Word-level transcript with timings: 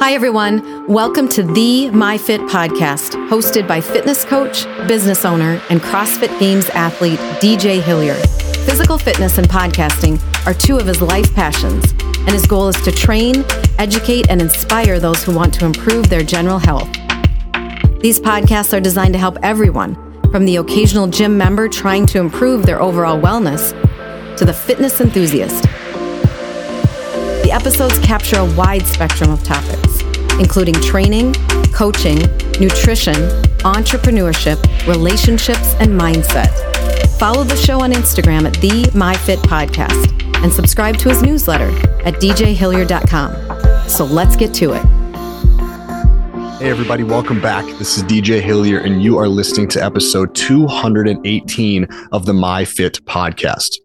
Hi, 0.00 0.14
everyone. 0.14 0.86
Welcome 0.86 1.28
to 1.28 1.42
the 1.42 1.90
MyFit 1.92 2.48
podcast, 2.48 3.10
hosted 3.28 3.68
by 3.68 3.82
fitness 3.82 4.24
coach, 4.24 4.64
business 4.88 5.26
owner, 5.26 5.60
and 5.68 5.78
CrossFit 5.82 6.40
Games 6.40 6.70
athlete 6.70 7.18
DJ 7.38 7.82
Hillier. 7.82 8.14
Physical 8.64 8.96
fitness 8.96 9.36
and 9.36 9.46
podcasting 9.46 10.18
are 10.46 10.54
two 10.54 10.78
of 10.78 10.86
his 10.86 11.02
life 11.02 11.34
passions, 11.34 11.92
and 12.00 12.30
his 12.30 12.46
goal 12.46 12.68
is 12.68 12.80
to 12.80 12.90
train, 12.90 13.44
educate, 13.78 14.30
and 14.30 14.40
inspire 14.40 14.98
those 14.98 15.22
who 15.22 15.36
want 15.36 15.52
to 15.52 15.66
improve 15.66 16.08
their 16.08 16.22
general 16.22 16.58
health. 16.58 16.88
These 18.00 18.20
podcasts 18.20 18.74
are 18.74 18.80
designed 18.80 19.12
to 19.12 19.18
help 19.18 19.36
everyone, 19.42 19.96
from 20.32 20.46
the 20.46 20.56
occasional 20.56 21.08
gym 21.08 21.36
member 21.36 21.68
trying 21.68 22.06
to 22.06 22.20
improve 22.20 22.64
their 22.64 22.80
overall 22.80 23.20
wellness 23.20 23.72
to 24.38 24.46
the 24.46 24.54
fitness 24.54 25.02
enthusiast. 25.02 25.66
The 27.50 27.56
episodes 27.56 27.98
capture 27.98 28.36
a 28.36 28.44
wide 28.54 28.86
spectrum 28.86 29.32
of 29.32 29.42
topics, 29.42 30.02
including 30.38 30.74
training, 30.74 31.34
coaching, 31.72 32.20
nutrition, 32.60 33.16
entrepreneurship, 33.66 34.62
relationships, 34.86 35.74
and 35.80 36.00
mindset. 36.00 36.48
Follow 37.18 37.42
the 37.42 37.56
show 37.56 37.80
on 37.80 37.90
Instagram 37.90 38.46
at 38.46 38.54
the 38.60 38.84
MyFit 38.92 39.38
Podcast 39.38 40.12
and 40.44 40.52
subscribe 40.52 40.96
to 40.98 41.08
his 41.08 41.24
newsletter 41.24 41.70
at 42.06 42.14
djhillier.com. 42.20 43.88
So 43.88 44.04
let's 44.04 44.36
get 44.36 44.54
to 44.54 44.74
it. 44.74 44.84
Hey, 46.60 46.70
everybody, 46.70 47.02
welcome 47.02 47.40
back. 47.40 47.64
This 47.78 47.96
is 47.96 48.04
DJ 48.04 48.40
Hillier, 48.40 48.78
and 48.78 49.02
you 49.02 49.18
are 49.18 49.26
listening 49.26 49.66
to 49.70 49.84
episode 49.84 50.36
218 50.36 51.88
of 52.12 52.26
the 52.26 52.32
MyFit 52.32 53.00
podcast. 53.00 53.78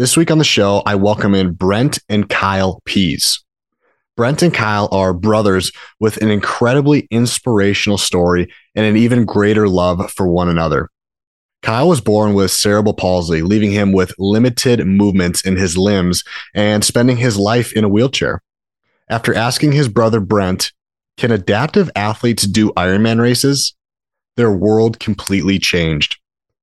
This 0.00 0.16
week 0.16 0.30
on 0.30 0.38
the 0.38 0.44
show, 0.44 0.82
I 0.86 0.94
welcome 0.94 1.34
in 1.34 1.52
Brent 1.52 1.98
and 2.08 2.26
Kyle 2.26 2.80
Pease. 2.86 3.44
Brent 4.16 4.40
and 4.40 4.54
Kyle 4.54 4.88
are 4.92 5.12
brothers 5.12 5.72
with 5.98 6.16
an 6.22 6.30
incredibly 6.30 7.06
inspirational 7.10 7.98
story 7.98 8.50
and 8.74 8.86
an 8.86 8.96
even 8.96 9.26
greater 9.26 9.68
love 9.68 10.10
for 10.10 10.26
one 10.26 10.48
another. 10.48 10.88
Kyle 11.60 11.86
was 11.86 12.00
born 12.00 12.32
with 12.32 12.50
cerebral 12.50 12.94
palsy, 12.94 13.42
leaving 13.42 13.72
him 13.72 13.92
with 13.92 14.14
limited 14.18 14.86
movements 14.86 15.42
in 15.42 15.58
his 15.58 15.76
limbs 15.76 16.24
and 16.54 16.82
spending 16.82 17.18
his 17.18 17.36
life 17.36 17.70
in 17.74 17.84
a 17.84 17.88
wheelchair. 17.90 18.40
After 19.10 19.34
asking 19.34 19.72
his 19.72 19.88
brother 19.88 20.20
Brent, 20.20 20.72
can 21.18 21.30
adaptive 21.30 21.90
athletes 21.94 22.44
do 22.44 22.72
Ironman 22.72 23.20
races? 23.20 23.74
Their 24.38 24.50
world 24.50 24.98
completely 24.98 25.58
changed. 25.58 26.16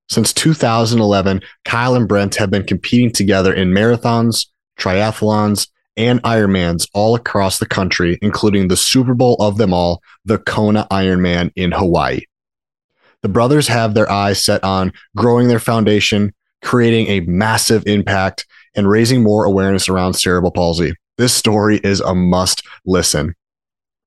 Since 0.08 0.32
2011, 0.32 1.42
Kyle 1.64 1.94
and 1.94 2.08
Brent 2.08 2.36
have 2.36 2.50
been 2.50 2.64
competing 2.64 3.12
together 3.12 3.52
in 3.52 3.72
marathons, 3.72 4.46
triathlons, 4.78 5.68
and 5.96 6.22
Ironmans 6.22 6.88
all 6.94 7.14
across 7.14 7.58
the 7.58 7.66
country, 7.66 8.18
including 8.22 8.68
the 8.68 8.76
Super 8.76 9.14
Bowl 9.14 9.36
of 9.40 9.58
them 9.58 9.74
all, 9.74 10.00
the 10.24 10.38
Kona 10.38 10.86
Ironman 10.90 11.50
in 11.56 11.72
Hawaii. 11.72 12.20
The 13.22 13.28
brothers 13.28 13.68
have 13.68 13.94
their 13.94 14.10
eyes 14.10 14.42
set 14.42 14.62
on 14.62 14.92
growing 15.16 15.48
their 15.48 15.58
foundation, 15.58 16.32
creating 16.62 17.08
a 17.08 17.20
massive 17.20 17.84
impact, 17.86 18.46
and 18.76 18.88
raising 18.88 19.22
more 19.22 19.44
awareness 19.44 19.88
around 19.88 20.14
cerebral 20.14 20.52
palsy. 20.52 20.94
This 21.16 21.34
story 21.34 21.78
is 21.82 22.00
a 22.00 22.14
must 22.14 22.62
listen 22.86 23.34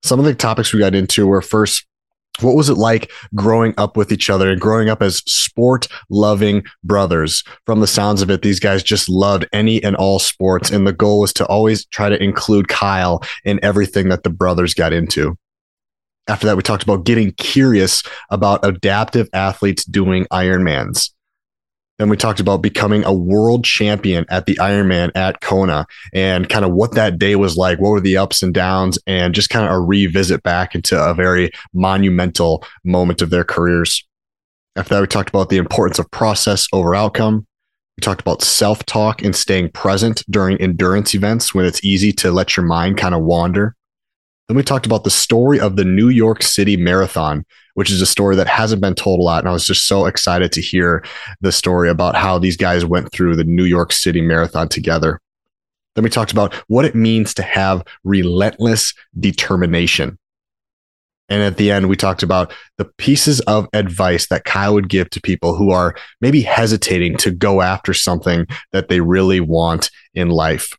some 0.03 0.19
of 0.19 0.25
the 0.25 0.33
topics 0.33 0.73
we 0.73 0.79
got 0.79 0.95
into 0.95 1.27
were 1.27 1.41
first 1.41 1.85
what 2.39 2.55
was 2.55 2.69
it 2.69 2.77
like 2.77 3.11
growing 3.35 3.73
up 3.77 3.97
with 3.97 4.11
each 4.11 4.29
other 4.29 4.49
and 4.49 4.61
growing 4.61 4.89
up 4.89 5.01
as 5.01 5.17
sport 5.31 5.87
loving 6.09 6.63
brothers? 6.83 7.43
From 7.65 7.81
the 7.81 7.87
sounds 7.87 8.21
of 8.21 8.31
it, 8.31 8.41
these 8.41 8.59
guys 8.59 8.83
just 8.83 9.09
loved 9.09 9.47
any 9.53 9.83
and 9.83 9.95
all 9.95 10.17
sports. 10.17 10.71
And 10.71 10.87
the 10.87 10.93
goal 10.93 11.19
was 11.19 11.33
to 11.33 11.45
always 11.47 11.85
try 11.85 12.09
to 12.09 12.21
include 12.23 12.67
Kyle 12.67 13.21
in 13.43 13.59
everything 13.63 14.09
that 14.09 14.23
the 14.23 14.29
brothers 14.29 14.73
got 14.73 14.93
into. 14.93 15.37
After 16.27 16.47
that, 16.47 16.55
we 16.55 16.63
talked 16.63 16.83
about 16.83 17.03
getting 17.03 17.31
curious 17.33 18.03
about 18.29 18.65
adaptive 18.65 19.27
athletes 19.33 19.83
doing 19.83 20.25
Ironmans. 20.31 21.09
Then 22.01 22.09
we 22.09 22.17
talked 22.17 22.39
about 22.39 22.63
becoming 22.63 23.03
a 23.03 23.13
world 23.13 23.63
champion 23.63 24.25
at 24.29 24.47
the 24.47 24.55
Ironman 24.55 25.11
at 25.13 25.39
Kona 25.39 25.85
and 26.13 26.49
kind 26.49 26.65
of 26.65 26.71
what 26.71 26.95
that 26.95 27.19
day 27.19 27.35
was 27.35 27.57
like. 27.57 27.79
What 27.79 27.91
were 27.91 28.01
the 28.01 28.17
ups 28.17 28.41
and 28.41 28.51
downs 28.51 28.97
and 29.05 29.35
just 29.35 29.51
kind 29.51 29.67
of 29.67 29.71
a 29.71 29.79
revisit 29.79 30.41
back 30.41 30.73
into 30.73 30.99
a 30.99 31.13
very 31.13 31.51
monumental 31.75 32.65
moment 32.83 33.21
of 33.21 33.29
their 33.29 33.43
careers. 33.43 34.03
After 34.75 34.95
that, 34.95 35.01
we 35.01 35.05
talked 35.05 35.29
about 35.29 35.49
the 35.49 35.57
importance 35.57 35.99
of 35.99 36.09
process 36.09 36.65
over 36.73 36.95
outcome. 36.95 37.45
We 37.99 38.01
talked 38.01 38.21
about 38.21 38.41
self 38.41 38.83
talk 38.87 39.21
and 39.21 39.35
staying 39.35 39.69
present 39.69 40.23
during 40.27 40.59
endurance 40.59 41.13
events 41.13 41.53
when 41.53 41.67
it's 41.67 41.85
easy 41.85 42.11
to 42.13 42.31
let 42.31 42.57
your 42.57 42.65
mind 42.65 42.97
kind 42.97 43.13
of 43.13 43.21
wander. 43.21 43.75
Then 44.51 44.57
we 44.57 44.63
talked 44.63 44.85
about 44.85 45.05
the 45.05 45.09
story 45.09 45.61
of 45.61 45.77
the 45.77 45.85
New 45.85 46.09
York 46.09 46.43
City 46.43 46.75
Marathon, 46.75 47.45
which 47.75 47.89
is 47.89 48.01
a 48.01 48.05
story 48.05 48.35
that 48.35 48.49
hasn't 48.49 48.81
been 48.81 48.95
told 48.95 49.21
a 49.21 49.23
lot. 49.23 49.39
And 49.39 49.47
I 49.47 49.53
was 49.53 49.65
just 49.65 49.87
so 49.87 50.07
excited 50.07 50.51
to 50.51 50.61
hear 50.61 51.05
the 51.39 51.53
story 51.53 51.87
about 51.87 52.17
how 52.17 52.37
these 52.37 52.57
guys 52.57 52.83
went 52.83 53.13
through 53.13 53.37
the 53.37 53.45
New 53.45 53.63
York 53.63 53.93
City 53.93 54.19
Marathon 54.19 54.67
together. 54.67 55.21
Then 55.95 56.03
we 56.03 56.09
talked 56.09 56.33
about 56.33 56.53
what 56.67 56.83
it 56.83 56.95
means 56.95 57.33
to 57.35 57.43
have 57.43 57.85
relentless 58.03 58.93
determination. 59.17 60.19
And 61.29 61.41
at 61.41 61.55
the 61.55 61.71
end, 61.71 61.87
we 61.87 61.95
talked 61.95 62.21
about 62.21 62.51
the 62.77 62.91
pieces 62.97 63.39
of 63.39 63.69
advice 63.71 64.27
that 64.27 64.43
Kyle 64.43 64.73
would 64.73 64.89
give 64.89 65.09
to 65.11 65.21
people 65.21 65.55
who 65.55 65.71
are 65.71 65.95
maybe 66.19 66.41
hesitating 66.41 67.15
to 67.19 67.31
go 67.31 67.61
after 67.61 67.93
something 67.93 68.47
that 68.73 68.89
they 68.89 68.99
really 68.99 69.39
want 69.39 69.89
in 70.13 70.27
life 70.27 70.75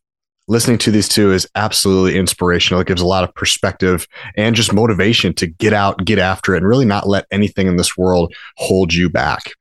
listening 0.53 0.79
to 0.79 0.91
these 0.91 1.09
two 1.09 1.33
is 1.33 1.49
absolutely 1.55 2.19
inspirational. 2.19 2.83
It 2.83 2.87
gives 2.87 3.01
a 3.01 3.07
lot 3.07 3.25
of 3.25 3.35
perspective 3.35 4.07
and 4.37 4.55
just 4.55 4.75
motivation 4.75 5.33
to 5.35 5.47
get 5.47 5.73
out, 5.73 6.05
get 6.05 6.19
after 6.19 6.55
it, 6.55 6.59
and 6.59 6.69
really 6.69 6.85
not 6.85 7.09
let 7.09 7.25
anything 7.31 7.67
in 7.67 7.79
this 7.79 7.97
world 7.97 8.35
hold 8.59 8.93
you 8.93 9.09
back. 9.09 9.55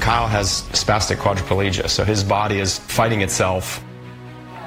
Kyle 0.00 0.28
has 0.28 0.62
spastic 0.72 1.16
quadriplegia, 1.16 1.88
so 1.88 2.04
his 2.04 2.22
body 2.24 2.60
is 2.60 2.78
fighting 2.78 3.20
itself 3.20 3.82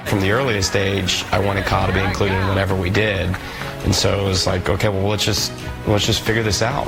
From 0.04 0.20
the 0.20 0.30
earliest 0.30 0.76
age, 0.76 1.24
I 1.32 1.38
wanted 1.38 1.64
Kyle 1.64 1.86
to 1.86 1.92
be 1.92 2.00
included 2.00 2.38
in 2.38 2.48
whatever 2.48 2.74
we 2.74 2.90
did. 2.90 3.34
And 3.84 3.94
so 3.94 4.20
it 4.20 4.28
was 4.28 4.46
like, 4.46 4.68
okay, 4.68 4.88
well, 4.88 5.08
let's 5.08 5.24
just, 5.24 5.52
let's 5.86 6.04
just 6.04 6.20
figure 6.20 6.42
this 6.42 6.60
out. 6.60 6.86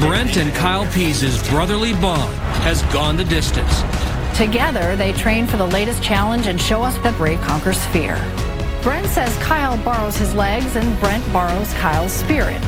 Brent 0.00 0.36
and 0.36 0.54
Kyle 0.54 0.90
Pease's 0.92 1.46
brotherly 1.48 1.92
bond 1.94 2.32
has 2.62 2.82
gone 2.84 3.16
the 3.16 3.24
distance. 3.24 3.82
Together, 4.36 4.96
they 4.96 5.14
train 5.14 5.46
for 5.46 5.56
the 5.56 5.66
latest 5.66 6.02
challenge 6.02 6.46
and 6.46 6.60
show 6.60 6.82
us 6.82 6.98
that 6.98 7.16
brave 7.16 7.40
conquers 7.40 7.82
fear. 7.86 8.16
Brent 8.82 9.06
says 9.06 9.34
Kyle 9.38 9.82
borrows 9.82 10.14
his 10.14 10.34
legs 10.34 10.76
and 10.76 11.00
Brent 11.00 11.24
borrows 11.32 11.72
Kyle's 11.72 12.12
spirit. 12.12 12.60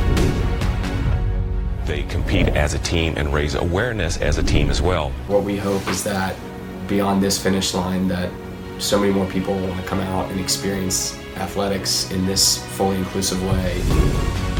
They 1.84 2.04
compete 2.04 2.48
as 2.48 2.72
a 2.72 2.78
team 2.78 3.12
and 3.18 3.34
raise 3.34 3.54
awareness 3.54 4.16
as 4.16 4.38
a 4.38 4.42
team 4.42 4.70
as 4.70 4.80
well. 4.80 5.10
What 5.26 5.44
we 5.44 5.58
hope 5.58 5.86
is 5.88 6.02
that 6.04 6.34
beyond 6.86 7.22
this 7.22 7.38
finish 7.38 7.74
line 7.74 8.08
that 8.08 8.30
so 8.78 8.98
many 8.98 9.12
more 9.12 9.26
people 9.26 9.52
want 9.52 9.78
to 9.78 9.86
come 9.86 10.00
out 10.00 10.30
and 10.30 10.40
experience 10.40 11.18
athletics 11.36 12.10
in 12.10 12.24
this 12.24 12.64
fully 12.78 12.96
inclusive 12.96 13.42
way. 13.44 14.57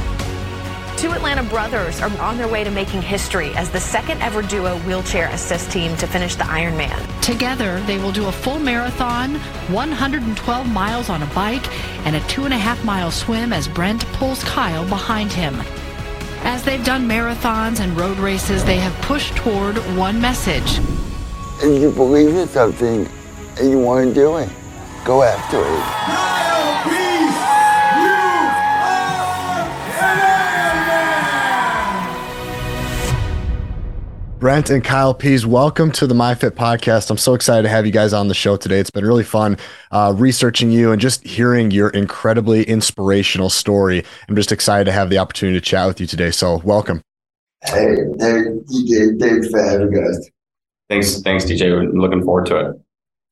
Two 0.99 1.13
Atlanta 1.13 1.45
brothers 1.45 2.01
are 2.01 2.11
on 2.19 2.39
their 2.39 2.49
way 2.49 2.65
to 2.65 2.73
making 2.73 3.03
history 3.03 3.55
as 3.55 3.71
the 3.71 3.79
second 3.79 4.21
ever 4.21 4.43
duo 4.43 4.77
wheelchair 4.79 5.29
assist 5.29 5.71
team 5.71 5.97
to 5.99 6.09
finish 6.09 6.35
the 6.35 6.43
Ironman. 6.43 7.23
Together, 7.23 7.79
they 7.83 7.99
will 7.99 8.11
do 8.11 8.27
a 8.27 8.33
full 8.33 8.59
marathon, 8.59 9.37
112 9.71 10.69
miles 10.73 11.09
on 11.09 11.23
a 11.23 11.27
bike, 11.27 11.65
and 12.05 12.17
a 12.17 12.21
two 12.23 12.47
and 12.47 12.53
a 12.53 12.59
half 12.59 12.85
mile 12.85 13.13
swim 13.13 13.53
as 13.53 13.69
Brent 13.69 14.05
pulls 14.15 14.43
Kyle 14.43 14.85
behind 14.89 15.33
him. 15.33 15.55
As 16.43 16.65
they've 16.65 16.85
done 16.85 17.09
marathons 17.09 17.79
and 17.79 17.97
road 17.97 18.19
races, 18.19 18.65
they 18.65 18.79
have 18.79 18.95
pushed 19.03 19.37
toward 19.37 19.77
one 19.97 20.21
message. 20.21 20.81
If 21.63 21.81
you 21.81 21.93
believe 21.93 22.35
in 22.35 22.49
something 22.49 23.09
and 23.61 23.71
you 23.71 23.79
want 23.79 24.09
to 24.09 24.15
do 24.15 24.39
it, 24.39 24.49
go 25.05 25.23
after 25.23 25.59
it. 25.61 26.48
Brent 34.39 34.71
and 34.71 34.85
Kyle 34.85 35.15
Pease, 35.15 35.45
welcome 35.45 35.91
to 35.91 36.07
the 36.07 36.15
MyFit 36.15 36.53
podcast. 36.53 37.11
I'm 37.11 37.19
so 37.19 37.35
excited 37.35 37.63
to 37.65 37.69
have 37.69 37.87
you 37.87 37.91
guys 37.91 38.13
on 38.13 38.29
the 38.29 38.35
show 38.35 38.57
today. 38.57 38.79
It's 38.79 38.89
been 38.89 39.05
really 39.05 39.25
fun 39.25 39.59
uh, 39.91 40.15
researching 40.17 40.71
you 40.71 40.93
and 40.93 41.01
just 41.01 41.27
hearing 41.27 41.73
your 41.73 41.89
incredibly 41.89 42.63
inspirational 42.63 43.51
story. 43.51 44.05
I'm 44.29 44.37
just 44.37 44.53
excited 44.53 44.85
to 44.85 44.93
have 44.93 45.11
the 45.11 45.19
opportunity 45.19 45.59
to 45.59 45.65
chat 45.65 45.89
with 45.89 46.01
you 46.01 46.07
today. 46.07 46.31
So, 46.31 46.59
welcome. 46.59 47.03
Hey, 47.65 47.97
hey, 48.21 48.45
DJ, 48.71 49.19
thanks 49.19 49.49
for 49.49 49.61
having 49.61 49.93
us. 50.07 50.31
Thanks, 50.89 51.21
thanks, 51.23 51.45
DJ. 51.45 51.73
We're 51.73 51.91
looking 51.91 52.23
forward 52.23 52.47
to 52.47 52.57
it. 52.59 52.77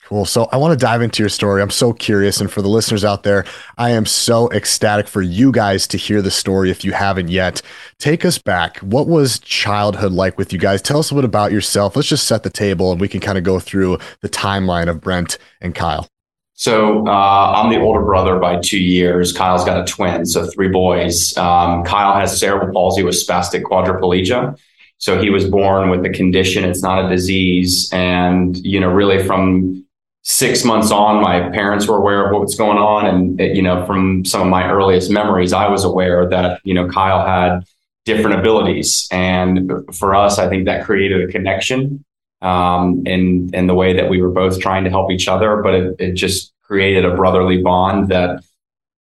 Cool. 0.07 0.25
So 0.25 0.45
I 0.53 0.57
want 0.57 0.71
to 0.71 0.79
dive 0.79 1.03
into 1.03 1.21
your 1.21 1.29
story. 1.29 1.61
I'm 1.61 1.69
so 1.69 1.93
curious. 1.93 2.41
And 2.41 2.49
for 2.49 2.63
the 2.63 2.69
listeners 2.69 3.05
out 3.05 3.25
there, 3.25 3.45
I 3.77 3.91
am 3.91 4.07
so 4.07 4.49
ecstatic 4.53 5.09
for 5.09 5.21
you 5.21 5.51
guys 5.51 5.89
to 5.89 5.97
hear 5.97 6.23
the 6.23 6.31
story 6.31 6.71
if 6.71 6.85
you 6.85 6.93
haven't 6.93 7.27
yet. 7.27 7.61
Take 7.99 8.25
us 8.25 8.39
back. 8.39 8.79
What 8.79 9.09
was 9.09 9.41
childhood 9.41 10.13
like 10.13 10.39
with 10.39 10.53
you 10.53 10.61
guys? 10.61 10.81
Tell 10.81 11.01
us 11.01 11.11
a 11.11 11.15
bit 11.17 11.25
about 11.25 11.51
yourself. 11.51 11.97
Let's 11.97 12.07
just 12.07 12.29
set 12.29 12.45
the 12.45 12.51
table 12.51 12.93
and 12.93 13.01
we 13.01 13.09
can 13.09 13.19
kind 13.19 13.37
of 13.37 13.43
go 13.43 13.59
through 13.59 13.99
the 14.21 14.29
timeline 14.29 14.89
of 14.89 15.01
Brent 15.01 15.39
and 15.61 15.75
Kyle. 15.75 16.07
So 16.55 17.05
uh, 17.09 17.53
I'm 17.57 17.71
the 17.71 17.81
older 17.81 18.03
brother 18.03 18.39
by 18.39 18.61
two 18.61 18.79
years. 18.79 19.33
Kyle's 19.33 19.65
got 19.65 19.81
a 19.81 19.93
twin, 19.93 20.25
so 20.25 20.47
three 20.47 20.69
boys. 20.69 21.37
Um, 21.37 21.83
Kyle 21.83 22.15
has 22.15 22.39
cerebral 22.39 22.73
palsy 22.73 23.03
with 23.03 23.17
spastic 23.17 23.63
quadriplegia. 23.63 24.57
So 24.99 25.21
he 25.21 25.31
was 25.31 25.45
born 25.51 25.91
with 25.91 26.05
the 26.05 26.11
condition. 26.11 26.65
It's 26.65 26.81
not 26.81 27.05
a 27.05 27.09
disease. 27.09 27.93
And, 27.93 28.57
you 28.59 28.79
know, 28.79 28.89
really 28.89 29.27
from 29.27 29.86
six 30.29 30.65
months 30.65 30.91
on, 30.91 31.23
my 31.23 31.49
parents 31.51 31.87
were 31.87 31.97
aware 31.97 32.27
of 32.27 32.33
what 32.33 32.43
was 32.43 32.57
going 32.57 32.79
on. 32.79 33.07
And, 33.07 33.39
you 33.39 33.63
know, 33.63 33.87
from 33.87 34.25
some 34.25 34.43
of 34.43 34.49
my 34.49 34.69
earliest 34.69 35.09
memories, 35.09 35.53
I 35.53 35.69
was 35.69 35.85
aware 35.85 36.29
that, 36.29 36.61
you 36.65 36.75
know, 36.75 36.89
Kyle 36.89 37.25
had 37.25 37.61
different 38.05 38.41
abilities. 38.41 39.07
And 39.13 39.71
for 39.95 40.17
us, 40.17 40.41
I 40.41 40.49
think 40.49 40.65
that 40.65 40.85
created 40.85 41.29
a 41.29 41.31
connection 41.31 42.05
um, 42.43 43.07
in, 43.07 43.55
in 43.55 43.69
the 43.69 43.75
way 43.75 43.93
that 43.93 44.11
we 44.11 44.21
were 44.21 44.33
both 44.33 44.59
trying 44.59 44.83
to 44.83 44.91
help 44.91 45.13
each 45.13 45.29
other. 45.29 45.63
But 45.63 45.75
it, 45.75 45.97
it 46.01 46.13
just 46.15 46.53
created 46.63 47.05
a 47.05 47.15
brotherly 47.15 47.63
bond 47.63 48.09
that, 48.09 48.43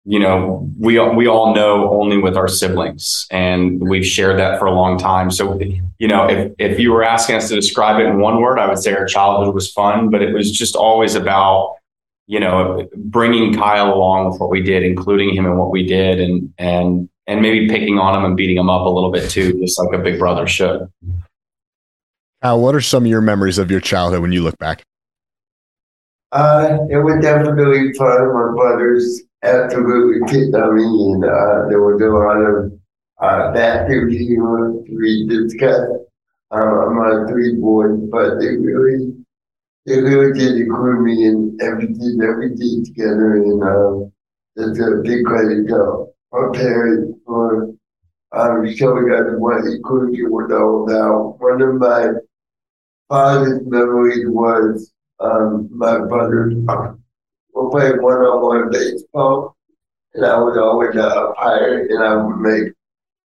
you 0.05 0.19
know, 0.19 0.67
we, 0.79 0.97
we 0.99 1.27
all 1.27 1.53
know 1.53 1.91
only 1.91 2.17
with 2.17 2.35
our 2.35 2.47
siblings. 2.47 3.27
And 3.31 3.79
we've 3.87 4.05
shared 4.05 4.39
that 4.39 4.59
for 4.59 4.65
a 4.65 4.71
long 4.71 4.97
time. 4.97 5.29
So, 5.29 5.59
you 5.99 6.07
know, 6.07 6.27
if, 6.27 6.53
if 6.57 6.79
you 6.79 6.91
were 6.91 7.03
asking 7.03 7.35
us 7.35 7.49
to 7.49 7.55
describe 7.55 7.99
it 7.99 8.05
in 8.05 8.19
one 8.19 8.41
word, 8.41 8.59
I 8.59 8.67
would 8.67 8.79
say 8.79 8.93
our 8.93 9.05
childhood 9.05 9.53
was 9.53 9.71
fun, 9.71 10.09
but 10.09 10.21
it 10.21 10.33
was 10.33 10.51
just 10.51 10.75
always 10.75 11.15
about, 11.15 11.75
you 12.27 12.39
know, 12.39 12.87
bringing 12.95 13.53
Kyle 13.53 13.93
along 13.93 14.31
with 14.31 14.39
what 14.39 14.49
we 14.49 14.61
did, 14.61 14.83
including 14.83 15.35
him 15.35 15.45
in 15.45 15.57
what 15.57 15.71
we 15.71 15.85
did, 15.85 16.19
and 16.19 16.53
and 16.59 17.09
and 17.25 17.41
maybe 17.41 17.67
picking 17.67 17.97
on 17.97 18.15
him 18.15 18.23
and 18.23 18.37
beating 18.37 18.57
him 18.57 18.69
up 18.69 18.85
a 18.85 18.89
little 18.89 19.11
bit 19.11 19.29
too, 19.31 19.59
just 19.59 19.79
like 19.79 19.99
a 19.99 20.03
big 20.03 20.19
brother 20.19 20.45
should. 20.45 20.91
Kyle, 22.43 22.61
what 22.61 22.75
are 22.75 22.81
some 22.81 23.03
of 23.03 23.09
your 23.09 23.21
memories 23.21 23.57
of 23.57 23.71
your 23.71 23.79
childhood 23.79 24.21
when 24.21 24.31
you 24.31 24.43
look 24.43 24.57
back? 24.59 24.83
Uh, 26.31 26.77
it 26.89 26.97
was 26.97 27.19
definitely 27.21 27.89
be 27.89 27.93
fun. 27.93 28.33
My 28.33 28.51
brothers 28.55 29.23
absolutely 29.43 30.27
kicked 30.27 30.55
on 30.55 30.75
me, 30.75 30.83
and 30.83 31.23
uh, 31.25 31.67
there 31.69 31.81
was 31.81 32.01
a 32.01 32.07
lot 32.07 32.37
of 32.37 32.71
uh, 33.21 33.57
activity 33.57 34.37
we 34.39 35.27
discussed 35.27 35.91
um, 36.51 36.95
my 36.97 37.25
three 37.29 37.55
boys, 37.55 37.99
but 38.11 38.39
they 38.39 38.55
really, 38.57 39.13
they 39.85 40.01
really 40.01 40.37
did 40.37 40.57
include 40.57 41.01
me 41.01 41.25
in 41.27 41.57
everything 41.61 42.17
that 42.17 42.35
we 42.39 42.49
did 42.55 42.85
together, 42.85 43.35
and 43.35 43.63
um, 43.63 44.11
it's 44.55 44.79
a 44.79 45.01
big 45.03 45.25
credit 45.25 45.67
to 45.67 46.07
our 46.31 46.51
parents 46.51 47.17
for 47.25 47.73
um, 48.31 48.75
showing 48.75 49.11
us 49.13 49.25
what 49.37 49.65
inclusion 49.65 50.31
was 50.31 50.51
all 50.51 50.83
about. 50.83 51.39
One 51.39 51.61
of 51.61 51.75
my 51.75 52.11
fondest 53.09 53.65
memories 53.65 54.25
was 54.27 54.91
um, 55.19 55.69
my 55.71 55.99
brothers 55.99 56.53
were 57.53 57.69
playing 57.69 58.01
one-on-one 58.01 58.71
baseball, 58.71 59.55
and 60.13 60.25
I 60.25 60.37
was 60.37 60.57
always 60.57 60.93
the 60.93 61.07
umpire, 61.07 61.87
and 61.89 62.03
I 62.03 62.15
would 62.15 62.37
make 62.37 62.73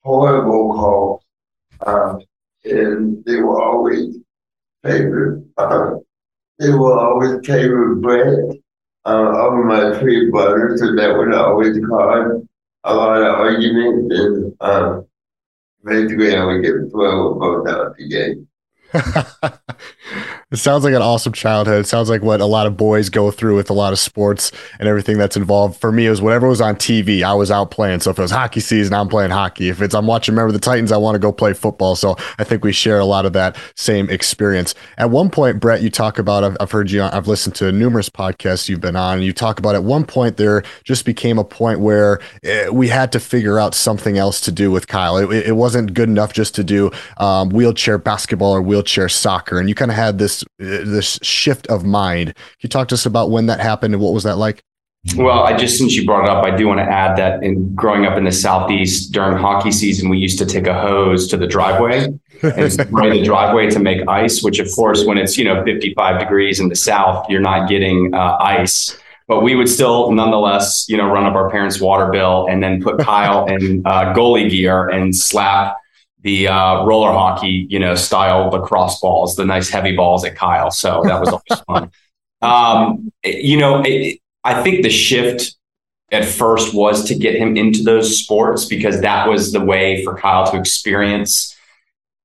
horrible 0.02 0.74
calls, 0.74 1.22
um, 1.86 2.20
and 2.64 3.24
they 3.24 3.36
were 3.36 3.62
always 3.62 4.16
favored. 4.82 5.46
Uh, 5.56 5.96
they 6.58 6.70
were 6.70 6.98
always 6.98 7.46
favored 7.46 8.02
Brent 8.02 8.60
uh, 9.04 9.10
over 9.10 9.64
my 9.64 9.98
three 9.98 10.30
brothers, 10.30 10.80
so 10.80 10.94
that 10.94 11.16
would 11.16 11.34
always 11.34 11.78
cause 11.86 12.42
a 12.84 12.94
lot 12.94 13.22
of 13.22 13.34
arguments, 13.34 14.14
and 14.14 14.56
um, 14.60 15.06
basically 15.84 16.36
I 16.36 16.44
would 16.44 16.62
get 16.62 16.90
thrown 16.90 17.38
both 17.38 17.68
out 17.68 17.86
of 17.86 17.96
the 17.96 18.08
game. 18.08 18.46
it 20.52 20.56
sounds 20.56 20.82
like 20.82 20.94
an 20.94 21.02
awesome 21.02 21.32
childhood. 21.32 21.80
It 21.80 21.86
sounds 21.86 22.10
like 22.10 22.22
what 22.22 22.40
a 22.40 22.46
lot 22.46 22.66
of 22.66 22.76
boys 22.76 23.08
go 23.08 23.30
through 23.30 23.54
with 23.54 23.70
a 23.70 23.72
lot 23.72 23.92
of 23.92 24.00
sports 24.00 24.50
and 24.80 24.88
everything 24.88 25.16
that's 25.16 25.36
involved. 25.36 25.80
For 25.80 25.92
me, 25.92 26.06
it 26.06 26.10
was 26.10 26.20
whatever 26.20 26.48
was 26.48 26.60
on 26.60 26.74
TV, 26.74 27.22
I 27.22 27.34
was 27.34 27.52
out 27.52 27.70
playing. 27.70 28.00
So 28.00 28.10
if 28.10 28.18
it 28.18 28.22
was 28.22 28.32
hockey 28.32 28.58
season, 28.58 28.92
I'm 28.92 29.08
playing 29.08 29.30
hockey. 29.30 29.68
If 29.68 29.80
it's 29.80 29.94
I'm 29.94 30.08
watching 30.08 30.34
Remember 30.34 30.50
the 30.52 30.58
Titans, 30.58 30.90
I 30.90 30.96
want 30.96 31.14
to 31.14 31.20
go 31.20 31.30
play 31.30 31.52
football. 31.52 31.94
So 31.94 32.16
I 32.40 32.42
think 32.42 32.64
we 32.64 32.72
share 32.72 32.98
a 32.98 33.04
lot 33.04 33.26
of 33.26 33.32
that 33.34 33.56
same 33.76 34.10
experience. 34.10 34.74
At 34.98 35.10
one 35.10 35.30
point, 35.30 35.60
Brent, 35.60 35.82
you 35.82 35.90
talk 35.90 36.18
about 36.18 36.42
I've, 36.42 36.56
I've 36.58 36.72
heard 36.72 36.90
you. 36.90 37.04
I've 37.04 37.28
listened 37.28 37.54
to 37.56 37.70
numerous 37.70 38.08
podcasts 38.08 38.68
you've 38.68 38.80
been 38.80 38.96
on. 38.96 39.18
And 39.18 39.24
you 39.24 39.32
talk 39.32 39.60
about 39.60 39.76
at 39.76 39.84
one 39.84 40.04
point 40.04 40.36
there 40.36 40.64
just 40.82 41.04
became 41.04 41.38
a 41.38 41.44
point 41.44 41.78
where 41.78 42.18
eh, 42.42 42.68
we 42.70 42.88
had 42.88 43.12
to 43.12 43.20
figure 43.20 43.60
out 43.60 43.72
something 43.72 44.18
else 44.18 44.40
to 44.40 44.50
do 44.50 44.72
with 44.72 44.88
Kyle. 44.88 45.16
It, 45.16 45.46
it 45.46 45.56
wasn't 45.56 45.94
good 45.94 46.08
enough 46.08 46.32
just 46.32 46.56
to 46.56 46.64
do 46.64 46.90
um, 47.18 47.50
wheelchair 47.50 47.98
basketball 47.98 48.50
or 48.52 48.60
wheelchair 48.62 49.08
soccer, 49.08 49.60
and 49.60 49.68
you 49.68 49.76
kind 49.76 49.92
of 49.92 49.96
had 49.96 50.18
this 50.18 50.39
this 50.58 51.18
shift 51.22 51.66
of 51.68 51.84
mind. 51.84 52.34
Can 52.34 52.58
you 52.60 52.68
talk 52.68 52.88
to 52.88 52.94
us 52.94 53.06
about 53.06 53.30
when 53.30 53.46
that 53.46 53.60
happened 53.60 53.94
and 53.94 54.02
what 54.02 54.12
was 54.12 54.24
that 54.24 54.36
like? 54.36 54.62
Well, 55.16 55.44
I 55.44 55.56
just 55.56 55.78
since 55.78 55.96
you 55.96 56.04
brought 56.04 56.24
it 56.24 56.28
up, 56.28 56.44
I 56.44 56.54
do 56.54 56.68
want 56.68 56.78
to 56.78 56.84
add 56.84 57.16
that 57.16 57.42
in 57.42 57.74
growing 57.74 58.04
up 58.04 58.18
in 58.18 58.24
the 58.24 58.32
southeast 58.32 59.12
during 59.12 59.38
hockey 59.38 59.72
season, 59.72 60.10
we 60.10 60.18
used 60.18 60.38
to 60.38 60.46
take 60.46 60.66
a 60.66 60.78
hose 60.78 61.26
to 61.28 61.38
the 61.38 61.46
driveway 61.46 62.08
and 62.42 62.72
spray 62.72 63.18
the 63.18 63.24
driveway 63.24 63.70
to 63.70 63.78
make 63.78 64.06
ice. 64.08 64.42
Which, 64.42 64.58
of 64.58 64.70
course, 64.74 65.06
when 65.06 65.16
it's 65.16 65.38
you 65.38 65.44
know 65.44 65.64
55 65.64 66.20
degrees 66.20 66.60
in 66.60 66.68
the 66.68 66.76
south, 66.76 67.30
you're 67.30 67.40
not 67.40 67.66
getting 67.66 68.12
uh, 68.12 68.36
ice. 68.40 68.98
But 69.26 69.42
we 69.42 69.54
would 69.54 69.70
still, 69.70 70.10
nonetheless, 70.12 70.86
you 70.88 70.98
know, 70.98 71.06
run 71.06 71.24
up 71.24 71.34
our 71.34 71.48
parents' 71.48 71.80
water 71.80 72.10
bill 72.10 72.46
and 72.50 72.62
then 72.62 72.82
put 72.82 72.98
Kyle 72.98 73.46
in 73.46 73.82
uh, 73.86 74.12
goalie 74.12 74.50
gear 74.50 74.88
and 74.88 75.16
slap 75.16 75.79
the 76.22 76.48
uh, 76.48 76.84
roller 76.84 77.12
hockey, 77.12 77.66
you 77.68 77.78
know, 77.78 77.94
style 77.94 78.50
lacrosse 78.50 79.00
balls, 79.00 79.36
the 79.36 79.44
nice 79.44 79.70
heavy 79.70 79.96
balls 79.96 80.24
at 80.24 80.36
Kyle. 80.36 80.70
So 80.70 81.02
that 81.04 81.20
was 81.20 81.28
always 81.28 81.64
fun. 81.66 81.90
Um, 82.42 83.12
you 83.24 83.58
know, 83.58 83.82
it, 83.84 84.20
I 84.44 84.62
think 84.62 84.82
the 84.82 84.90
shift 84.90 85.56
at 86.12 86.24
first 86.24 86.74
was 86.74 87.04
to 87.04 87.14
get 87.14 87.36
him 87.36 87.56
into 87.56 87.82
those 87.82 88.18
sports 88.18 88.64
because 88.64 89.00
that 89.00 89.28
was 89.28 89.52
the 89.52 89.60
way 89.60 90.04
for 90.04 90.16
Kyle 90.16 90.50
to 90.50 90.58
experience 90.58 91.56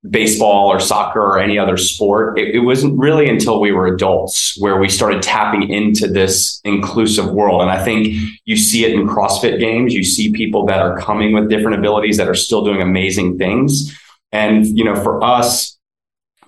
baseball 0.09 0.67
or 0.67 0.79
soccer 0.79 1.21
or 1.21 1.39
any 1.39 1.57
other 1.57 1.77
sport. 1.77 2.37
It, 2.37 2.55
it, 2.55 2.59
wasn't 2.59 2.97
really 2.99 3.29
until 3.29 3.59
we 3.59 3.71
were 3.71 3.87
adults 3.87 4.57
where 4.59 4.77
we 4.77 4.89
started 4.89 5.21
tapping 5.21 5.69
into 5.69 6.07
this 6.07 6.59
inclusive 6.63 7.31
world. 7.31 7.61
And 7.61 7.71
I 7.71 7.83
think 7.83 8.13
you 8.45 8.57
see 8.57 8.85
it 8.85 8.93
in 8.93 9.07
CrossFit 9.07 9.59
games. 9.59 9.93
You 9.93 10.03
see 10.03 10.31
people 10.31 10.65
that 10.67 10.79
are 10.79 10.99
coming 10.99 11.33
with 11.33 11.49
different 11.49 11.77
abilities 11.77 12.17
that 12.17 12.27
are 12.27 12.35
still 12.35 12.63
doing 12.63 12.81
amazing 12.81 13.37
things. 13.37 13.97
And, 14.31 14.65
you 14.65 14.83
know, 14.83 14.95
for 14.95 15.23
us, 15.23 15.77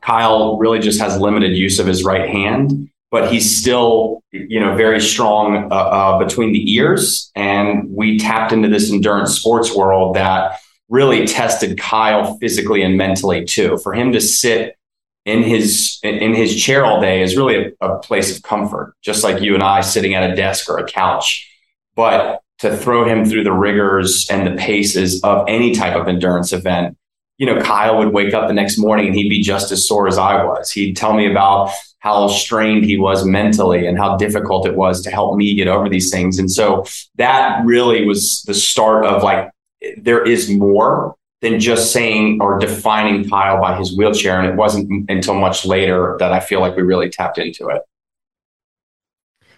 Kyle 0.02 0.58
really 0.58 0.80
just 0.80 1.00
has 1.00 1.20
limited 1.20 1.56
use 1.56 1.80
of 1.80 1.88
his 1.88 2.04
right 2.04 2.30
hand, 2.30 2.90
but 3.12 3.32
he's 3.32 3.58
still, 3.58 4.24
you 4.32 4.60
know, 4.60 4.76
very 4.76 5.02
strong 5.02 5.72
uh, 5.72 5.76
uh, 5.76 6.20
between 6.20 6.54
the 6.54 6.74
ears. 6.74 7.32
And 7.36 7.90
we 7.90 8.20
tapped 8.20 8.52
into 8.52 8.68
this 8.68 8.92
endurance 8.92 9.34
sports 9.34 9.76
world 9.76 10.16
that 10.16 10.60
really 10.90 11.28
tested 11.28 11.80
Kyle 11.80 12.38
physically 12.38 12.82
and 12.82 12.98
mentally 12.98 13.46
too. 13.46 13.78
For 13.78 13.94
him 13.94 14.12
to 14.14 14.22
sit 14.22 14.78
in 15.26 15.44
his 15.44 16.00
in 16.04 16.34
his 16.34 16.56
chair 16.56 16.86
all 16.86 17.02
day 17.02 17.22
is 17.22 17.36
really 17.36 17.74
a, 17.82 17.86
a, 17.86 18.00
place 18.00 18.36
of 18.36 18.44
comfort, 18.44 18.94
just 19.02 19.26
like 19.26 19.42
you 19.42 19.54
and 19.56 19.64
I 19.64 19.82
sitting 19.82 20.14
at 20.14 20.30
a 20.30 20.36
desk 20.36 20.70
or 20.70 20.78
a 20.78 20.88
couch. 20.88 21.52
But 21.96 22.42
to 22.60 22.76
throw 22.76 23.06
him 23.06 23.26
through 23.26 23.44
the 23.44 23.52
rigors 23.52 24.30
and 24.30 24.48
the 24.48 24.56
paces 24.56 25.22
of 25.24 25.46
any 25.50 25.76
type 25.76 25.96
of 25.96 26.08
endurance 26.08 26.54
event, 26.54 26.98
you 27.38 27.46
know, 27.46 27.62
Kyle 27.62 27.98
would 27.98 28.14
wake 28.14 28.34
up 28.34 28.48
the 28.48 28.54
next 28.54 28.78
morning 28.78 29.08
and 29.08 29.16
he'd 29.16 29.30
be 29.30 29.42
just 29.42 29.72
as 29.72 29.86
sore 29.86 30.08
as 30.08 30.18
I 30.18 30.44
was. 30.44 30.72
He'd 30.72 30.96
tell 30.96 31.14
me 31.14 31.30
about 31.30 31.72
how 32.00 32.28
strained 32.28 32.86
he 32.86 32.98
was 32.98 33.26
mentally 33.26 33.86
and 33.86 33.98
how 33.98 34.16
difficult 34.16 34.66
it 34.66 34.76
was 34.76 35.02
to 35.02 35.12
help 35.12 35.36
me 35.36 35.56
get 35.56 35.68
over 35.68 35.90
these 35.90 36.10
things. 36.10 36.40
And 36.40 36.50
so 36.50 36.86
that 37.16 37.66
really 37.66 38.06
was 38.06 38.44
the 38.44 38.54
start 38.54 39.06
of 39.06 39.24
like 39.24 39.52
there 39.98 40.24
is 40.24 40.50
more 40.50 41.16
than 41.42 41.60
just 41.60 41.92
saying 41.92 42.40
or 42.42 42.58
defining 42.58 43.30
Kyle 43.30 43.62
by 43.62 43.78
his 43.78 43.96
wheelchair. 43.96 44.40
And 44.40 44.50
it 44.50 44.56
wasn't 44.56 45.10
until 45.10 45.36
much 45.36 45.66
later 45.66 46.16
that 46.20 46.34
I 46.34 46.40
feel 46.40 46.62
like 46.62 46.76
we 46.76 46.82
really 46.82 47.10
tapped 47.10 47.38
into 47.38 47.68
it. 47.70 47.82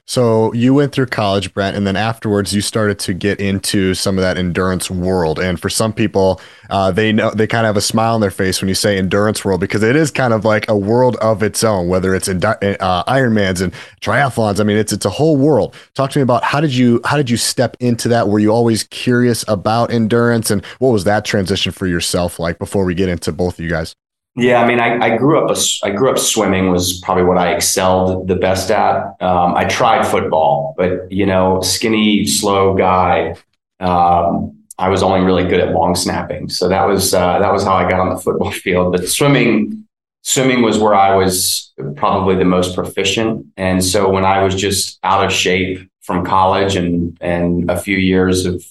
So 0.10 0.52
you 0.54 0.74
went 0.74 0.92
through 0.92 1.06
college, 1.06 1.54
Brent, 1.54 1.78
and 1.78 1.86
then 1.86 1.96
afterwards 1.96 2.52
you 2.52 2.62
started 2.62 2.98
to 2.98 3.14
get 3.14 3.40
into 3.40 3.94
some 3.94 4.18
of 4.18 4.24
that 4.24 4.40
endurance 4.40 4.90
world. 4.90 5.38
And 5.38 5.62
for 5.62 5.70
some 5.70 5.94
people, 5.94 6.42
uh, 6.72 6.90
they 6.90 7.14
know 7.14 7.30
they 7.30 7.46
kind 7.46 7.68
of 7.68 7.70
have 7.70 7.78
a 7.78 7.82
smile 7.82 8.16
on 8.16 8.22
their 8.22 8.32
face 8.32 8.60
when 8.60 8.70
you 8.70 8.74
say 8.74 8.98
endurance 8.98 9.46
world 9.46 9.62
because 9.62 9.84
it 9.84 9.96
is 9.96 10.10
kind 10.10 10.34
of 10.34 10.44
like 10.44 10.68
a 10.68 10.76
world 10.76 11.16
of 11.18 11.44
its 11.44 11.64
own. 11.64 11.90
Whether 11.90 12.16
it's 12.16 12.28
in, 12.28 12.44
uh, 12.44 13.04
Ironmans 13.04 13.62
and 13.62 13.72
triathlons, 14.02 14.60
I 14.60 14.64
mean, 14.64 14.78
it's 14.78 14.92
it's 14.92 15.06
a 15.06 15.12
whole 15.12 15.38
world. 15.38 15.76
Talk 15.94 16.10
to 16.10 16.18
me 16.18 16.24
about 16.24 16.44
how 16.44 16.60
did 16.60 16.74
you 16.74 17.02
how 17.06 17.16
did 17.16 17.30
you 17.30 17.38
step 17.38 17.78
into 17.80 18.08
that? 18.08 18.30
Were 18.30 18.40
you 18.40 18.50
always 18.50 18.86
curious 18.86 19.46
about 19.48 19.92
endurance, 19.94 20.50
and 20.50 20.66
what 20.80 20.90
was 20.90 21.04
that 21.04 21.24
transition 21.24 21.72
for 21.72 21.86
yourself 21.86 22.40
like? 22.40 22.58
Before 22.58 22.84
we 22.84 22.96
get 22.96 23.10
into 23.10 23.32
both 23.32 23.60
of 23.60 23.64
you 23.64 23.70
guys. 23.70 23.96
Yeah, 24.40 24.62
I 24.62 24.68
mean, 24.68 24.80
I, 24.80 24.98
I 25.00 25.18
grew 25.18 25.44
up. 25.44 25.56
A, 25.56 25.60
I 25.84 25.92
grew 25.92 26.10
up 26.10 26.18
swimming 26.18 26.72
was 26.72 27.00
probably 27.02 27.24
what 27.24 27.38
I 27.38 27.54
excelled 27.54 28.28
the 28.28 28.36
best 28.36 28.72
at. 28.72 29.22
Um, 29.22 29.56
I 29.56 29.66
tried 29.66 30.06
football, 30.08 30.76
but 30.78 31.12
you 31.12 31.26
know, 31.26 31.62
skinny, 31.62 32.26
slow 32.26 32.74
guy. 32.76 33.36
Um, 33.80 34.56
I 34.78 34.88
was 34.88 35.04
only 35.04 35.22
really 35.22 35.44
good 35.44 35.60
at 35.60 35.74
long 35.74 35.94
snapping, 35.94 36.48
so 36.50 36.70
that 36.70 36.88
was 36.88 37.14
uh, 37.14 37.40
that 37.40 37.52
was 37.52 37.64
how 37.64 37.74
I 37.74 37.90
got 37.90 38.00
on 38.00 38.10
the 38.10 38.22
football 38.22 38.52
field. 38.64 38.94
But 38.94 39.08
swimming, 39.10 39.86
swimming 40.24 40.62
was 40.62 40.80
where 40.80 40.96
I 40.96 41.16
was 41.16 41.74
probably 41.96 42.36
the 42.36 42.46
most 42.46 42.76
proficient. 42.76 43.46
And 43.58 43.84
so 43.84 44.10
when 44.10 44.26
I 44.26 44.42
was 44.44 44.56
just 44.56 45.00
out 45.04 45.26
of 45.26 45.32
shape 45.34 45.90
from 46.02 46.26
college 46.26 46.76
and 46.76 47.18
and 47.20 47.70
a 47.70 47.80
few 47.80 47.98
years 47.98 48.46
of 48.46 48.66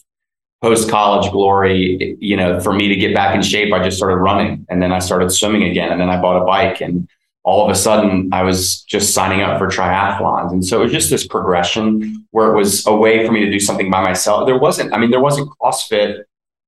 post 0.62 0.90
college 0.90 1.30
glory, 1.30 2.16
you 2.20 2.36
know, 2.36 2.60
for 2.60 2.72
me 2.72 2.88
to 2.88 2.96
get 2.96 3.14
back 3.14 3.34
in 3.34 3.42
shape, 3.42 3.72
I 3.72 3.82
just 3.82 3.96
started 3.96 4.16
running 4.16 4.66
and 4.68 4.82
then 4.82 4.92
I 4.92 4.98
started 4.98 5.30
swimming 5.30 5.64
again. 5.64 5.92
And 5.92 6.00
then 6.00 6.10
I 6.10 6.20
bought 6.20 6.42
a 6.42 6.44
bike 6.44 6.80
and 6.80 7.08
all 7.44 7.64
of 7.64 7.70
a 7.70 7.74
sudden 7.74 8.28
I 8.32 8.42
was 8.42 8.82
just 8.82 9.14
signing 9.14 9.40
up 9.40 9.58
for 9.58 9.68
triathlons. 9.68 10.52
And 10.52 10.64
so 10.64 10.80
it 10.80 10.84
was 10.84 10.92
just 10.92 11.10
this 11.10 11.26
progression 11.26 12.26
where 12.32 12.52
it 12.52 12.56
was 12.56 12.86
a 12.86 12.94
way 12.94 13.24
for 13.24 13.32
me 13.32 13.40
to 13.40 13.50
do 13.50 13.60
something 13.60 13.90
by 13.90 14.02
myself. 14.02 14.46
There 14.46 14.58
wasn't, 14.58 14.92
I 14.92 14.98
mean, 14.98 15.10
there 15.10 15.20
wasn't 15.20 15.48
CrossFit 15.60 16.24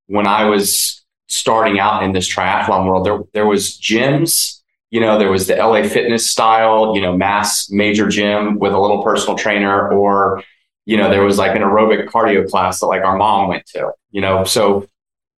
when 0.07 0.27
I 0.27 0.45
was 0.45 1.05
starting 1.29 1.79
out 1.81 2.03
in 2.03 2.13
this 2.13 2.29
triathlon 2.29 2.87
world. 2.87 3.05
There, 3.05 3.21
there 3.33 3.47
was 3.47 3.79
gyms, 3.79 4.61
you 4.91 5.01
know, 5.01 5.19
there 5.19 5.31
was 5.31 5.47
the 5.47 5.57
LA 5.57 5.83
fitness 5.83 6.29
style, 6.29 6.95
you 6.95 7.03
know, 7.03 7.17
mass 7.17 7.71
major 7.71 8.09
gym 8.09 8.59
with 8.59 8.73
a 8.73 8.79
little 8.79 9.03
personal 9.03 9.37
trainer 9.37 9.89
or 9.91 10.43
you 10.91 10.97
know, 10.97 11.09
there 11.09 11.23
was 11.23 11.39
like 11.39 11.55
an 11.55 11.63
aerobic 11.63 12.05
cardio 12.07 12.51
class 12.51 12.81
that 12.81 12.87
like 12.87 13.05
our 13.05 13.17
mom 13.17 13.49
went 13.49 13.65
to, 13.65 13.93
you 14.11 14.21
know, 14.21 14.43
so 14.43 14.89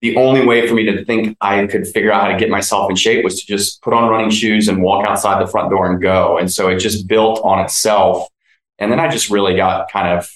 the 0.01 0.17
only 0.17 0.43
way 0.43 0.67
for 0.67 0.73
me 0.73 0.83
to 0.85 1.05
think 1.05 1.37
I 1.41 1.67
could 1.67 1.85
figure 1.85 2.11
out 2.11 2.23
how 2.23 2.27
to 2.29 2.39
get 2.39 2.49
myself 2.49 2.89
in 2.89 2.95
shape 2.95 3.23
was 3.23 3.39
to 3.39 3.45
just 3.45 3.79
put 3.83 3.93
on 3.93 4.09
running 4.09 4.31
shoes 4.31 4.67
and 4.67 4.81
walk 4.81 5.05
outside 5.05 5.39
the 5.39 5.45
front 5.45 5.69
door 5.69 5.91
and 5.91 6.01
go. 6.01 6.39
And 6.39 6.51
so 6.51 6.69
it 6.69 6.79
just 6.79 7.07
built 7.07 7.39
on 7.43 7.63
itself. 7.63 8.27
And 8.79 8.91
then 8.91 8.99
I 8.99 9.09
just 9.09 9.29
really 9.29 9.55
got 9.55 9.91
kind 9.91 10.17
of 10.17 10.27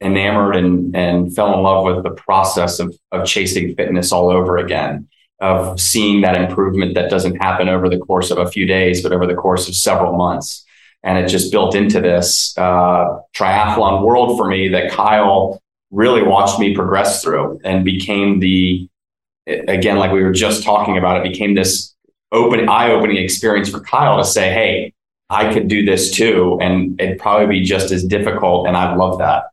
enamored 0.00 0.56
and, 0.56 0.96
and 0.96 1.36
fell 1.36 1.52
in 1.52 1.62
love 1.62 1.84
with 1.84 2.02
the 2.02 2.18
process 2.22 2.80
of, 2.80 2.96
of 3.12 3.26
chasing 3.26 3.74
fitness 3.74 4.10
all 4.10 4.30
over 4.30 4.56
again, 4.56 5.06
of 5.40 5.78
seeing 5.78 6.22
that 6.22 6.40
improvement 6.40 6.94
that 6.94 7.10
doesn't 7.10 7.36
happen 7.42 7.68
over 7.68 7.90
the 7.90 7.98
course 7.98 8.30
of 8.30 8.38
a 8.38 8.50
few 8.50 8.64
days, 8.64 9.02
but 9.02 9.12
over 9.12 9.26
the 9.26 9.34
course 9.34 9.68
of 9.68 9.74
several 9.74 10.16
months 10.16 10.63
and 11.04 11.18
it 11.18 11.28
just 11.28 11.52
built 11.52 11.76
into 11.76 12.00
this 12.00 12.56
uh, 12.58 13.20
triathlon 13.36 14.02
world 14.02 14.36
for 14.38 14.48
me 14.48 14.68
that 14.68 14.90
Kyle 14.90 15.62
really 15.90 16.22
watched 16.22 16.58
me 16.58 16.74
progress 16.74 17.22
through 17.22 17.60
and 17.64 17.84
became 17.84 18.40
the 18.40 18.88
again 19.46 19.98
like 19.98 20.10
we 20.10 20.22
were 20.22 20.32
just 20.32 20.64
talking 20.64 20.96
about 20.96 21.18
it 21.18 21.30
became 21.30 21.54
this 21.54 21.94
open 22.32 22.66
eye-opening 22.68 23.18
experience 23.18 23.68
for 23.68 23.80
Kyle 23.80 24.16
to 24.16 24.24
say 24.24 24.50
hey 24.52 24.92
I 25.30 25.52
could 25.52 25.68
do 25.68 25.84
this 25.84 26.10
too 26.10 26.58
and 26.60 27.00
it'd 27.00 27.18
probably 27.18 27.60
be 27.60 27.64
just 27.64 27.92
as 27.92 28.02
difficult 28.02 28.66
and 28.66 28.76
I 28.76 28.96
love 28.96 29.18
that 29.18 29.44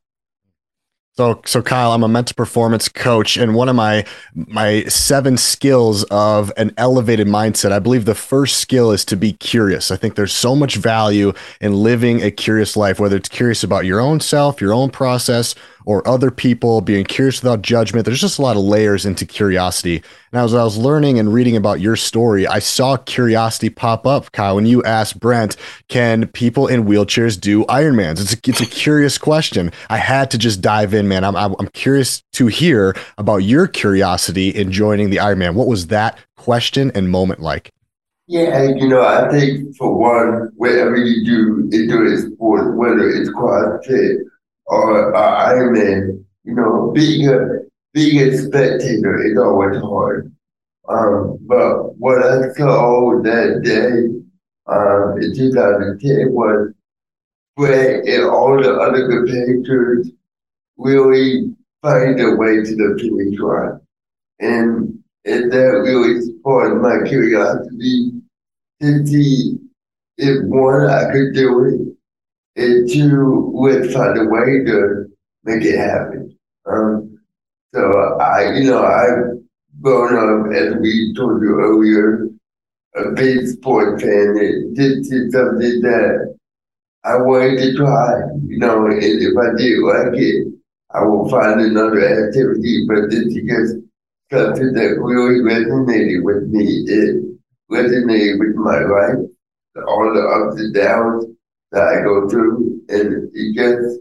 so, 1.17 1.41
so 1.45 1.61
Kyle, 1.61 1.91
I'm 1.91 2.03
a 2.03 2.07
mental 2.07 2.35
performance 2.35 2.87
coach, 2.87 3.35
and 3.35 3.53
one 3.53 3.67
of 3.67 3.75
my 3.75 4.05
my 4.33 4.83
seven 4.85 5.37
skills 5.37 6.03
of 6.05 6.53
an 6.55 6.73
elevated 6.77 7.27
mindset, 7.27 7.73
I 7.73 7.79
believe 7.79 8.05
the 8.05 8.15
first 8.15 8.57
skill 8.57 8.91
is 8.91 9.03
to 9.05 9.17
be 9.17 9.33
curious. 9.33 9.91
I 9.91 9.97
think 9.97 10.15
there's 10.15 10.31
so 10.31 10.55
much 10.55 10.77
value 10.77 11.33
in 11.59 11.73
living 11.73 12.21
a 12.21 12.31
curious 12.31 12.77
life, 12.77 12.97
whether 12.99 13.17
it's 13.17 13.27
curious 13.27 13.61
about 13.61 13.85
your 13.85 13.99
own 13.99 14.21
self, 14.21 14.61
your 14.61 14.73
own 14.73 14.89
process, 14.89 15.53
or 15.85 16.07
other 16.07 16.31
people, 16.31 16.81
being 16.81 17.05
curious 17.05 17.41
without 17.41 17.61
judgment. 17.61 18.05
There's 18.05 18.21
just 18.21 18.39
a 18.39 18.41
lot 18.41 18.57
of 18.57 18.63
layers 18.63 19.05
into 19.05 19.25
curiosity. 19.25 20.03
And 20.31 20.41
as 20.41 20.53
I 20.53 20.63
was 20.63 20.77
learning 20.77 21.19
and 21.19 21.33
reading 21.33 21.55
about 21.55 21.79
your 21.79 21.95
story, 21.95 22.47
I 22.47 22.59
saw 22.59 22.97
curiosity 22.97 23.69
pop 23.69 24.05
up, 24.05 24.31
Kyle, 24.31 24.55
when 24.55 24.65
you 24.65 24.83
asked 24.83 25.19
Brent, 25.19 25.55
can 25.87 26.27
people 26.27 26.67
in 26.67 26.85
wheelchairs 26.85 27.39
do 27.39 27.65
Ironmans? 27.65 28.21
It's 28.21 28.33
a, 28.33 28.37
it's 28.45 28.61
a 28.61 28.65
curious 28.65 29.17
question. 29.17 29.71
I 29.89 29.97
had 29.97 30.31
to 30.31 30.37
just 30.37 30.61
dive 30.61 30.93
in, 30.93 31.07
man. 31.07 31.23
I'm, 31.23 31.35
I'm, 31.35 31.55
curious 31.73 32.21
to 32.33 32.47
hear 32.47 32.95
about 33.17 33.37
your 33.37 33.65
curiosity 33.65 34.49
in 34.49 34.71
joining 34.71 35.09
the 35.09 35.17
Ironman. 35.17 35.55
What 35.55 35.67
was 35.67 35.87
that 35.87 36.17
question 36.37 36.91
and 36.93 37.09
moment 37.09 37.39
like? 37.39 37.71
Yeah, 38.27 38.63
you 38.63 38.87
know, 38.87 39.01
I 39.01 39.29
think 39.29 39.75
for 39.75 39.97
one, 39.97 40.51
whatever 40.55 40.95
you 40.95 41.25
do, 41.25 41.69
it 41.71 41.89
do 41.89 42.05
it 42.05 42.33
sport, 42.33 42.77
whether 42.77 43.09
it's 43.09 43.29
CrossFit 43.31 44.19
or 44.67 45.15
uh, 45.15 45.49
Ironman, 45.53 46.23
you 46.43 46.55
know, 46.55 46.91
being 46.93 47.27
a 47.29 47.61
being 47.93 48.19
a 48.21 48.37
spectator 48.37 49.23
is 49.25 49.37
always 49.37 49.81
hard. 49.81 50.31
Um, 50.87 51.37
but 51.41 51.97
what 51.97 52.23
I 52.23 52.53
saw 52.53 53.21
that 53.21 53.61
day 53.63 54.21
um, 54.67 55.21
in 55.21 55.35
2010 55.35 56.31
was 56.31 56.73
Greg 57.57 58.07
and 58.07 58.23
all 58.23 58.61
the 58.61 58.73
other 58.73 59.09
competitors 59.09 60.09
really 60.77 61.53
find 61.81 62.17
their 62.17 62.37
way 62.37 62.63
to 62.63 62.75
the 62.75 62.97
finish 62.99 63.39
line. 63.39 63.79
And, 64.39 64.99
and 65.25 65.51
that 65.51 65.81
really 65.83 66.21
sparked 66.21 66.81
my 66.81 67.07
curiosity 67.07 68.11
to 68.81 69.05
see 69.05 69.57
if 70.17 70.43
one, 70.45 70.89
I 70.89 71.11
could 71.11 71.33
do 71.33 71.65
it, 71.65 71.95
and 72.55 72.89
two 72.89 73.51
would 73.53 73.91
find 73.93 74.17
a 74.17 74.25
way 74.25 74.63
to 74.65 75.05
make 75.43 75.63
it 75.63 75.77
happen. 75.77 76.37
Um, 76.65 77.19
so 77.73 78.17
I, 78.19 78.53
you 78.53 78.65
know, 78.65 78.83
I've 78.83 79.41
grown 79.81 80.15
up, 80.15 80.53
as 80.53 80.75
we 80.75 81.13
told 81.15 81.41
you 81.41 81.59
earlier, 81.59 82.27
a 82.95 83.11
big 83.11 83.47
sport 83.47 84.01
fan. 84.01 84.35
It 84.37 84.75
did 84.75 85.05
something 85.31 85.81
that 85.81 86.37
I 87.03 87.17
wanted 87.17 87.57
to 87.57 87.75
try, 87.77 88.19
you 88.45 88.59
know, 88.59 88.85
and 88.85 89.01
if 89.01 89.37
I 89.37 89.57
did 89.57 89.79
like 89.79 90.19
it, 90.21 90.53
I 90.93 91.03
will 91.03 91.29
find 91.29 91.61
another 91.61 92.01
activity, 92.01 92.85
but 92.87 93.09
this 93.09 93.33
is 93.33 93.81
something 94.31 94.73
that 94.73 94.99
really 94.99 95.39
resonated 95.39 96.23
with 96.23 96.43
me. 96.49 96.65
It 96.87 97.39
resonated 97.71 98.39
with 98.39 98.55
my 98.55 98.79
life, 98.79 99.25
all 99.87 100.13
the 100.13 100.21
ups 100.21 100.59
and 100.59 100.73
downs, 100.75 101.25
that 101.71 101.83
I 101.83 102.01
go 102.01 102.27
through, 102.29 102.81
and 102.89 103.31
he 103.33 103.53
gets 103.53 103.97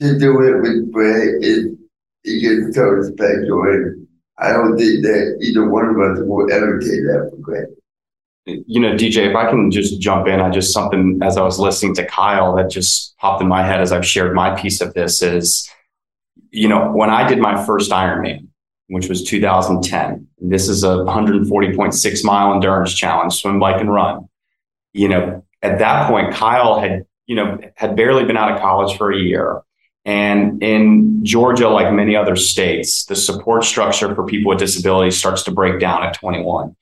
to 0.00 0.18
do 0.18 0.40
it 0.42 0.60
with 0.60 0.92
Brent. 0.92 1.44
It 1.44 1.78
it 2.24 2.40
gets 2.40 2.76
so 2.76 3.02
special, 3.02 3.62
and 3.62 4.06
I 4.38 4.52
don't 4.52 4.76
think 4.76 5.02
that 5.04 5.38
either 5.40 5.68
one 5.68 5.86
of 5.86 5.98
us 5.98 6.18
will 6.20 6.52
ever 6.52 6.78
take 6.78 6.90
that 6.90 7.28
for 7.30 7.36
granted. 7.38 7.74
You 8.46 8.80
know, 8.80 8.94
DJ, 8.94 9.28
if 9.28 9.36
I 9.36 9.50
can 9.50 9.70
just 9.70 10.00
jump 10.00 10.26
in, 10.26 10.40
I 10.40 10.50
just 10.50 10.72
something 10.72 11.20
as 11.22 11.36
I 11.36 11.42
was 11.42 11.58
listening 11.58 11.94
to 11.96 12.06
Kyle 12.06 12.56
that 12.56 12.70
just 12.70 13.16
popped 13.18 13.42
in 13.42 13.48
my 13.48 13.62
head 13.62 13.80
as 13.80 13.92
I've 13.92 14.06
shared 14.06 14.34
my 14.34 14.58
piece 14.58 14.80
of 14.80 14.94
this 14.94 15.20
is, 15.20 15.68
you 16.50 16.66
know, 16.66 16.90
when 16.92 17.10
I 17.10 17.28
did 17.28 17.40
my 17.40 17.62
first 17.66 17.90
Ironman, 17.90 18.46
which 18.86 19.08
was 19.08 19.22
2010, 19.22 20.26
this 20.38 20.68
is 20.68 20.82
a 20.82 20.88
140.6 20.88 22.24
mile 22.24 22.54
endurance 22.54 22.94
challenge, 22.94 23.34
swim, 23.34 23.60
bike, 23.60 23.80
and 23.82 23.92
run. 23.92 24.28
You 24.94 25.08
know, 25.08 25.44
at 25.62 25.78
that 25.78 26.08
point, 26.08 26.34
Kyle 26.34 26.80
had, 26.80 27.06
you 27.26 27.36
know, 27.36 27.58
had 27.76 27.96
barely 27.96 28.24
been 28.24 28.36
out 28.36 28.52
of 28.52 28.60
college 28.60 28.96
for 28.96 29.12
a 29.12 29.18
year. 29.18 29.62
And 30.04 30.62
in 30.62 31.24
Georgia, 31.24 31.68
like 31.68 31.92
many 31.92 32.16
other 32.16 32.36
states, 32.36 33.04
the 33.04 33.16
support 33.16 33.64
structure 33.64 34.14
for 34.14 34.24
people 34.24 34.48
with 34.50 34.58
disabilities 34.58 35.18
starts 35.18 35.42
to 35.44 35.50
break 35.50 35.80
down 35.80 36.02
at 36.02 36.14
21. 36.14 36.74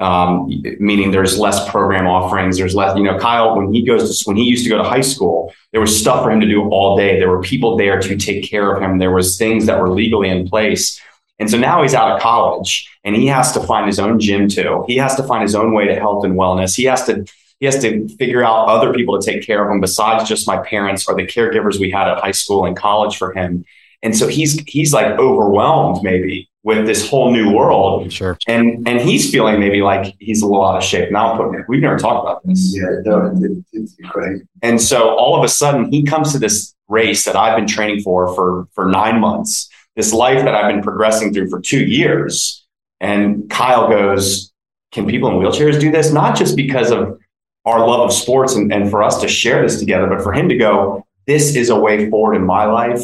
Um, 0.00 0.50
meaning 0.80 1.12
there's 1.12 1.38
less 1.38 1.68
program 1.70 2.08
offerings. 2.08 2.58
There's 2.58 2.74
less, 2.74 2.96
you 2.96 3.04
know, 3.04 3.16
Kyle, 3.18 3.56
when 3.56 3.72
he 3.72 3.86
goes 3.86 4.18
to, 4.18 4.28
when 4.28 4.36
he 4.36 4.42
used 4.42 4.64
to 4.64 4.70
go 4.70 4.76
to 4.76 4.84
high 4.84 5.00
school, 5.00 5.54
there 5.70 5.80
was 5.80 5.98
stuff 5.98 6.24
for 6.24 6.32
him 6.32 6.40
to 6.40 6.46
do 6.48 6.68
all 6.68 6.96
day. 6.96 7.18
There 7.18 7.30
were 7.30 7.40
people 7.40 7.76
there 7.76 8.00
to 8.00 8.16
take 8.16 8.44
care 8.44 8.74
of 8.74 8.82
him. 8.82 8.98
There 8.98 9.12
was 9.12 9.38
things 9.38 9.66
that 9.66 9.80
were 9.80 9.88
legally 9.88 10.28
in 10.28 10.48
place. 10.48 11.00
And 11.38 11.48
so 11.48 11.58
now 11.58 11.82
he's 11.82 11.94
out 11.94 12.12
of 12.12 12.20
college 12.20 12.90
and 13.04 13.14
he 13.14 13.28
has 13.28 13.52
to 13.52 13.60
find 13.60 13.86
his 13.86 13.98
own 13.98 14.18
gym 14.18 14.48
too. 14.48 14.84
He 14.88 14.96
has 14.96 15.14
to 15.16 15.22
find 15.22 15.42
his 15.42 15.54
own 15.54 15.72
way 15.72 15.86
to 15.86 15.94
health 15.94 16.24
and 16.24 16.34
wellness. 16.34 16.76
He 16.76 16.84
has 16.84 17.04
to 17.06 17.24
he 17.64 17.66
has 17.66 17.78
to 17.78 18.06
figure 18.18 18.44
out 18.44 18.68
other 18.68 18.92
people 18.92 19.18
to 19.18 19.24
take 19.24 19.42
care 19.42 19.64
of 19.64 19.72
him 19.72 19.80
besides 19.80 20.28
just 20.28 20.46
my 20.46 20.58
parents 20.58 21.08
or 21.08 21.14
the 21.14 21.26
caregivers 21.26 21.80
we 21.80 21.90
had 21.90 22.06
at 22.06 22.18
high 22.18 22.30
school 22.30 22.66
and 22.66 22.76
college 22.76 23.16
for 23.16 23.32
him. 23.32 23.64
And 24.02 24.14
so 24.14 24.28
he's 24.28 24.60
he's 24.66 24.92
like 24.92 25.18
overwhelmed 25.18 26.02
maybe 26.02 26.50
with 26.62 26.84
this 26.86 27.08
whole 27.08 27.32
new 27.32 27.50
world. 27.50 28.12
Sure. 28.12 28.36
And 28.46 28.86
and 28.86 29.00
he's 29.00 29.30
feeling 29.30 29.60
maybe 29.60 29.80
like 29.80 30.14
he's 30.20 30.42
a 30.42 30.46
little 30.46 30.62
out 30.62 30.76
of 30.76 30.84
shape. 30.84 31.10
Now 31.10 31.32
I'm 31.32 31.38
putting 31.38 31.54
it, 31.58 31.64
we've 31.66 31.80
never 31.80 31.96
talked 31.96 32.22
about 32.22 32.46
this. 32.46 32.76
Yeah, 32.76 33.00
no, 33.06 33.34
it's, 33.34 33.70
it's 33.72 33.94
great. 34.10 34.42
And 34.60 34.78
so 34.78 35.16
all 35.16 35.34
of 35.38 35.42
a 35.42 35.48
sudden 35.48 35.90
he 35.90 36.02
comes 36.02 36.32
to 36.32 36.38
this 36.38 36.74
race 36.88 37.24
that 37.24 37.34
I've 37.34 37.56
been 37.56 37.66
training 37.66 38.02
for 38.02 38.34
for 38.34 38.68
for 38.74 38.90
nine 38.90 39.20
months, 39.20 39.70
this 39.96 40.12
life 40.12 40.44
that 40.44 40.54
I've 40.54 40.70
been 40.70 40.82
progressing 40.82 41.32
through 41.32 41.48
for 41.48 41.62
two 41.62 41.82
years. 41.82 42.66
And 43.00 43.48
Kyle 43.48 43.88
goes, 43.88 44.52
Can 44.92 45.06
people 45.06 45.30
in 45.30 45.36
wheelchairs 45.36 45.80
do 45.80 45.90
this? 45.90 46.12
Not 46.12 46.36
just 46.36 46.56
because 46.56 46.90
of 46.90 47.18
our 47.64 47.86
love 47.86 48.00
of 48.00 48.12
sports 48.12 48.54
and, 48.54 48.72
and 48.72 48.90
for 48.90 49.02
us 49.02 49.20
to 49.20 49.28
share 49.28 49.62
this 49.62 49.78
together, 49.78 50.06
but 50.06 50.22
for 50.22 50.32
him 50.32 50.48
to 50.48 50.56
go, 50.56 51.06
this 51.26 51.56
is 51.56 51.70
a 51.70 51.76
way 51.76 52.10
forward 52.10 52.34
in 52.34 52.44
my 52.44 52.66
life 52.66 53.02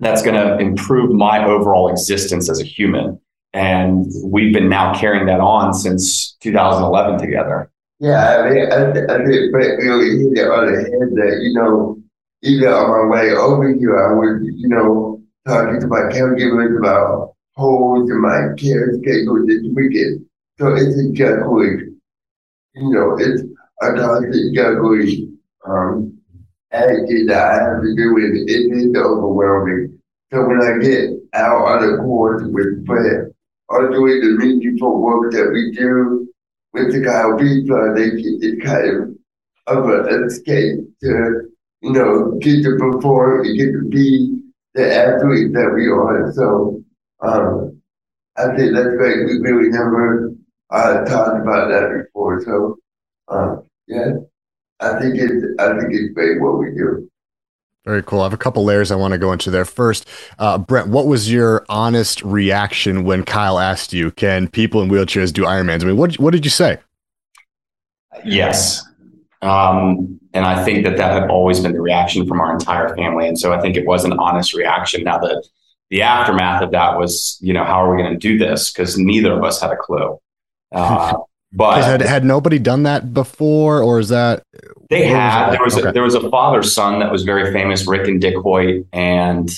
that's 0.00 0.22
going 0.22 0.34
to 0.34 0.58
improve 0.58 1.12
my 1.12 1.44
overall 1.44 1.90
existence 1.90 2.48
as 2.48 2.60
a 2.60 2.64
human. 2.64 3.20
And 3.52 4.10
we've 4.24 4.52
been 4.52 4.68
now 4.68 4.98
carrying 4.98 5.26
that 5.26 5.40
on 5.40 5.74
since 5.74 6.36
2011 6.40 7.18
together. 7.18 7.70
Yeah, 8.00 8.38
I 8.38 8.50
mean, 8.50 8.72
I, 8.72 8.92
th- 8.92 9.08
I 9.08 9.14
really 9.14 10.34
that, 10.34 11.38
you 11.42 11.54
know, 11.54 12.02
even 12.42 12.68
on 12.68 13.08
my 13.08 13.16
way 13.16 13.30
over 13.32 13.72
here, 13.72 13.96
I 13.96 14.12
was, 14.12 14.42
you 14.42 14.68
know, 14.68 15.22
talking 15.46 15.80
to 15.80 15.86
my 15.86 16.00
caregivers 16.10 16.78
about 16.78 17.34
holds 17.56 18.10
and 18.10 18.20
my 18.20 18.48
care 18.58 18.92
schedule 18.98 19.46
this 19.46 19.62
weekend. 19.72 20.26
So 20.58 20.74
it's 20.74 20.98
a 20.98 21.12
juggling, 21.12 21.96
you 22.74 22.90
know, 22.90 23.16
it's 23.18 23.42
a 23.82 23.92
constant 23.94 24.54
juggling 24.54 25.38
um, 25.66 26.18
attitude 26.72 27.28
that 27.28 27.38
I 27.38 27.54
have 27.54 27.82
to 27.82 27.94
do 27.96 28.14
with 28.14 28.24
it. 28.34 28.50
It 28.50 28.72
is 28.72 28.94
overwhelming. 28.96 29.98
So 30.32 30.46
when 30.46 30.62
I 30.62 30.78
get 30.78 31.10
out 31.34 31.64
on 31.66 31.90
the 31.90 31.96
course 31.98 32.42
with 32.44 32.84
Brent, 32.84 33.34
or 33.68 33.90
doing 33.90 34.20
the 34.20 34.36
meaningful 34.38 35.00
work 35.00 35.32
that 35.32 35.50
we 35.52 35.72
do 35.76 36.28
with 36.72 36.92
the 36.92 37.04
Kyle 37.04 37.36
Pease 37.38 37.66
Project, 37.66 38.16
it's 38.16 38.64
kind 38.64 39.16
of, 39.66 39.84
of 39.84 40.06
an 40.06 40.24
escape 40.24 40.80
to, 41.00 41.50
you 41.82 41.92
know, 41.92 42.38
get 42.40 42.62
to 42.62 42.76
perform 42.78 43.46
and 43.46 43.56
get 43.56 43.72
to 43.72 43.88
be 43.88 44.40
the 44.74 44.94
athlete 44.94 45.52
that 45.52 45.72
we 45.74 45.86
are. 45.86 46.32
So 46.32 46.82
um, 47.20 47.80
I 48.36 48.54
think 48.56 48.74
that's 48.74 48.96
great. 48.96 49.26
We 49.26 49.38
really 49.38 49.70
never 49.70 50.34
uh, 50.70 51.04
talked 51.04 51.40
about 51.40 51.68
that 51.68 52.04
before. 52.04 52.42
So 52.42 52.76
um, 53.28 53.63
yeah, 53.86 54.12
I 54.80 54.98
think 55.00 55.16
it's 55.16 55.60
I 55.60 55.78
think 55.78 55.92
it's 55.92 56.12
great 56.14 56.40
what 56.40 56.58
we 56.58 56.70
do. 56.70 57.10
Very 57.84 58.02
cool. 58.02 58.20
I 58.20 58.24
have 58.24 58.32
a 58.32 58.38
couple 58.38 58.64
layers 58.64 58.90
I 58.90 58.96
want 58.96 59.12
to 59.12 59.18
go 59.18 59.32
into 59.32 59.50
there. 59.50 59.66
First, 59.66 60.08
uh, 60.38 60.56
Brent, 60.56 60.88
what 60.88 61.06
was 61.06 61.30
your 61.30 61.66
honest 61.68 62.22
reaction 62.22 63.04
when 63.04 63.24
Kyle 63.24 63.58
asked 63.58 63.92
you, 63.92 64.10
"Can 64.12 64.48
people 64.48 64.80
in 64.82 64.88
wheelchairs 64.88 65.32
do 65.32 65.44
Ironmans?" 65.44 65.82
I 65.82 65.86
mean, 65.86 65.96
what 65.96 66.14
what 66.18 66.32
did 66.32 66.44
you 66.44 66.50
say? 66.50 66.78
Yes, 68.24 68.82
um, 69.42 70.18
and 70.32 70.46
I 70.46 70.64
think 70.64 70.84
that 70.86 70.96
that 70.96 71.12
had 71.12 71.30
always 71.30 71.60
been 71.60 71.72
the 71.72 71.80
reaction 71.80 72.26
from 72.26 72.40
our 72.40 72.52
entire 72.52 72.96
family, 72.96 73.28
and 73.28 73.38
so 73.38 73.52
I 73.52 73.60
think 73.60 73.76
it 73.76 73.86
was 73.86 74.04
an 74.04 74.14
honest 74.14 74.54
reaction. 74.54 75.04
Now 75.04 75.18
the 75.18 75.44
the 75.90 76.02
aftermath 76.02 76.62
of 76.62 76.70
that 76.72 76.98
was, 76.98 77.38
you 77.40 77.52
know, 77.52 77.64
how 77.64 77.84
are 77.84 77.94
we 77.94 78.02
going 78.02 78.12
to 78.12 78.18
do 78.18 78.38
this? 78.38 78.72
Because 78.72 78.98
neither 78.98 79.32
of 79.32 79.44
us 79.44 79.60
had 79.60 79.70
a 79.70 79.76
clue. 79.76 80.18
Uh, 80.72 81.14
but 81.54 81.84
had 81.84 82.02
had 82.02 82.24
nobody 82.24 82.58
done 82.58 82.82
that 82.82 83.14
before, 83.14 83.82
or 83.82 84.00
is 84.00 84.08
that 84.08 84.42
they 84.90 85.06
had? 85.06 85.52
There 85.52 85.62
was 85.62 85.78
okay. 85.78 85.88
a, 85.88 85.92
there 85.92 86.02
was 86.02 86.14
a 86.14 86.28
father 86.28 86.62
son 86.62 86.98
that 86.98 87.12
was 87.12 87.22
very 87.22 87.52
famous, 87.52 87.86
Rick 87.86 88.08
and 88.08 88.20
Dick 88.20 88.36
Hoyt, 88.36 88.84
and 88.92 89.48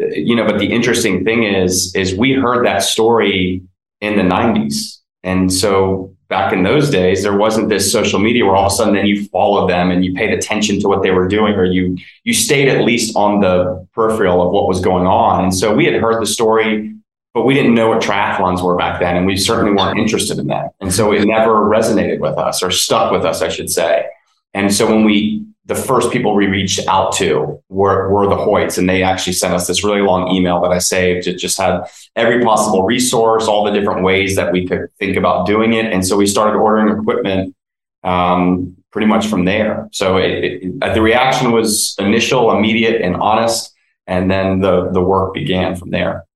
uh, 0.00 0.06
you 0.06 0.34
know. 0.34 0.46
But 0.46 0.58
the 0.58 0.72
interesting 0.72 1.24
thing 1.24 1.44
is, 1.44 1.94
is 1.94 2.14
we 2.14 2.32
heard 2.32 2.64
that 2.64 2.82
story 2.82 3.62
in 4.00 4.16
the 4.16 4.22
'90s, 4.22 5.00
and 5.22 5.52
so 5.52 6.14
back 6.28 6.52
in 6.52 6.62
those 6.62 6.88
days, 6.90 7.22
there 7.22 7.36
wasn't 7.36 7.68
this 7.68 7.92
social 7.92 8.18
media 8.18 8.46
where 8.46 8.56
all 8.56 8.66
of 8.66 8.72
a 8.72 8.74
sudden 8.74 8.94
then 8.94 9.06
you 9.06 9.26
followed 9.26 9.68
them 9.68 9.90
and 9.90 10.04
you 10.04 10.14
paid 10.14 10.30
attention 10.30 10.80
to 10.80 10.88
what 10.88 11.02
they 11.02 11.10
were 11.10 11.28
doing, 11.28 11.54
or 11.54 11.66
you 11.66 11.98
you 12.24 12.32
stayed 12.32 12.68
at 12.68 12.84
least 12.84 13.14
on 13.16 13.40
the 13.40 13.86
peripheral 13.92 14.40
of 14.42 14.50
what 14.50 14.66
was 14.66 14.80
going 14.80 15.06
on. 15.06 15.44
And 15.44 15.54
so 15.54 15.74
we 15.74 15.84
had 15.84 15.94
heard 15.94 16.22
the 16.22 16.26
story 16.26 16.94
but 17.34 17.42
we 17.44 17.52
didn't 17.52 17.74
know 17.74 17.88
what 17.88 18.00
triathlons 18.00 18.62
were 18.62 18.76
back 18.76 19.00
then, 19.00 19.16
and 19.16 19.26
we 19.26 19.36
certainly 19.36 19.72
weren't 19.72 19.98
interested 19.98 20.38
in 20.38 20.46
that. 20.46 20.68
And 20.80 20.92
so 20.92 21.12
it 21.12 21.24
never 21.26 21.50
resonated 21.68 22.20
with 22.20 22.38
us 22.38 22.62
or 22.62 22.70
stuck 22.70 23.10
with 23.10 23.24
us, 23.24 23.42
I 23.42 23.48
should 23.48 23.70
say. 23.70 24.06
And 24.54 24.72
so 24.72 24.86
when 24.86 25.04
we, 25.04 25.44
the 25.66 25.74
first 25.74 26.12
people 26.12 26.36
we 26.36 26.46
reached 26.46 26.86
out 26.86 27.12
to 27.16 27.60
were, 27.68 28.08
were 28.08 28.28
the 28.28 28.36
Hoyts, 28.36 28.78
and 28.78 28.88
they 28.88 29.02
actually 29.02 29.32
sent 29.32 29.52
us 29.52 29.66
this 29.66 29.82
really 29.82 30.00
long 30.00 30.30
email 30.30 30.60
that 30.60 30.70
I 30.70 30.78
saved. 30.78 31.26
It 31.26 31.38
just 31.38 31.58
had 31.58 31.80
every 32.14 32.44
possible 32.44 32.84
resource, 32.84 33.48
all 33.48 33.64
the 33.64 33.72
different 33.72 34.04
ways 34.04 34.36
that 34.36 34.52
we 34.52 34.68
could 34.68 34.86
think 35.00 35.16
about 35.16 35.44
doing 35.44 35.72
it. 35.72 35.86
And 35.86 36.06
so 36.06 36.16
we 36.16 36.26
started 36.26 36.56
ordering 36.56 36.96
equipment 36.96 37.56
um, 38.04 38.76
pretty 38.92 39.08
much 39.08 39.26
from 39.26 39.44
there. 39.44 39.88
So 39.90 40.18
it, 40.18 40.44
it, 40.44 40.94
the 40.94 41.02
reaction 41.02 41.50
was 41.50 41.96
initial, 41.98 42.56
immediate, 42.56 43.00
and 43.00 43.16
honest. 43.16 43.72
And 44.06 44.30
then 44.30 44.60
the, 44.60 44.90
the 44.92 45.00
work 45.00 45.34
began 45.34 45.74
from 45.74 45.90
there. 45.90 46.26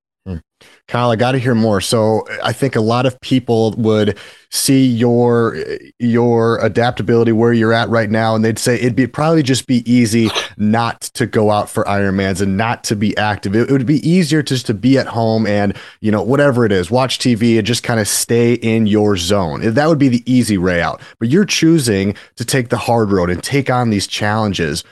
Kyle, 0.89 1.11
I 1.11 1.17
got 1.17 1.33
to 1.33 1.39
hear 1.39 1.55
more. 1.55 1.83
So 1.83 2.27
I 2.43 2.55
think 2.55 2.75
a 2.75 2.81
lot 2.81 3.05
of 3.05 3.21
people 3.21 3.73
would 3.73 4.19
see 4.49 4.87
your 4.87 5.63
your 5.99 6.57
adaptability 6.65 7.31
where 7.33 7.53
you're 7.53 7.75
at 7.75 7.91
right 7.91 8.09
now, 8.09 8.35
and 8.35 8.43
they'd 8.43 8.59
say 8.59 8.77
it'd 8.77 8.97
be 8.97 9.07
probably 9.07 9.43
just 9.43 9.67
be 9.67 9.89
easy 9.91 10.31
not 10.57 11.03
to 11.03 11.27
go 11.27 11.51
out 11.51 11.69
for 11.69 11.85
Ironmans 11.85 12.41
and 12.41 12.57
not 12.57 12.85
to 12.85 12.97
be 12.97 13.15
active. 13.19 13.55
It, 13.55 13.69
it 13.69 13.73
would 13.73 13.85
be 13.85 14.09
easier 14.09 14.43
just 14.43 14.65
to 14.67 14.75
be 14.75 14.97
at 14.97 15.07
home 15.07 15.47
and 15.47 15.77
you 16.01 16.11
know 16.11 16.23
whatever 16.23 16.65
it 16.65 16.73
is, 16.73 16.91
watch 16.91 17.19
TV 17.19 17.59
and 17.59 17.67
just 17.67 17.83
kind 17.83 18.01
of 18.01 18.09
stay 18.09 18.55
in 18.55 18.87
your 18.87 19.19
zone. 19.19 19.61
That 19.75 19.89
would 19.89 19.99
be 19.99 20.09
the 20.09 20.23
easy 20.25 20.57
way 20.57 20.81
out. 20.81 21.03
But 21.19 21.29
you're 21.29 21.45
choosing 21.45 22.17
to 22.37 22.47
take 22.47 22.71
the 22.71 22.79
hard 22.79 23.11
road 23.11 23.29
and 23.29 23.45
take 23.45 23.69
on 23.69 23.91
these 23.91 24.07
challenges 24.07 24.85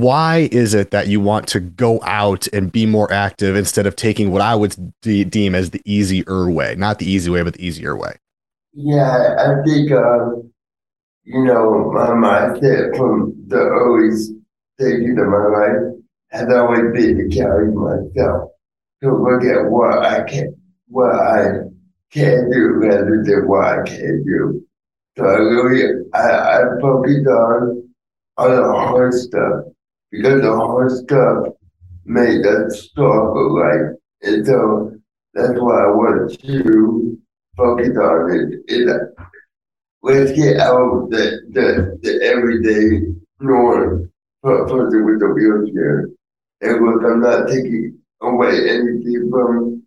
why 0.00 0.48
is 0.50 0.74
it 0.74 0.90
that 0.90 1.08
you 1.08 1.20
want 1.20 1.46
to 1.48 1.60
go 1.60 2.00
out 2.02 2.46
and 2.52 2.72
be 2.72 2.86
more 2.86 3.12
active 3.12 3.56
instead 3.56 3.86
of 3.86 3.96
taking 3.96 4.30
what 4.30 4.42
I 4.42 4.54
would 4.54 4.92
de- 5.02 5.24
deem 5.24 5.54
as 5.54 5.70
the 5.70 5.82
easier 5.84 6.50
way, 6.50 6.74
not 6.76 6.98
the 6.98 7.10
easy 7.10 7.30
way, 7.30 7.42
but 7.42 7.54
the 7.54 7.64
easier 7.64 7.96
way? 7.96 8.16
Yeah, 8.72 9.36
I 9.38 9.64
think, 9.64 9.92
uh, 9.92 10.30
you 11.22 11.44
know, 11.44 11.92
my 11.92 12.08
mindset 12.08 12.96
from 12.96 13.34
the 13.46 13.56
early 13.56 14.16
stages 14.76 15.18
of 15.18 15.28
my 15.28 15.46
life 15.46 15.94
has 16.30 16.52
always 16.52 16.92
been 16.92 17.18
to 17.18 17.36
carry 17.36 17.70
myself, 17.70 18.50
to 19.02 19.14
look 19.14 19.44
at 19.44 19.70
what 19.70 20.04
I 20.04 20.24
can, 20.24 20.56
what 20.88 21.14
I 21.14 21.60
can 22.10 22.50
do 22.50 22.72
rather 22.74 23.22
than 23.24 23.46
what 23.46 23.64
I 23.64 23.82
can't 23.84 24.24
do. 24.24 24.66
So 25.16 25.24
I 25.24 25.36
really, 25.36 26.04
I, 26.12 26.20
I 26.20 26.60
focus 26.80 27.24
on, 27.28 27.88
on 28.36 28.50
the 28.50 28.62
hard 28.64 29.14
stuff 29.14 29.64
because 30.14 30.42
the 30.42 30.54
hard 30.54 30.90
stuff 30.92 31.54
made 32.04 32.46
us 32.46 32.82
struggle, 32.82 33.58
right? 33.58 33.96
And 34.22 34.46
so 34.46 34.92
that's 35.32 35.58
why 35.58 35.84
I 35.84 35.90
want 35.90 36.40
to 36.40 37.18
focus 37.56 37.96
on 37.96 38.30
it. 38.30 38.60
it 38.68 39.14
let's 40.02 40.32
get 40.32 40.60
out 40.60 40.80
of 40.80 41.10
the, 41.10 41.40
the, 41.50 41.98
the 42.02 42.22
everyday 42.22 43.12
norm 43.40 44.12
for, 44.42 44.66
the, 44.90 45.02
with 45.02 45.18
the 45.18 45.28
wheelchair. 45.34 46.08
And 46.60 46.86
look, 46.86 47.02
I'm 47.02 47.20
not 47.20 47.48
taking 47.48 47.98
away 48.22 48.68
anything 48.68 49.28
from 49.30 49.82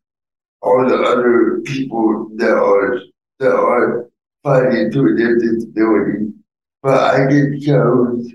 all 0.62 0.90
the 0.90 0.96
other 0.96 1.62
people 1.62 2.30
that 2.36 2.58
are 2.58 3.00
that 3.40 3.56
are 3.56 4.10
fighting 4.44 4.92
through 4.92 5.16
their 5.16 5.38
disability. 5.38 6.34
But 6.82 7.16
I 7.16 7.32
get 7.32 7.62
chose 7.62 8.34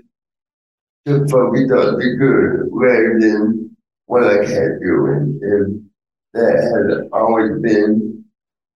to 1.05 1.27
focus 1.27 1.71
on 1.71 1.97
the 1.99 2.15
good 2.17 2.69
rather 2.71 3.19
than 3.19 3.75
what 4.05 4.23
I 4.23 4.45
can't 4.45 4.79
do. 4.81 5.05
And, 5.07 5.41
and 5.41 5.89
that 6.33 6.55
has 6.55 7.09
always 7.11 7.61
been 7.61 8.23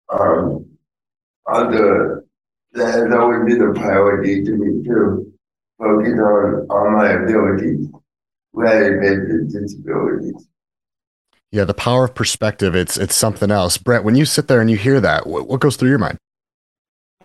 um, 0.09 0.65
under, 1.51 2.25
that 2.73 2.93
has 2.93 3.13
always 3.13 3.45
been 3.45 3.61
a 3.61 3.73
priority 3.73 4.43
to 4.43 4.51
me 4.51 4.83
to 4.87 5.31
focus 5.77 6.13
on, 6.13 6.67
on 6.69 6.93
my 6.93 7.09
abilities 7.11 7.87
rather 8.53 9.01
than 9.01 9.49
the 9.49 9.59
disabilities. 9.59 10.47
Yeah, 11.51 11.63
the 11.63 11.73
power 11.73 12.05
of 12.05 12.15
perspective, 12.15 12.75
it's 12.75 12.97
it's 12.97 13.15
something 13.15 13.49
else. 13.49 13.77
Brent, 13.77 14.03
when 14.03 14.15
you 14.15 14.25
sit 14.25 14.49
there 14.49 14.59
and 14.59 14.69
you 14.69 14.75
hear 14.75 14.99
that, 14.99 15.25
what, 15.25 15.47
what 15.47 15.61
goes 15.61 15.77
through 15.77 15.89
your 15.89 15.99
mind? 15.99 16.17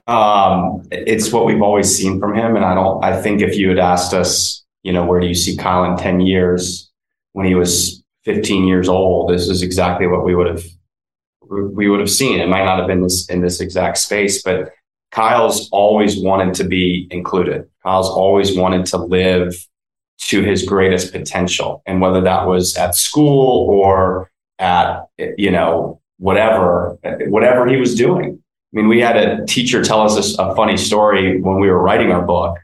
Um, 0.06 0.86
it's 0.92 1.32
what 1.32 1.46
we've 1.46 1.62
always 1.62 1.92
seen 1.92 2.20
from 2.20 2.36
him. 2.36 2.54
And 2.54 2.64
I 2.64 2.74
don't, 2.74 3.04
I 3.04 3.20
think 3.20 3.42
if 3.42 3.56
you 3.56 3.70
had 3.70 3.78
asked 3.78 4.14
us, 4.14 4.64
you 4.82 4.92
know, 4.92 5.04
where 5.04 5.20
do 5.20 5.26
you 5.26 5.34
see 5.34 5.56
Kyle 5.56 5.84
in 5.84 5.96
10 5.96 6.20
years 6.20 6.90
when 7.32 7.46
he 7.46 7.54
was 7.54 8.02
15 8.24 8.66
years 8.66 8.88
old, 8.88 9.30
this 9.30 9.48
is 9.48 9.62
exactly 9.62 10.06
what 10.06 10.24
we 10.24 10.34
would 10.34 10.46
have, 10.46 10.64
we 11.42 11.88
would 11.88 12.00
have 12.00 12.10
seen. 12.10 12.40
It 12.40 12.48
might 12.48 12.64
not 12.64 12.78
have 12.78 12.86
been 12.86 13.02
this 13.02 13.28
in 13.28 13.40
this 13.40 13.60
exact 13.60 13.98
space, 13.98 14.42
but 14.42 14.70
Kyle's 15.10 15.68
always 15.72 16.20
wanted 16.20 16.54
to 16.54 16.64
be 16.64 17.08
included. 17.10 17.68
Kyle's 17.82 18.08
always 18.08 18.56
wanted 18.56 18.86
to 18.86 18.98
live 18.98 19.54
to 20.20 20.42
his 20.42 20.64
greatest 20.64 21.12
potential. 21.12 21.82
And 21.86 22.00
whether 22.00 22.20
that 22.20 22.46
was 22.46 22.76
at 22.76 22.94
school 22.94 23.68
or 23.70 24.30
at, 24.58 25.06
you 25.18 25.50
know, 25.50 26.00
whatever, 26.18 26.98
whatever 27.28 27.66
he 27.66 27.78
was 27.78 27.94
doing. 27.94 28.38
I 28.72 28.76
mean, 28.76 28.86
we 28.86 29.00
had 29.00 29.16
a 29.16 29.44
teacher 29.46 29.82
tell 29.82 30.02
us 30.02 30.38
a, 30.38 30.42
a 30.42 30.54
funny 30.54 30.76
story 30.76 31.40
when 31.40 31.58
we 31.58 31.68
were 31.68 31.82
writing 31.82 32.12
our 32.12 32.22
book 32.22 32.58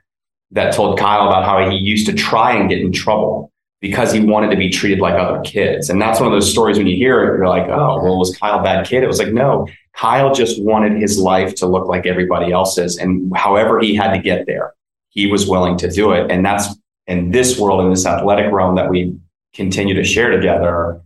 that 0.56 0.74
told 0.74 0.98
Kyle 0.98 1.28
about 1.28 1.44
how 1.44 1.70
he 1.70 1.76
used 1.76 2.06
to 2.06 2.14
try 2.14 2.52
and 2.52 2.68
get 2.68 2.80
in 2.80 2.90
trouble 2.90 3.52
because 3.82 4.10
he 4.10 4.20
wanted 4.20 4.50
to 4.50 4.56
be 4.56 4.70
treated 4.70 5.00
like 5.00 5.14
other 5.14 5.40
kids. 5.42 5.90
And 5.90 6.00
that's 6.00 6.18
one 6.18 6.26
of 6.26 6.32
those 6.32 6.50
stories 6.50 6.78
when 6.78 6.86
you 6.86 6.96
hear 6.96 7.22
it, 7.22 7.36
you're 7.36 7.46
like, 7.46 7.68
oh, 7.68 8.02
well, 8.02 8.18
was 8.18 8.34
Kyle 8.36 8.58
a 8.58 8.62
bad 8.62 8.86
kid? 8.86 9.02
It 9.02 9.06
was 9.06 9.18
like, 9.18 9.34
no, 9.34 9.68
Kyle 9.94 10.34
just 10.34 10.60
wanted 10.62 10.98
his 10.98 11.18
life 11.18 11.54
to 11.56 11.66
look 11.66 11.86
like 11.86 12.06
everybody 12.06 12.52
else's. 12.52 12.96
And 12.96 13.30
however 13.36 13.78
he 13.80 13.94
had 13.94 14.14
to 14.14 14.18
get 14.18 14.46
there, 14.46 14.72
he 15.10 15.26
was 15.26 15.46
willing 15.46 15.76
to 15.78 15.90
do 15.90 16.12
it. 16.12 16.30
And 16.30 16.44
that's 16.44 16.74
in 17.06 17.32
this 17.32 17.58
world, 17.58 17.84
in 17.84 17.90
this 17.90 18.06
athletic 18.06 18.50
realm 18.50 18.76
that 18.76 18.88
we 18.88 19.14
continue 19.52 19.94
to 19.94 20.04
share 20.04 20.30
together. 20.30 21.00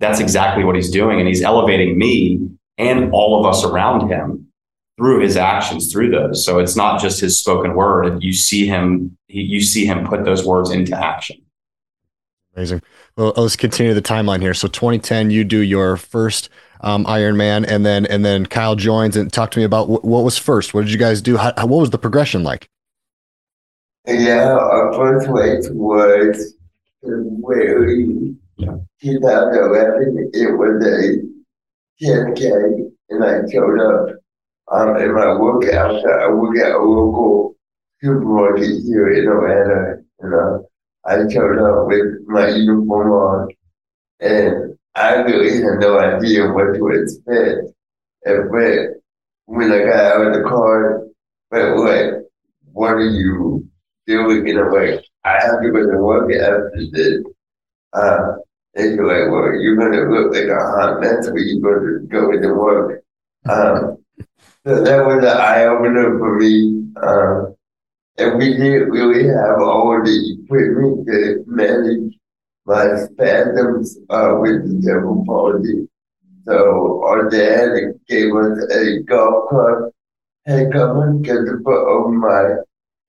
That's 0.00 0.18
exactly 0.18 0.64
what 0.64 0.74
he's 0.74 0.90
doing. 0.90 1.20
And 1.20 1.28
he's 1.28 1.42
elevating 1.42 1.96
me 1.96 2.40
and 2.76 3.12
all 3.12 3.38
of 3.38 3.46
us 3.46 3.64
around 3.64 4.08
him 4.08 4.48
through 4.96 5.20
his 5.20 5.36
actions 5.36 5.92
through 5.92 6.10
those. 6.10 6.44
So 6.44 6.58
it's 6.58 6.76
not 6.76 7.00
just 7.00 7.20
his 7.20 7.38
spoken 7.38 7.74
word. 7.74 8.22
You 8.22 8.32
see 8.32 8.66
him 8.66 9.16
you 9.28 9.60
see 9.60 9.84
him 9.84 10.06
put 10.06 10.24
those 10.24 10.46
words 10.46 10.70
into 10.70 10.96
action. 10.96 11.36
Amazing. 12.54 12.82
Well 13.16 13.34
let's 13.36 13.56
continue 13.56 13.94
the 13.94 14.02
timeline 14.02 14.40
here. 14.40 14.54
So 14.54 14.68
2010 14.68 15.30
you 15.30 15.44
do 15.44 15.58
your 15.60 15.96
first 15.96 16.48
um, 16.80 17.04
ironman 17.04 17.66
and 17.68 17.84
then 17.84 18.06
and 18.06 18.24
then 18.24 18.46
kyle 18.46 18.76
joins 18.76 19.16
and 19.16 19.32
talk 19.32 19.50
to 19.52 19.58
me 19.58 19.64
about 19.64 19.88
what, 19.88 20.04
what 20.04 20.24
was 20.24 20.38
first? 20.38 20.72
What 20.72 20.82
did 20.82 20.92
you 20.92 20.98
guys 20.98 21.20
do? 21.20 21.36
How, 21.36 21.52
what 21.66 21.80
was 21.80 21.90
the 21.90 21.98
progression 21.98 22.42
like? 22.42 22.68
Yeah 24.06 24.52
our 24.52 24.92
first 24.94 25.28
race 25.28 25.68
was 25.70 26.54
February 27.02 28.34
2011 29.02 30.30
it 30.32 30.56
was 30.56 30.86
a 30.86 32.04
10k 32.04 32.90
and 33.10 33.24
i 33.24 33.50
showed 33.50 33.80
up 33.80 34.16
um, 34.68 34.96
in 34.96 35.14
my 35.14 35.34
work 35.36 35.64
outside, 35.72 36.22
I 36.22 36.28
work 36.28 36.58
at 36.58 36.72
a 36.72 36.78
local 36.78 37.56
supermarket 38.02 38.82
here 38.84 39.10
in 39.10 39.28
Atlanta. 39.28 40.02
You 40.22 40.30
know, 40.30 40.68
I 41.04 41.28
showed 41.32 41.58
up 41.58 41.86
with 41.86 42.26
my 42.26 42.48
uniform 42.48 43.10
on, 43.12 43.48
and 44.20 44.78
I 44.94 45.14
really 45.16 45.62
had 45.62 45.78
no 45.80 45.98
idea 45.98 46.50
what 46.52 46.74
to 46.74 46.88
expect. 46.88 47.72
And 48.24 48.50
but 48.50 49.00
when 49.46 49.70
I 49.70 49.84
got 49.84 50.04
out 50.04 50.26
of 50.26 50.32
the 50.34 50.42
car, 50.48 51.06
but 51.50 51.76
like, 51.76 52.22
what 52.72 52.90
are 52.92 53.00
you 53.08 53.68
doing? 54.06 54.46
You 54.46 54.54
know, 54.54 54.68
like, 54.68 55.04
I 55.24 55.32
have 55.42 55.62
to 55.62 55.70
go 55.70 55.90
to 55.90 55.98
work 55.98 56.32
after 56.32 56.72
this. 56.92 57.22
Uh, 57.92 58.32
and 58.74 58.94
you're 58.94 59.06
like, 59.06 59.30
well, 59.32 59.54
you're 59.60 59.76
gonna 59.76 60.10
look 60.10 60.34
like 60.34 60.48
a 60.48 60.54
hot 60.54 61.00
mess 61.00 61.30
when 61.30 61.44
you 61.44 61.60
go 61.60 61.72
to 61.74 62.06
go 62.08 62.32
into 62.32 62.52
work. 62.54 63.02
Um, 63.48 63.96
that 64.74 65.06
was 65.06 65.18
an 65.18 65.28
eye 65.28 65.64
opener 65.64 66.18
for 66.18 66.38
me. 66.38 66.84
Uh, 67.00 67.52
and 68.18 68.38
we 68.38 68.56
didn't 68.56 68.90
really 68.90 69.28
have 69.28 69.60
all 69.60 70.02
the 70.02 70.38
equipment 70.42 71.06
to 71.06 71.44
manage 71.46 72.18
my 72.64 72.96
spasms 72.96 73.98
uh, 74.10 74.34
with 74.40 74.66
the 74.66 74.82
cerebral 74.82 75.24
palsy. 75.24 75.88
So 76.46 77.04
our 77.04 77.30
dad 77.30 77.94
gave 78.08 78.34
us 78.34 78.58
a 78.72 79.02
golf 79.02 79.50
club 79.50 79.92
head 80.46 80.72
cover 80.72 81.20
to 81.22 81.60
put 81.64 81.86
over 81.88 82.10
my 82.10 82.56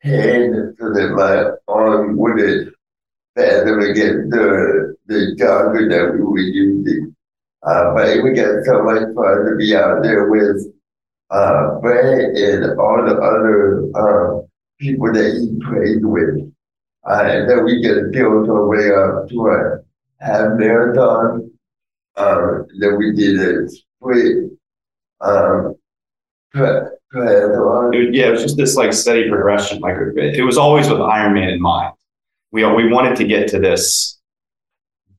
head 0.02 0.76
so 0.80 0.94
that 0.94 1.14
my 1.16 1.74
arm 1.74 2.18
wouldn't 2.18 2.74
spasm 3.32 3.80
against 3.80 4.30
the, 4.32 4.96
the 5.08 5.36
jogger 5.40 5.90
that 5.90 6.14
we 6.14 6.22
were 6.22 6.40
using. 6.40 7.16
Uh, 7.64 7.94
but 7.96 8.24
we 8.24 8.34
got 8.34 8.64
so 8.66 8.84
much 8.84 9.04
fun 9.16 9.46
to 9.46 9.56
be 9.58 9.76
out 9.76 10.04
there 10.04 10.30
with 10.30 10.74
uh, 11.30 11.80
Brad 11.80 12.36
and 12.36 12.80
all 12.80 13.04
the 13.06 13.16
other 13.16 13.84
uh, 13.96 14.42
people 14.80 15.12
that 15.14 15.34
he 15.34 15.60
prayed 15.66 16.04
with. 16.04 16.52
Uh, 17.10 17.24
and 17.24 17.50
then 17.50 17.64
we 17.64 17.82
get 17.82 18.12
built 18.12 18.50
our 18.50 18.68
way 18.68 18.92
up 18.92 19.30
to 19.30 19.48
a 19.48 20.24
half 20.24 20.58
marathon. 20.58 21.52
Uh, 22.16 22.64
then 22.80 22.98
we 22.98 23.14
did 23.14 23.40
a 23.40 23.70
sprint. 23.70 24.54
Um, 25.22 25.76
it, 27.94 28.14
yeah, 28.14 28.28
it 28.28 28.32
was 28.32 28.42
just 28.42 28.58
this 28.58 28.76
like 28.76 28.94
steady 28.94 29.30
progression. 29.30 29.80
Like 29.80 29.96
it 30.18 30.44
was 30.44 30.58
always 30.58 30.90
with 30.90 31.00
Ironman 31.00 31.54
in 31.54 31.62
mind. 31.62 31.94
We 32.52 32.66
we 32.66 32.92
wanted 32.92 33.16
to 33.18 33.26
get 33.26 33.48
to 33.50 33.60
this 33.60 34.20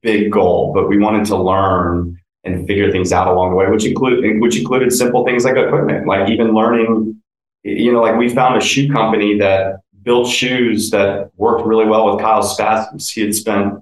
big 0.01 0.31
goal, 0.31 0.73
but 0.73 0.87
we 0.87 0.97
wanted 0.97 1.25
to 1.27 1.37
learn 1.37 2.18
and 2.51 2.67
figure 2.67 2.91
things 2.91 3.11
out 3.11 3.27
along 3.27 3.51
the 3.51 3.55
way, 3.55 3.67
which 3.67 3.85
include 3.85 4.41
which 4.41 4.57
included 4.57 4.91
simple 4.91 5.25
things 5.25 5.43
like 5.45 5.57
equipment, 5.57 6.07
like 6.07 6.29
even 6.29 6.53
learning. 6.53 7.21
You 7.63 7.91
know, 7.91 8.01
like 8.01 8.17
we 8.17 8.29
found 8.29 8.57
a 8.57 8.61
shoe 8.61 8.91
company 8.91 9.37
that 9.39 9.81
built 10.03 10.27
shoes 10.27 10.89
that 10.91 11.31
worked 11.35 11.65
really 11.65 11.85
well 11.85 12.09
with 12.09 12.21
Kyle's 12.21 12.53
spasms. 12.53 13.09
He 13.09 13.21
had 13.21 13.35
spent 13.35 13.75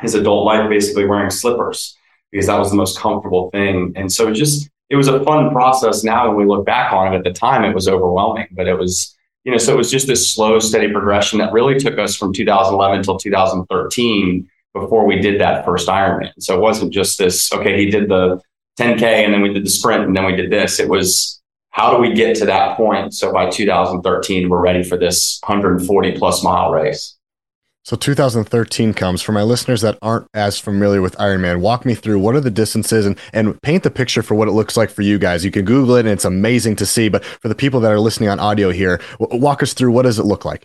his 0.00 0.14
adult 0.14 0.44
life 0.44 0.68
basically 0.68 1.06
wearing 1.06 1.30
slippers 1.30 1.96
because 2.30 2.46
that 2.46 2.58
was 2.58 2.70
the 2.70 2.76
most 2.76 2.98
comfortable 2.98 3.50
thing. 3.50 3.92
And 3.94 4.12
so 4.12 4.32
just 4.32 4.68
it 4.90 4.96
was 4.96 5.08
a 5.08 5.22
fun 5.24 5.50
process. 5.50 6.04
Now 6.04 6.28
when 6.28 6.36
we 6.36 6.44
look 6.44 6.66
back 6.66 6.92
on 6.92 7.12
it, 7.12 7.16
at 7.16 7.24
the 7.24 7.32
time 7.32 7.64
it 7.64 7.74
was 7.74 7.88
overwhelming, 7.88 8.48
but 8.52 8.66
it 8.66 8.78
was 8.78 9.16
you 9.44 9.52
know 9.52 9.58
so 9.58 9.72
it 9.72 9.76
was 9.76 9.90
just 9.90 10.06
this 10.06 10.32
slow, 10.32 10.58
steady 10.58 10.90
progression 10.92 11.38
that 11.38 11.52
really 11.52 11.78
took 11.78 11.98
us 11.98 12.16
from 12.16 12.32
2011 12.32 12.98
until 12.98 13.18
2013 13.18 14.48
before 14.74 15.06
we 15.06 15.18
did 15.18 15.40
that 15.40 15.64
first 15.64 15.88
Ironman. 15.88 16.32
So 16.38 16.56
it 16.56 16.60
wasn't 16.60 16.92
just 16.92 17.18
this, 17.18 17.52
okay, 17.52 17.78
he 17.78 17.90
did 17.90 18.08
the 18.08 18.40
10K 18.78 19.02
and 19.02 19.34
then 19.34 19.42
we 19.42 19.52
did 19.52 19.64
the 19.64 19.70
sprint 19.70 20.04
and 20.04 20.16
then 20.16 20.24
we 20.24 20.34
did 20.34 20.50
this. 20.50 20.80
It 20.80 20.88
was 20.88 21.40
how 21.70 21.90
do 21.94 22.00
we 22.00 22.12
get 22.12 22.36
to 22.36 22.46
that 22.46 22.76
point? 22.76 23.14
So 23.14 23.32
by 23.32 23.48
2013, 23.48 24.48
we're 24.48 24.60
ready 24.60 24.82
for 24.82 24.98
this 24.98 25.40
140 25.46 26.18
plus 26.18 26.44
mile 26.44 26.70
race. 26.70 27.16
So 27.84 27.96
2013 27.96 28.94
comes 28.94 29.22
for 29.22 29.32
my 29.32 29.42
listeners 29.42 29.80
that 29.80 29.98
aren't 30.00 30.28
as 30.34 30.56
familiar 30.56 31.02
with 31.02 31.16
Ironman. 31.16 31.60
Walk 31.60 31.84
me 31.84 31.96
through 31.96 32.20
what 32.20 32.36
are 32.36 32.40
the 32.40 32.50
distances 32.50 33.04
and 33.06 33.18
and 33.32 33.60
paint 33.62 33.82
the 33.82 33.90
picture 33.90 34.22
for 34.22 34.36
what 34.36 34.46
it 34.46 34.52
looks 34.52 34.76
like 34.76 34.88
for 34.88 35.02
you 35.02 35.18
guys. 35.18 35.44
You 35.44 35.50
can 35.50 35.64
Google 35.64 35.96
it 35.96 36.00
and 36.00 36.10
it's 36.10 36.24
amazing 36.24 36.76
to 36.76 36.86
see. 36.86 37.08
But 37.08 37.24
for 37.24 37.48
the 37.48 37.56
people 37.56 37.80
that 37.80 37.90
are 37.90 37.98
listening 37.98 38.28
on 38.28 38.38
audio 38.38 38.70
here, 38.70 39.00
walk 39.18 39.64
us 39.64 39.74
through 39.74 39.90
what 39.90 40.02
does 40.02 40.20
it 40.20 40.24
look 40.24 40.44
like? 40.44 40.62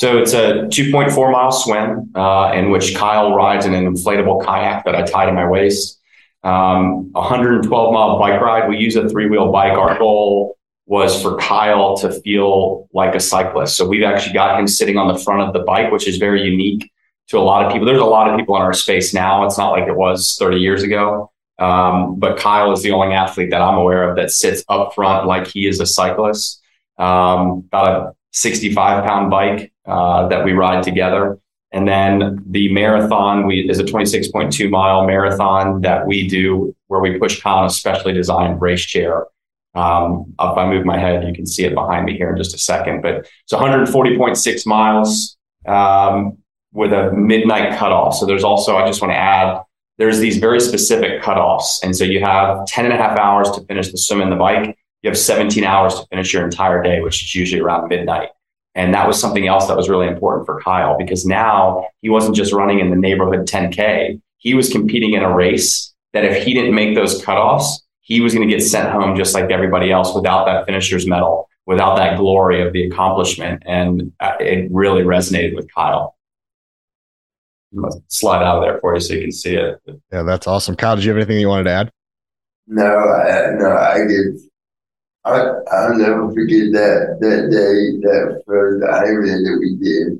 So 0.00 0.16
it's 0.16 0.32
a 0.32 0.64
2.4 0.72 1.30
mile 1.30 1.52
swim 1.52 2.10
uh, 2.14 2.52
in 2.54 2.70
which 2.70 2.94
Kyle 2.94 3.34
rides 3.34 3.66
in 3.66 3.74
an 3.74 3.84
inflatable 3.84 4.42
kayak 4.42 4.86
that 4.86 4.94
I 4.94 5.02
tie 5.02 5.26
to 5.26 5.32
my 5.32 5.46
waist. 5.46 6.00
Um, 6.42 7.12
112 7.12 7.92
mile 7.92 8.18
bike 8.18 8.40
ride. 8.40 8.66
We 8.66 8.78
use 8.78 8.96
a 8.96 9.10
three 9.10 9.28
wheel 9.28 9.52
bike. 9.52 9.76
Our 9.76 9.98
goal 9.98 10.56
was 10.86 11.20
for 11.20 11.36
Kyle 11.36 11.98
to 11.98 12.18
feel 12.22 12.88
like 12.94 13.14
a 13.14 13.20
cyclist. 13.20 13.76
So 13.76 13.86
we've 13.86 14.02
actually 14.02 14.32
got 14.32 14.58
him 14.58 14.66
sitting 14.66 14.96
on 14.96 15.12
the 15.12 15.22
front 15.22 15.42
of 15.42 15.52
the 15.52 15.58
bike, 15.58 15.92
which 15.92 16.08
is 16.08 16.16
very 16.16 16.44
unique 16.44 16.90
to 17.28 17.36
a 17.36 17.44
lot 17.44 17.66
of 17.66 17.70
people. 17.70 17.86
There's 17.86 18.00
a 18.00 18.06
lot 18.06 18.30
of 18.30 18.38
people 18.38 18.56
in 18.56 18.62
our 18.62 18.72
space 18.72 19.12
now. 19.12 19.44
It's 19.44 19.58
not 19.58 19.72
like 19.72 19.86
it 19.86 19.96
was 19.96 20.34
30 20.38 20.56
years 20.56 20.82
ago. 20.82 21.30
Um, 21.58 22.18
but 22.18 22.38
Kyle 22.38 22.72
is 22.72 22.80
the 22.80 22.92
only 22.92 23.14
athlete 23.14 23.50
that 23.50 23.60
I'm 23.60 23.76
aware 23.76 24.08
of 24.08 24.16
that 24.16 24.30
sits 24.30 24.64
up 24.70 24.94
front 24.94 25.26
like 25.26 25.46
he 25.46 25.66
is 25.66 25.78
a 25.78 25.84
cyclist. 25.84 26.62
Um, 26.96 27.64
about 27.66 27.86
a 27.88 28.14
65 28.32 29.04
pound 29.04 29.30
bike 29.30 29.72
uh, 29.90 30.28
that 30.28 30.44
we 30.44 30.52
ride 30.52 30.82
together. 30.82 31.38
And 31.72 31.86
then 31.86 32.42
the 32.46 32.72
marathon 32.72 33.46
we, 33.46 33.68
is 33.68 33.78
a 33.78 33.84
26.2 33.84 34.70
mile 34.70 35.04
marathon 35.04 35.80
that 35.82 36.06
we 36.06 36.26
do 36.26 36.74
where 36.88 37.00
we 37.00 37.18
push 37.18 37.44
in 37.44 37.52
a 37.52 37.70
specially 37.70 38.12
designed 38.12 38.60
race 38.60 38.84
chair. 38.84 39.26
Um, 39.74 40.34
if 40.40 40.58
I 40.58 40.68
move 40.68 40.84
my 40.84 40.98
head, 40.98 41.26
you 41.26 41.32
can 41.32 41.46
see 41.46 41.64
it 41.64 41.74
behind 41.74 42.06
me 42.06 42.16
here 42.16 42.30
in 42.30 42.36
just 42.36 42.54
a 42.54 42.58
second. 42.58 43.02
But 43.02 43.28
it's 43.44 43.52
140.6 43.52 44.66
miles 44.66 45.36
um, 45.66 46.38
with 46.72 46.92
a 46.92 47.12
midnight 47.12 47.76
cutoff. 47.78 48.16
So 48.16 48.26
there's 48.26 48.44
also, 48.44 48.76
I 48.76 48.86
just 48.86 49.00
want 49.00 49.12
to 49.12 49.18
add, 49.18 49.62
there's 49.98 50.18
these 50.18 50.38
very 50.38 50.60
specific 50.60 51.22
cutoffs. 51.22 51.78
And 51.82 51.96
so 51.96 52.04
you 52.04 52.20
have 52.20 52.66
10 52.66 52.84
and 52.84 52.94
a 52.94 52.96
half 52.96 53.18
hours 53.18 53.50
to 53.52 53.60
finish 53.66 53.92
the 53.92 53.98
swim 53.98 54.20
and 54.20 54.32
the 54.32 54.36
bike. 54.36 54.76
You 55.02 55.10
have 55.10 55.18
17 55.18 55.62
hours 55.62 55.94
to 55.94 56.06
finish 56.06 56.32
your 56.32 56.44
entire 56.44 56.82
day, 56.82 57.00
which 57.00 57.22
is 57.22 57.34
usually 57.34 57.60
around 57.60 57.88
midnight. 57.88 58.30
And 58.80 58.94
that 58.94 59.06
was 59.06 59.20
something 59.20 59.46
else 59.46 59.66
that 59.68 59.76
was 59.76 59.90
really 59.90 60.06
important 60.06 60.46
for 60.46 60.58
Kyle 60.62 60.96
because 60.96 61.26
now 61.26 61.86
he 62.00 62.08
wasn't 62.08 62.34
just 62.34 62.54
running 62.54 62.80
in 62.80 62.88
the 62.88 62.96
neighborhood 62.96 63.46
10K. 63.46 64.18
He 64.38 64.54
was 64.54 64.72
competing 64.72 65.12
in 65.12 65.22
a 65.22 65.30
race 65.30 65.92
that 66.14 66.24
if 66.24 66.42
he 66.42 66.54
didn't 66.54 66.74
make 66.74 66.94
those 66.94 67.22
cutoffs, 67.22 67.66
he 68.00 68.22
was 68.22 68.32
going 68.32 68.48
to 68.48 68.52
get 68.52 68.62
sent 68.62 68.88
home 68.88 69.18
just 69.18 69.34
like 69.34 69.50
everybody 69.50 69.92
else 69.92 70.14
without 70.14 70.46
that 70.46 70.64
finisher's 70.64 71.06
medal, 71.06 71.46
without 71.66 71.96
that 71.96 72.16
glory 72.16 72.66
of 72.66 72.72
the 72.72 72.86
accomplishment. 72.86 73.62
And 73.66 74.12
uh, 74.18 74.36
it 74.40 74.70
really 74.72 75.02
resonated 75.02 75.54
with 75.54 75.70
Kyle. 75.74 76.16
Slide 78.08 78.42
out 78.42 78.56
of 78.56 78.62
there 78.62 78.80
for 78.80 78.94
you 78.94 79.00
so 79.00 79.12
you 79.12 79.20
can 79.20 79.32
see 79.32 79.56
it. 79.56 79.78
Yeah, 80.10 80.22
that's 80.22 80.46
awesome. 80.46 80.74
Kyle, 80.74 80.96
did 80.96 81.04
you 81.04 81.10
have 81.10 81.18
anything 81.18 81.38
you 81.38 81.48
wanted 81.48 81.64
to 81.64 81.72
add? 81.72 81.90
No, 82.66 82.86
I, 82.86 83.50
no, 83.58 83.76
I 83.76 83.98
get 84.06 84.40
I, 85.24 85.38
I'll 85.70 85.96
never 85.98 86.32
forget 86.32 86.72
that 86.72 87.18
that 87.20 87.50
day, 87.50 88.00
that 88.08 88.42
first 88.46 88.82
Ironman 88.82 89.44
that 89.44 89.58
we 89.60 89.76
did. 89.76 90.18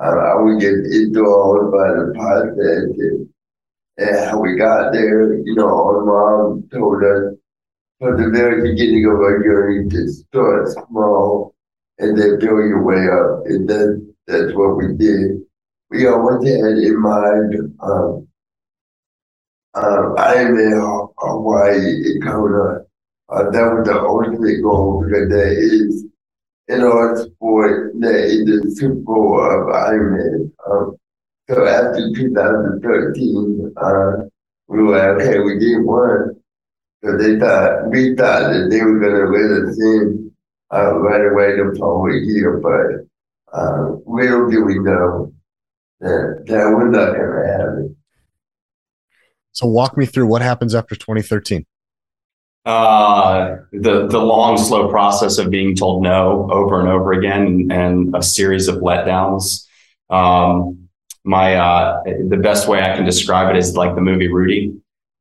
I, 0.00 0.08
I 0.08 0.34
would 0.40 0.60
get 0.60 0.72
enthralled 0.72 1.72
by 1.72 1.88
the 1.88 2.12
process 2.14 2.96
and, 2.98 3.28
and 3.98 4.30
how 4.30 4.40
we 4.40 4.56
got 4.56 4.92
there. 4.92 5.34
You 5.34 5.54
know, 5.54 5.68
our 5.68 6.04
mom 6.04 6.68
told 6.72 7.04
us 7.04 7.34
from 8.00 8.16
the 8.16 8.30
very 8.30 8.70
beginning 8.70 9.04
of 9.04 9.20
our 9.20 9.42
journey 9.42 9.88
to 9.90 10.08
start 10.08 10.68
small 10.68 11.54
and 11.98 12.16
then 12.16 12.38
build 12.38 12.64
your 12.68 12.82
way 12.84 13.04
up. 13.08 13.44
And 13.46 13.68
then 13.68 14.14
that's 14.26 14.54
what 14.54 14.76
we 14.76 14.94
did. 14.94 15.42
We 15.90 16.06
always 16.06 16.46
had 16.48 16.78
in 16.78 17.02
mind 17.02 17.54
um, 17.80 18.28
um, 19.74 20.14
Ironman 20.16 21.12
Hawaii 21.18 22.12
in 22.12 22.22
Kona 22.22 22.87
uh, 23.30 23.50
that 23.50 23.74
was 23.74 23.86
the 23.86 24.00
ultimate 24.00 24.62
goal 24.62 25.04
because 25.04 25.28
there 25.28 25.52
is 25.52 26.06
in 26.68 26.82
our 26.82 27.16
sport 27.16 27.92
there 27.98 28.24
is 28.24 28.44
the 28.44 28.74
Super 28.76 28.94
Bowl 28.94 29.40
of 29.40 29.74
Ironman. 29.74 30.50
Um, 30.66 30.96
so 31.48 31.66
after 31.66 32.12
2013, 32.14 33.72
uh, 33.76 34.12
we 34.68 34.82
were 34.82 35.20
okay, 35.20 35.38
we 35.40 35.58
did 35.58 35.82
one. 35.84 36.36
So 37.04 37.16
they 37.16 37.38
thought 37.38 37.88
we 37.90 38.14
thought 38.16 38.52
that 38.52 38.68
they 38.70 38.82
were 38.82 38.98
gonna 38.98 39.30
let 39.30 39.68
us 39.68 39.78
in 39.78 40.32
uh, 40.72 40.94
right 40.98 41.26
away 41.30 41.56
the 41.56 41.76
following 41.78 42.24
year, 42.24 42.58
but 42.58 43.56
uh, 43.56 43.96
little 44.06 44.50
do 44.50 44.64
we 44.64 44.78
know 44.78 45.32
that 46.00 46.44
that 46.46 46.64
was 46.64 46.90
not 46.90 47.12
gonna 47.12 47.46
happen. 47.46 47.96
So 49.52 49.66
walk 49.66 49.96
me 49.96 50.06
through 50.06 50.26
what 50.26 50.42
happens 50.42 50.74
after 50.74 50.94
2013 50.94 51.66
uh, 52.68 53.56
the 53.72 54.06
the 54.08 54.18
long, 54.18 54.58
slow 54.58 54.90
process 54.90 55.38
of 55.38 55.48
being 55.48 55.74
told 55.74 56.02
no 56.02 56.46
over 56.52 56.78
and 56.78 56.88
over 56.90 57.12
again, 57.12 57.68
and 57.70 58.14
a 58.14 58.22
series 58.22 58.68
of 58.68 58.76
letdowns. 58.76 59.66
Um, 60.10 60.90
my 61.24 61.54
uh, 61.54 62.02
the 62.04 62.36
best 62.36 62.68
way 62.68 62.82
I 62.82 62.94
can 62.94 63.06
describe 63.06 63.48
it 63.48 63.58
is 63.58 63.74
like 63.74 63.94
the 63.94 64.02
movie 64.02 64.28
Rudy. 64.28 64.74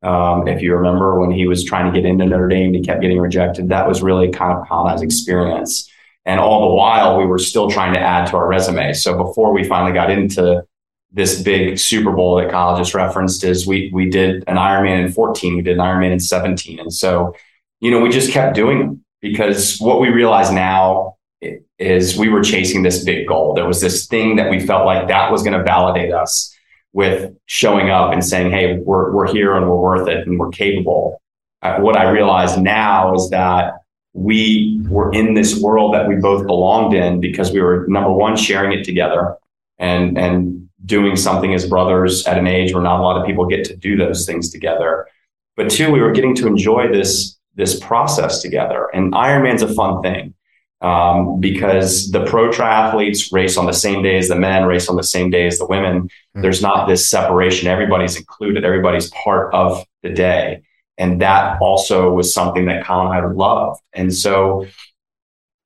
Um, 0.03 0.49
if 0.49 0.61
you 0.61 0.75
remember 0.75 1.21
when 1.21 1.31
he 1.31 1.47
was 1.47 1.63
trying 1.63 1.91
to 1.91 1.97
get 1.97 2.05
into 2.05 2.25
Notre 2.25 2.49
Dame, 2.49 2.73
he 2.73 2.81
kept 2.81 3.01
getting 3.01 3.17
rejected. 3.17 3.69
That 3.69 3.87
was 3.87 4.01
really 4.03 4.29
kind 4.29 4.51
of 4.51 4.67
Conrad's 4.67 5.01
experience. 5.01 5.89
And 6.25 6.41
all 6.41 6.67
the 6.67 6.75
while, 6.75 7.17
we 7.17 7.25
were 7.25 7.39
still 7.39 7.71
trying 7.71 7.93
to 7.93 7.99
add 8.01 8.27
to 8.27 8.35
our 8.35 8.47
resume. 8.47 8.91
So 8.91 9.17
before 9.17 9.53
we 9.53 9.63
finally 9.63 9.93
got 9.93 10.11
into 10.11 10.66
this 11.11 11.41
big 11.41 11.79
Super 11.79 12.11
Bowl 12.11 12.35
that 12.37 12.51
Kyle 12.51 12.77
just 12.77 12.93
referenced 12.93 13.43
is 13.43 13.65
we 13.65 13.89
we 13.93 14.09
did 14.09 14.43
an 14.47 14.57
Ironman 14.57 15.05
in 15.05 15.11
14, 15.11 15.55
we 15.55 15.61
did 15.61 15.77
an 15.77 15.83
Ironman 15.83 16.11
in 16.11 16.19
17, 16.19 16.79
and 16.79 16.93
so 16.93 17.35
you 17.79 17.91
know 17.91 17.99
we 17.99 18.09
just 18.09 18.31
kept 18.31 18.55
doing 18.55 18.79
them 18.79 19.05
because 19.21 19.77
what 19.79 19.99
we 19.99 20.09
realize 20.09 20.51
now 20.51 21.15
is 21.79 22.17
we 22.17 22.29
were 22.29 22.43
chasing 22.43 22.83
this 22.83 23.03
big 23.03 23.27
goal. 23.27 23.53
There 23.53 23.67
was 23.67 23.81
this 23.81 24.07
thing 24.07 24.35
that 24.37 24.49
we 24.49 24.59
felt 24.59 24.85
like 24.85 25.07
that 25.07 25.31
was 25.31 25.43
going 25.43 25.57
to 25.57 25.63
validate 25.63 26.11
us 26.11 26.53
with 26.93 27.31
showing 27.45 27.89
up 27.89 28.11
and 28.11 28.23
saying, 28.23 28.51
"Hey, 28.51 28.77
we're 28.79 29.11
we're 29.13 29.31
here 29.31 29.55
and 29.55 29.69
we're 29.69 29.79
worth 29.79 30.07
it 30.07 30.27
and 30.27 30.39
we're 30.39 30.49
capable." 30.49 31.21
Uh, 31.61 31.79
what 31.79 31.97
I 31.97 32.09
realize 32.09 32.57
now 32.57 33.13
is 33.15 33.29
that 33.31 33.73
we 34.13 34.79
were 34.89 35.11
in 35.13 35.35
this 35.35 35.59
world 35.61 35.93
that 35.93 36.07
we 36.07 36.15
both 36.15 36.45
belonged 36.47 36.93
in 36.93 37.19
because 37.19 37.51
we 37.51 37.61
were 37.61 37.85
number 37.87 38.11
one 38.11 38.35
sharing 38.35 38.77
it 38.77 38.83
together 38.83 39.35
and 39.77 40.17
and 40.17 40.66
doing 40.87 41.15
something 41.15 41.53
as 41.53 41.67
brothers 41.67 42.25
at 42.25 42.37
an 42.37 42.47
age 42.47 42.73
where 42.73 42.81
not 42.81 42.99
a 42.99 43.03
lot 43.03 43.19
of 43.19 43.27
people 43.27 43.45
get 43.45 43.63
to 43.65 43.75
do 43.75 43.95
those 43.95 44.25
things 44.25 44.49
together. 44.49 45.07
But 45.55 45.69
two, 45.69 45.91
we 45.91 45.99
were 45.99 46.11
getting 46.11 46.35
to 46.35 46.47
enjoy 46.47 46.91
this 46.91 47.37
this 47.55 47.79
process 47.79 48.41
together. 48.41 48.87
And 48.93 49.13
Ironman's 49.13 49.63
a 49.63 49.73
fun 49.73 50.01
thing 50.03 50.35
um, 50.81 51.39
because 51.39 52.11
the 52.11 52.23
pro 52.25 52.49
triathletes 52.49 53.33
race 53.33 53.57
on 53.57 53.65
the 53.65 53.73
same 53.73 54.03
day 54.03 54.17
as 54.17 54.29
the 54.29 54.35
men, 54.35 54.65
race 54.65 54.87
on 54.87 54.95
the 54.95 55.03
same 55.03 55.31
day 55.31 55.47
as 55.47 55.57
the 55.57 55.65
women. 55.65 56.03
Mm-hmm. 56.03 56.41
There's 56.41 56.61
not 56.61 56.87
this 56.87 57.09
separation. 57.09 57.67
Everybody's 57.67 58.15
included. 58.15 58.63
Everybody's 58.63 59.09
part 59.09 59.53
of 59.53 59.83
the 60.03 60.09
day. 60.09 60.61
And 60.99 61.21
that 61.21 61.59
also 61.61 62.11
was 62.11 62.33
something 62.33 62.65
that 62.65 62.85
Colin 62.85 63.15
and 63.15 63.25
I 63.25 63.29
loved. 63.29 63.81
And 63.93 64.13
so, 64.13 64.65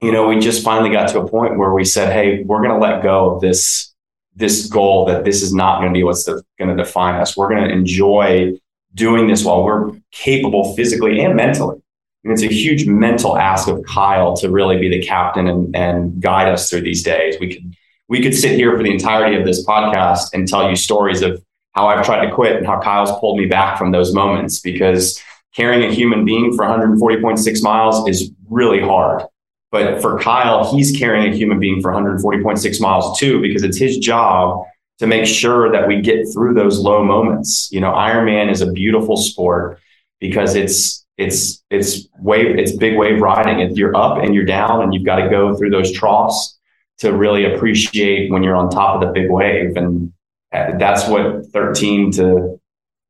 you 0.02 0.12
know, 0.12 0.28
we 0.28 0.40
just 0.40 0.64
finally 0.64 0.92
got 0.92 1.10
to 1.10 1.20
a 1.20 1.28
point 1.28 1.58
where 1.58 1.74
we 1.74 1.86
said, 1.86 2.12
Hey, 2.12 2.44
we're 2.44 2.62
going 2.62 2.80
to 2.80 2.86
let 2.86 3.04
go 3.04 3.36
of 3.36 3.42
this 3.42 3.91
this 4.36 4.68
goal 4.68 5.06
that 5.06 5.26
this 5.26 5.42
is 5.42 5.54
not 5.54 5.80
going 5.80 5.94
to 5.94 5.98
be 5.98 6.04
what's 6.04 6.26
going 6.26 6.70
to 6.70 6.76
define 6.76 7.16
us. 7.16 7.36
We're 7.36 7.50
going 7.50 7.64
to 7.64 7.70
enjoy 7.70 8.58
doing 8.94 9.28
this 9.28 9.44
while 9.44 9.64
we're 9.64 9.92
capable 10.12 10.76
physically 10.76 11.22
and 11.22 11.36
mentally. 11.36 11.82
And 12.24 12.34
it's 12.34 12.44
a 12.44 12.48
huge 12.48 12.86
mental 12.86 13.38
ask 13.38 13.68
of 13.68 13.84
Kyle 13.86 14.36
to 14.38 14.50
really 14.50 14.78
be 14.78 14.90
the 14.90 15.02
captain 15.02 15.48
and, 15.48 15.76
and 15.76 16.22
guide 16.22 16.50
us 16.50 16.70
through 16.70 16.82
these 16.82 17.04
days. 17.04 17.38
We 17.40 17.54
could 17.54 17.76
we 18.08 18.22
could 18.22 18.36
sit 18.36 18.56
here 18.56 18.76
for 18.76 18.84
the 18.84 18.92
entirety 18.92 19.38
of 19.38 19.46
this 19.46 19.66
podcast 19.66 20.34
and 20.34 20.46
tell 20.46 20.70
you 20.70 20.76
stories 20.76 21.22
of 21.22 21.42
how 21.72 21.88
I've 21.88 22.06
tried 22.06 22.26
to 22.26 22.36
quit 22.36 22.58
and 22.58 22.66
how 22.66 22.82
Kyle's 22.82 23.18
pulled 23.20 23.38
me 23.38 23.46
back 23.46 23.78
from 23.78 23.92
those 23.92 24.14
moments 24.14 24.60
because 24.60 25.22
carrying 25.56 25.90
a 25.90 25.94
human 25.94 26.26
being 26.26 26.54
for 26.54 26.66
140.6 26.66 27.64
miles 27.64 28.08
is 28.10 28.32
really 28.50 28.82
hard. 28.82 29.24
But 29.72 30.02
for 30.02 30.20
Kyle, 30.20 30.76
he's 30.76 30.98
carrying 30.98 31.32
a 31.32 31.36
human 31.36 31.60
being 31.60 31.82
for 31.82 31.92
140.6 31.92 32.82
miles 32.82 33.18
too, 33.20 33.42
because 33.42 33.64
it's 33.64 33.78
his 33.78 33.98
job 33.98 34.66
to 35.00 35.08
make 35.08 35.26
sure 35.26 35.72
that 35.72 35.88
we 35.88 36.02
get 36.02 36.26
through 36.32 36.54
those 36.54 36.80
low 36.80 37.04
moments. 37.04 37.70
You 37.72 37.80
know, 37.80 37.92
Ironman 37.92 38.52
is 38.52 38.62
a 38.62 38.72
beautiful 38.72 39.18
sport 39.18 39.80
because 40.20 40.56
it's 40.56 41.06
it's 41.18 41.64
it's 41.70 42.08
wave 42.20 42.58
it's 42.58 42.74
big 42.74 42.98
wave 42.98 43.22
riding. 43.22 43.60
If 43.62 43.78
you're 43.78 43.96
up 43.96 44.18
and 44.18 44.36
you're 44.36 44.46
down, 44.46 44.84
and 44.84 44.94
you've 44.94 45.06
got 45.06 45.18
to 45.18 45.30
go 45.30 45.56
through 45.56 45.70
those 45.70 45.92
troughs 45.92 46.60
to 47.00 47.14
really 47.14 47.52
appreciate 47.52 48.32
when 48.32 48.44
you're 48.44 48.56
on 48.56 48.70
top 48.70 49.02
of 49.02 49.08
the 49.08 49.14
big 49.14 49.30
wave. 49.30 49.76
And 49.76 50.14
uh, 50.54 50.78
that's 50.78 51.08
what 51.08 51.48
13 51.48 52.12
to 52.14 52.60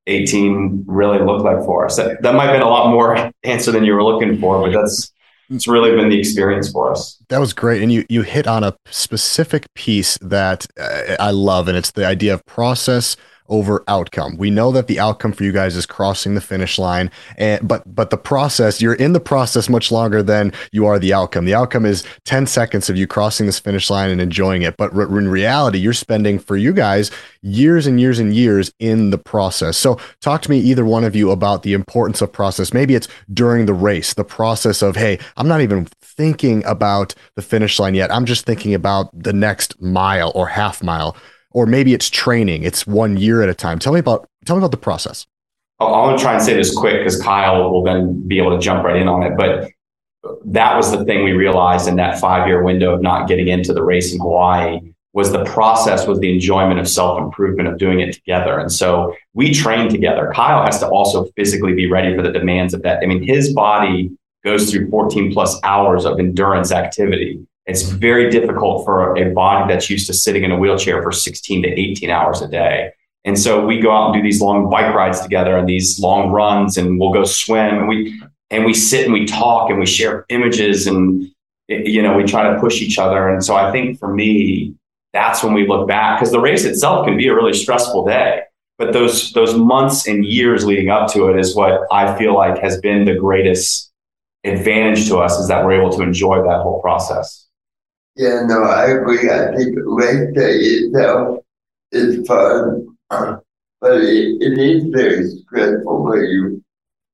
18 0.07 0.85
really 0.87 1.19
looked 1.19 1.43
like 1.43 1.65
for 1.65 1.85
us. 1.85 1.97
That, 1.97 2.21
that 2.21 2.33
might 2.33 2.45
have 2.45 2.53
been 2.53 2.61
a 2.61 2.69
lot 2.69 2.89
more 2.89 3.31
answer 3.43 3.71
than 3.71 3.83
you 3.83 3.93
were 3.93 4.03
looking 4.03 4.39
for, 4.39 4.61
but 4.61 4.71
that's 4.71 5.11
it's 5.51 5.67
really 5.67 5.91
been 5.91 6.09
the 6.09 6.17
experience 6.17 6.71
for 6.71 6.91
us. 6.91 7.17
That 7.29 7.39
was 7.39 7.53
great, 7.53 7.81
and 7.81 7.91
you 7.91 8.05
you 8.09 8.21
hit 8.21 8.47
on 8.47 8.63
a 8.63 8.75
specific 8.89 9.71
piece 9.73 10.17
that 10.19 10.65
uh, 10.79 11.15
I 11.19 11.31
love, 11.31 11.67
and 11.67 11.77
it's 11.77 11.91
the 11.91 12.05
idea 12.05 12.33
of 12.33 12.45
process 12.45 13.17
over 13.51 13.83
outcome. 13.87 14.37
We 14.37 14.49
know 14.49 14.71
that 14.71 14.87
the 14.87 14.99
outcome 14.99 15.33
for 15.33 15.43
you 15.43 15.51
guys 15.51 15.75
is 15.75 15.85
crossing 15.85 16.33
the 16.33 16.41
finish 16.41 16.79
line, 16.79 17.11
and 17.37 17.67
but 17.67 17.83
but 17.93 18.09
the 18.09 18.17
process, 18.17 18.81
you're 18.81 18.95
in 18.95 19.13
the 19.13 19.19
process 19.19 19.69
much 19.69 19.91
longer 19.91 20.23
than 20.23 20.53
you 20.71 20.87
are 20.87 20.97
the 20.97 21.13
outcome. 21.13 21.45
The 21.45 21.53
outcome 21.53 21.85
is 21.85 22.03
10 22.25 22.47
seconds 22.47 22.89
of 22.89 22.97
you 22.97 23.05
crossing 23.05 23.45
this 23.45 23.59
finish 23.59 23.89
line 23.89 24.09
and 24.09 24.21
enjoying 24.21 24.63
it, 24.63 24.77
but 24.77 24.93
in 24.93 25.27
reality, 25.27 25.77
you're 25.77 25.93
spending 25.93 26.39
for 26.39 26.57
you 26.57 26.73
guys 26.73 27.11
years 27.43 27.85
and 27.85 27.99
years 27.99 28.17
and 28.17 28.33
years 28.33 28.71
in 28.79 29.09
the 29.09 29.17
process. 29.17 29.77
So 29.77 29.99
talk 30.21 30.41
to 30.43 30.49
me 30.49 30.59
either 30.59 30.85
one 30.85 31.03
of 31.03 31.15
you 31.15 31.31
about 31.31 31.63
the 31.63 31.73
importance 31.73 32.21
of 32.21 32.31
process. 32.31 32.73
Maybe 32.73 32.95
it's 32.95 33.07
during 33.33 33.65
the 33.65 33.73
race, 33.73 34.13
the 34.13 34.23
process 34.23 34.81
of, 34.81 34.95
hey, 34.95 35.19
I'm 35.35 35.47
not 35.47 35.61
even 35.61 35.87
thinking 36.01 36.63
about 36.65 37.13
the 37.35 37.41
finish 37.41 37.79
line 37.79 37.95
yet. 37.95 38.13
I'm 38.13 38.25
just 38.25 38.45
thinking 38.45 38.73
about 38.73 39.09
the 39.13 39.33
next 39.33 39.81
mile 39.81 40.31
or 40.35 40.47
half 40.47 40.81
mile 40.81 41.17
or 41.51 41.65
maybe 41.65 41.93
it's 41.93 42.09
training. 42.09 42.63
It's 42.63 42.87
one 42.87 43.17
year 43.17 43.41
at 43.41 43.49
a 43.49 43.53
time. 43.53 43.79
Tell 43.79 43.93
me 43.93 43.99
about 43.99 44.27
tell 44.45 44.55
me 44.55 44.59
about 44.59 44.71
the 44.71 44.77
process. 44.77 45.27
I'm 45.79 45.89
going 45.89 46.17
to 46.17 46.23
try 46.23 46.33
and 46.33 46.43
say 46.43 46.53
this 46.53 46.75
quick 46.75 46.99
because 46.99 47.19
Kyle 47.21 47.71
will 47.71 47.83
then 47.83 48.27
be 48.27 48.37
able 48.37 48.51
to 48.51 48.59
jump 48.59 48.83
right 48.83 48.95
in 48.95 49.07
on 49.07 49.23
it. 49.23 49.35
But 49.35 49.71
that 50.45 50.75
was 50.75 50.91
the 50.91 51.03
thing 51.05 51.23
we 51.23 51.31
realized 51.31 51.87
in 51.87 51.95
that 51.95 52.19
five 52.19 52.47
year 52.47 52.63
window 52.63 52.93
of 52.93 53.01
not 53.01 53.27
getting 53.27 53.47
into 53.47 53.73
the 53.73 53.83
race 53.83 54.13
in 54.13 54.19
Hawaii 54.19 54.79
was 55.13 55.31
the 55.31 55.43
process, 55.43 56.07
was 56.07 56.19
the 56.19 56.31
enjoyment 56.31 56.79
of 56.79 56.87
self 56.87 57.19
improvement 57.19 57.67
of 57.67 57.77
doing 57.77 57.99
it 57.99 58.13
together. 58.13 58.59
And 58.59 58.71
so 58.71 59.15
we 59.33 59.53
train 59.53 59.89
together. 59.89 60.31
Kyle 60.33 60.63
has 60.63 60.79
to 60.79 60.87
also 60.87 61.25
physically 61.35 61.73
be 61.73 61.89
ready 61.89 62.15
for 62.15 62.21
the 62.21 62.31
demands 62.31 62.73
of 62.73 62.81
that. 62.83 62.99
I 63.03 63.07
mean, 63.07 63.23
his 63.23 63.53
body 63.53 64.11
goes 64.43 64.71
through 64.71 64.89
14 64.89 65.33
plus 65.33 65.59
hours 65.63 66.05
of 66.05 66.19
endurance 66.19 66.71
activity. 66.71 67.45
It's 67.65 67.83
very 67.83 68.29
difficult 68.29 68.85
for 68.85 69.15
a 69.15 69.31
body 69.33 69.71
that's 69.71 69.89
used 69.89 70.07
to 70.07 70.13
sitting 70.13 70.43
in 70.43 70.51
a 70.51 70.57
wheelchair 70.57 71.01
for 71.03 71.11
16 71.11 71.63
to 71.63 71.69
18 71.69 72.09
hours 72.09 72.41
a 72.41 72.47
day. 72.47 72.91
And 73.23 73.37
so 73.37 73.65
we 73.65 73.79
go 73.79 73.91
out 73.91 74.07
and 74.07 74.15
do 74.15 74.23
these 74.23 74.41
long 74.41 74.69
bike 74.69 74.95
rides 74.95 75.21
together 75.21 75.55
and 75.55 75.69
these 75.69 75.99
long 75.99 76.31
runs 76.31 76.77
and 76.77 76.99
we'll 76.99 77.13
go 77.13 77.23
swim 77.23 77.77
and 77.77 77.87
we 77.87 78.19
and 78.49 78.65
we 78.65 78.73
sit 78.73 79.05
and 79.05 79.13
we 79.13 79.25
talk 79.25 79.69
and 79.69 79.79
we 79.79 79.85
share 79.85 80.25
images 80.29 80.87
and 80.87 81.29
you 81.67 82.01
know 82.01 82.17
we 82.17 82.23
try 82.23 82.51
to 82.51 82.59
push 82.59 82.81
each 82.81 82.97
other 82.97 83.29
and 83.29 83.45
so 83.45 83.55
I 83.55 83.71
think 83.71 83.99
for 83.99 84.11
me 84.11 84.75
that's 85.13 85.43
when 85.43 85.53
we 85.53 85.67
look 85.67 85.87
back 85.87 86.19
because 86.19 86.31
the 86.31 86.39
race 86.39 86.65
itself 86.65 87.05
can 87.05 87.15
be 87.15 87.27
a 87.27 87.35
really 87.35 87.53
stressful 87.53 88.05
day 88.05 88.41
but 88.81 88.93
those 88.93 89.31
those 89.33 89.53
months 89.53 90.07
and 90.07 90.25
years 90.25 90.65
leading 90.65 90.89
up 90.89 91.07
to 91.13 91.27
it 91.27 91.39
is 91.39 91.55
what 91.55 91.85
I 91.91 92.17
feel 92.17 92.33
like 92.33 92.57
has 92.57 92.81
been 92.81 93.05
the 93.05 93.13
greatest 93.13 93.91
advantage 94.43 95.07
to 95.09 95.17
us 95.17 95.39
is 95.39 95.47
that 95.49 95.63
we're 95.63 95.79
able 95.79 95.95
to 95.95 96.01
enjoy 96.01 96.41
that 96.43 96.61
whole 96.63 96.81
process. 96.81 97.45
Yeah, 98.15 98.43
no, 98.45 98.63
I 98.63 98.87
agree. 98.91 99.29
I 99.29 99.55
think 99.55 99.75
race 99.85 100.33
day 100.35 100.55
itself 100.59 101.39
is 101.91 102.27
fun, 102.27 102.95
but 103.09 103.41
it, 104.01 104.37
it 104.41 104.57
is 104.59 104.85
very 104.91 105.27
stressful 105.29 106.03
where 106.03 106.23
you, 106.25 106.63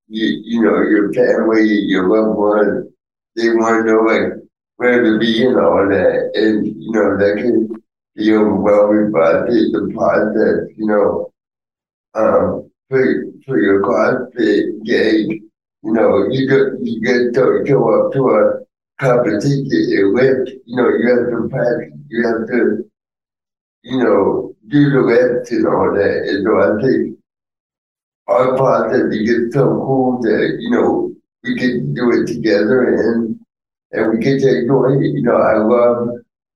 you, 0.08 0.42
you 0.46 0.64
know, 0.64 0.82
your 0.84 1.14
family, 1.14 1.68
your 1.68 2.10
loved 2.10 2.38
ones, 2.38 2.88
they 3.36 3.50
want 3.50 3.86
to 3.88 3.94
know 3.94 4.02
like 4.02 4.34
where 4.78 5.04
to 5.04 5.20
be 5.20 5.46
and 5.46 5.58
all 5.60 5.88
that, 5.90 6.32
and 6.36 6.68
you 6.68 6.92
know 6.92 7.18
that 7.18 7.38
can 7.38 7.70
be 8.16 8.34
overwhelming. 8.34 9.12
But 9.12 9.24
I 9.24 9.48
think 9.48 9.74
the 9.74 9.92
process, 9.96 10.70
you 10.78 10.88
know, 10.88 11.32
um, 12.16 12.70
for 12.90 13.26
for 13.46 13.58
your 13.60 13.82
CrossFit 13.84 14.84
Games, 14.86 15.44
you 15.84 15.94
know, 15.94 16.28
you 16.30 16.48
get 16.50 16.80
you 16.82 17.02
get 17.02 17.34
to 17.36 17.64
show 17.68 18.06
up 18.08 18.14
to 18.14 18.30
a 18.30 18.67
competition 19.00 20.14
with, 20.14 20.48
you 20.66 20.76
know, 20.76 20.90
you 20.90 21.10
have 21.10 21.30
to 21.30 21.50
practice, 21.50 22.00
you 22.10 22.28
have 22.28 22.48
to, 22.48 22.90
you 23.84 23.98
know, 24.00 24.56
do 24.68 24.90
the 24.90 25.02
reps 25.02 25.52
and 25.52 25.68
all 25.68 25.94
that. 25.94 26.24
And 26.28 26.46
so 26.46 26.52
I 26.60 26.82
think 26.82 27.20
our 28.28 28.58
process 28.58 29.12
to 29.12 29.24
get 29.24 29.54
so 29.54 29.66
cool 29.66 30.22
that, 30.22 30.58
you 30.60 30.72
know, 30.72 31.14
we 31.44 31.58
can 31.58 31.94
do 31.94 32.12
it 32.12 32.28
together 32.28 32.84
and 32.96 33.40
and 33.92 34.12
we 34.12 34.24
get 34.24 34.42
to 34.42 34.60
enjoy 34.60 34.98
it. 35.00 35.16
You 35.16 35.24
know, 35.24 35.38
I 35.38 35.58
love 35.58 36.10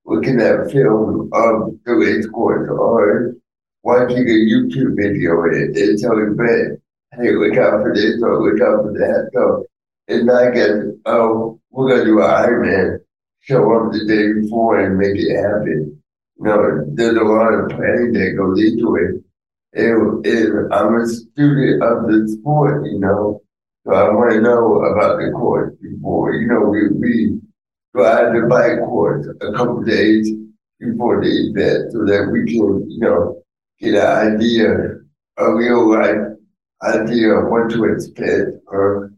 looking 0.04 0.40
at 0.40 0.70
film 0.70 1.30
of 1.32 1.78
the 1.86 1.94
race 1.94 2.26
course 2.28 2.68
or 2.70 3.34
watching 3.82 4.28
a 4.28 4.32
YouTube 4.32 4.96
video 4.96 5.42
and, 5.44 5.74
and 5.76 5.98
telling 5.98 6.36
Brent, 6.36 6.80
hey, 7.12 7.30
look 7.32 7.56
out 7.56 7.82
for 7.82 7.94
this 7.94 8.20
or 8.22 8.42
look 8.42 8.60
out 8.60 8.82
for 8.82 8.92
that. 8.92 9.30
So 9.32 9.64
it's 10.08 10.24
not 10.24 10.54
get, 10.54 10.70
oh, 11.06 11.60
we're 11.70 11.98
to 11.98 12.04
do 12.04 12.20
an 12.20 12.28
Ironman, 12.28 12.98
show 13.40 13.74
up 13.74 13.92
the 13.92 14.04
day 14.06 14.32
before 14.40 14.80
and 14.80 14.98
make 14.98 15.16
it 15.16 15.36
happen. 15.36 15.98
You 16.38 16.44
know, 16.44 16.84
there's 16.94 17.16
a 17.16 17.24
lot 17.24 17.54
of 17.54 17.70
planning 17.70 18.12
that 18.12 18.36
goes 18.36 18.60
into 18.60 18.96
it. 18.96 19.24
And, 19.74 20.26
and 20.26 20.74
I'm 20.74 21.00
a 21.00 21.06
student 21.06 21.82
of 21.82 22.06
the 22.06 22.36
sport, 22.38 22.86
you 22.86 22.98
know, 22.98 23.42
so 23.84 23.94
I 23.94 24.10
want 24.10 24.32
to 24.32 24.40
know 24.40 24.84
about 24.84 25.18
the 25.18 25.30
course 25.32 25.74
before. 25.80 26.34
You 26.34 26.46
know, 26.46 26.60
we, 26.60 26.88
we 26.88 27.40
ride 27.94 28.34
the 28.34 28.46
bike 28.48 28.78
course 28.80 29.26
a 29.40 29.52
couple 29.52 29.82
days 29.82 30.30
before 30.78 31.22
the 31.22 31.30
event 31.30 31.92
so 31.92 32.04
that 32.04 32.28
we 32.30 32.44
can, 32.44 32.90
you 32.90 33.00
know, 33.00 33.42
get 33.80 33.94
an 33.94 34.34
idea, 34.34 34.68
a 35.38 35.54
real 35.54 35.90
life 35.90 36.36
idea 36.82 37.32
of 37.32 37.50
what 37.50 37.70
to 37.70 37.84
expect 37.84 38.50
or 38.66 39.12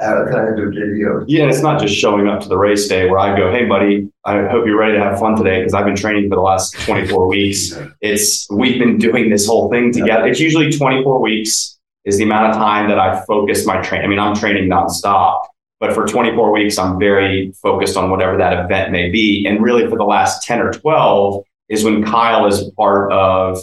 outside 0.00 0.58
of 0.58 0.74
video. 0.74 1.24
Yeah, 1.26 1.44
it's 1.44 1.62
not 1.62 1.80
just 1.80 1.94
showing 1.94 2.26
up 2.28 2.40
to 2.42 2.48
the 2.48 2.58
race 2.58 2.88
day 2.88 3.08
where 3.08 3.18
I 3.18 3.36
go, 3.36 3.50
hey, 3.50 3.66
buddy, 3.66 4.10
I 4.24 4.46
hope 4.46 4.66
you're 4.66 4.78
ready 4.78 4.94
to 4.94 5.02
have 5.02 5.18
fun 5.18 5.36
today 5.36 5.60
because 5.60 5.74
I've 5.74 5.84
been 5.84 5.96
training 5.96 6.28
for 6.28 6.36
the 6.36 6.42
last 6.42 6.72
24 6.80 7.28
weeks. 7.28 7.78
It's 8.00 8.48
we've 8.50 8.78
been 8.78 8.98
doing 8.98 9.30
this 9.30 9.46
whole 9.46 9.70
thing 9.70 9.92
together. 9.92 10.26
It's 10.26 10.40
usually 10.40 10.70
24 10.70 11.20
weeks 11.20 11.78
is 12.04 12.18
the 12.18 12.24
amount 12.24 12.50
of 12.50 12.56
time 12.56 12.88
that 12.88 12.98
I 12.98 13.24
focus 13.24 13.64
my 13.66 13.80
training. 13.80 14.06
I 14.06 14.08
mean, 14.08 14.18
I'm 14.18 14.34
training 14.34 14.68
nonstop, 14.68 15.44
but 15.80 15.94
for 15.94 16.06
24 16.06 16.52
weeks, 16.52 16.76
I'm 16.76 16.98
very 16.98 17.52
focused 17.62 17.96
on 17.96 18.10
whatever 18.10 18.36
that 18.36 18.64
event 18.64 18.92
may 18.92 19.10
be. 19.10 19.46
And 19.46 19.62
really, 19.62 19.88
for 19.88 19.96
the 19.96 20.04
last 20.04 20.46
10 20.46 20.60
or 20.60 20.72
12 20.72 21.44
is 21.70 21.84
when 21.84 22.04
Kyle 22.04 22.46
is 22.46 22.70
part 22.76 23.10
of 23.12 23.58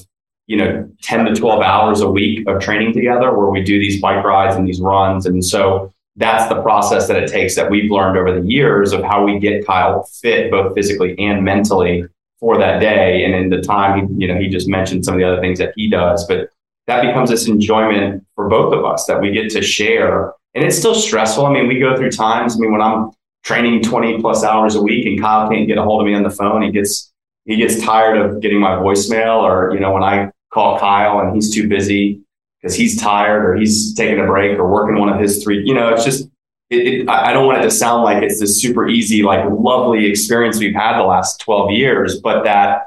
you 0.48 0.58
know 0.58 0.90
10 1.04 1.26
to 1.26 1.36
12 1.36 1.62
hours 1.62 2.02
a 2.02 2.10
week 2.10 2.48
of 2.48 2.60
training 2.60 2.94
together 2.94 3.38
where 3.38 3.50
we 3.50 3.64
do 3.64 3.78
these 3.80 4.02
bike 4.02 4.24
rides 4.24 4.56
and 4.56 4.68
these 4.68 4.82
runs 4.82 5.26
and 5.26 5.46
so 5.46 5.94
that's 6.16 6.50
the 6.50 6.62
process 6.62 7.08
that 7.08 7.22
it 7.22 7.30
takes 7.30 7.56
that 7.56 7.70
we've 7.70 7.90
learned 7.90 8.18
over 8.18 8.40
the 8.40 8.48
years 8.48 8.92
of 8.92 9.04
how 9.04 9.24
we 9.24 9.40
get 9.40 9.66
Kyle 9.66 10.04
fit 10.04 10.52
both 10.52 10.76
physically 10.76 11.18
and 11.18 11.44
mentally 11.44 12.06
for 12.40 12.58
that 12.58 12.80
day. 12.80 13.24
And 13.24 13.34
in 13.34 13.50
the 13.50 13.62
time, 13.62 14.08
he, 14.08 14.26
you 14.26 14.28
know, 14.28 14.40
he 14.40 14.50
just 14.50 14.68
mentioned 14.68 15.06
some 15.06 15.14
of 15.14 15.20
the 15.20 15.26
other 15.26 15.40
things 15.40 15.60
that 15.60 15.74
he 15.76 15.90
does, 15.90 16.26
but 16.28 16.50
that 16.88 17.06
becomes 17.06 17.30
this 17.30 17.48
enjoyment 17.48 18.26
for 18.36 18.50
both 18.50 18.74
of 18.74 18.84
us 18.84 19.06
that 19.06 19.22
we 19.22 19.32
get 19.32 19.50
to 19.52 19.62
share. 19.62 20.34
And 20.54 20.66
it's 20.66 20.78
still 20.78 20.96
stressful. 20.96 21.46
I 21.46 21.54
mean, 21.54 21.68
we 21.68 21.80
go 21.80 21.96
through 21.96 22.12
times. 22.12 22.56
I 22.56 22.60
mean, 22.60 22.74
when 22.74 22.82
I'm 22.82 23.12
training 23.44 23.84
20 23.84 24.20
plus 24.20 24.44
hours 24.44 24.76
a 24.76 24.82
week 24.82 25.06
and 25.06 25.20
Kyle 25.20 25.50
can't 25.50 25.68
get 25.68 25.78
a 25.78 25.84
hold 25.84 26.02
of 26.02 26.08
me 26.08 26.14
on 26.14 26.24
the 26.24 26.30
phone, 26.30 26.62
he 26.62 26.72
gets 26.72 27.12
he 27.46 27.56
gets 27.56 27.82
tired 27.82 28.18
of 28.18 28.42
getting 28.42 28.60
my 28.60 28.72
voicemail 28.72 29.42
or, 29.42 29.74
you 29.74 29.80
know, 29.80 29.92
when 29.92 30.04
I 30.04 30.32
call 30.54 30.78
Kyle 30.78 31.20
and 31.20 31.34
he's 31.34 31.54
too 31.54 31.68
busy 31.68 32.21
because 32.62 32.76
he's 32.76 33.00
tired 33.00 33.46
or 33.46 33.56
he's 33.56 33.94
taking 33.94 34.20
a 34.20 34.26
break 34.26 34.58
or 34.58 34.68
working 34.68 35.00
one 35.00 35.10
of 35.10 35.20
his 35.20 35.44
three. 35.44 35.64
You 35.66 35.74
know, 35.74 35.90
it's 35.90 36.06
just, 36.06 36.30
it, 36.70 36.88
it, 36.88 37.10
I 37.10 37.34
don't 37.34 37.48
want 37.48 37.60
it 37.60 37.64
to 37.64 37.72
sound 37.72 38.04
like 38.04 38.24
it's 38.24 38.40
this 38.40 38.62
super 38.62 38.88
easy, 38.88 39.24
like 39.24 39.46
lovely 39.50 40.06
experience 40.06 40.60
we've 40.60 40.76
had 40.76 41.00
the 41.00 41.04
last 41.04 41.40
12 41.42 41.72
years, 41.72 42.22
but 42.22 42.44
that 42.44 42.84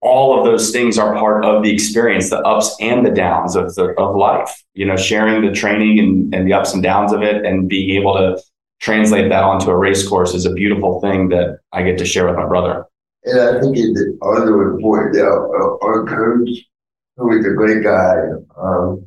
all 0.00 0.38
of 0.38 0.44
those 0.44 0.70
things 0.70 0.98
are 0.98 1.14
part 1.14 1.44
of 1.46 1.62
the 1.62 1.72
experience, 1.72 2.28
the 2.28 2.38
ups 2.40 2.76
and 2.78 3.06
the 3.06 3.10
downs 3.10 3.56
of, 3.56 3.74
the, 3.74 3.94
of 3.98 4.14
life, 4.14 4.62
you 4.74 4.84
know, 4.84 4.96
sharing 4.96 5.44
the 5.44 5.50
training 5.50 5.98
and, 5.98 6.34
and 6.34 6.46
the 6.46 6.52
ups 6.52 6.74
and 6.74 6.82
downs 6.82 7.12
of 7.12 7.22
it 7.22 7.44
and 7.46 7.68
being 7.70 7.98
able 7.98 8.12
to 8.12 8.38
translate 8.80 9.30
that 9.30 9.42
onto 9.42 9.70
a 9.70 9.76
race 9.76 10.06
course 10.06 10.34
is 10.34 10.44
a 10.44 10.52
beautiful 10.52 11.00
thing 11.00 11.30
that 11.30 11.58
I 11.72 11.82
get 11.82 11.96
to 11.98 12.04
share 12.04 12.26
with 12.26 12.36
my 12.36 12.46
brother. 12.46 12.84
And 13.24 13.40
I 13.40 13.60
think 13.60 13.78
it's 13.78 14.00
also 14.20 14.60
important 14.60 15.14
that 15.14 15.24
our, 15.24 15.82
our 15.82 16.04
coach 16.04 16.50
who 17.16 17.38
is 17.38 17.46
a 17.46 17.50
great 17.50 17.82
guy. 17.82 18.16
Um, 18.56 19.06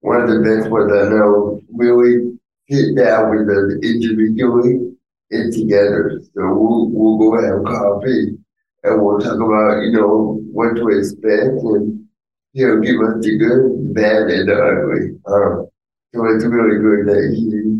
one 0.00 0.20
of 0.20 0.28
the 0.28 0.40
best 0.40 0.70
ones 0.70 0.92
I 0.92 1.08
know 1.08 1.60
really 1.72 2.38
sit 2.70 2.96
down 2.96 3.30
with 3.30 3.48
us 3.48 3.74
individually 3.82 4.94
and 5.30 5.52
together. 5.52 6.20
So 6.34 6.54
we'll, 6.54 6.90
we'll 6.90 7.18
go 7.18 7.42
have 7.42 7.64
coffee 7.64 8.38
and 8.84 9.02
we'll 9.02 9.18
talk 9.18 9.36
about, 9.36 9.82
you 9.82 9.92
know, 9.92 10.40
what 10.52 10.76
to 10.76 10.88
expect 10.88 11.58
and 11.62 12.06
he'll 12.52 12.80
give 12.80 13.00
us 13.00 13.24
the 13.24 13.38
good, 13.38 13.88
the 13.88 13.92
bad, 13.92 14.30
and 14.30 14.48
the 14.48 14.54
ugly. 14.54 15.18
Um, 15.26 15.68
so 16.14 16.24
it's 16.34 16.44
really 16.44 16.80
good 16.80 17.06
that 17.06 17.34
he 17.34 17.78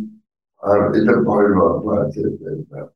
um, 0.62 0.94
is 0.94 1.08
a 1.08 1.24
part 1.24 1.52
of 1.52 1.58
our 1.58 1.80
process 1.80 2.24
as 2.24 2.64
well. 2.68 2.92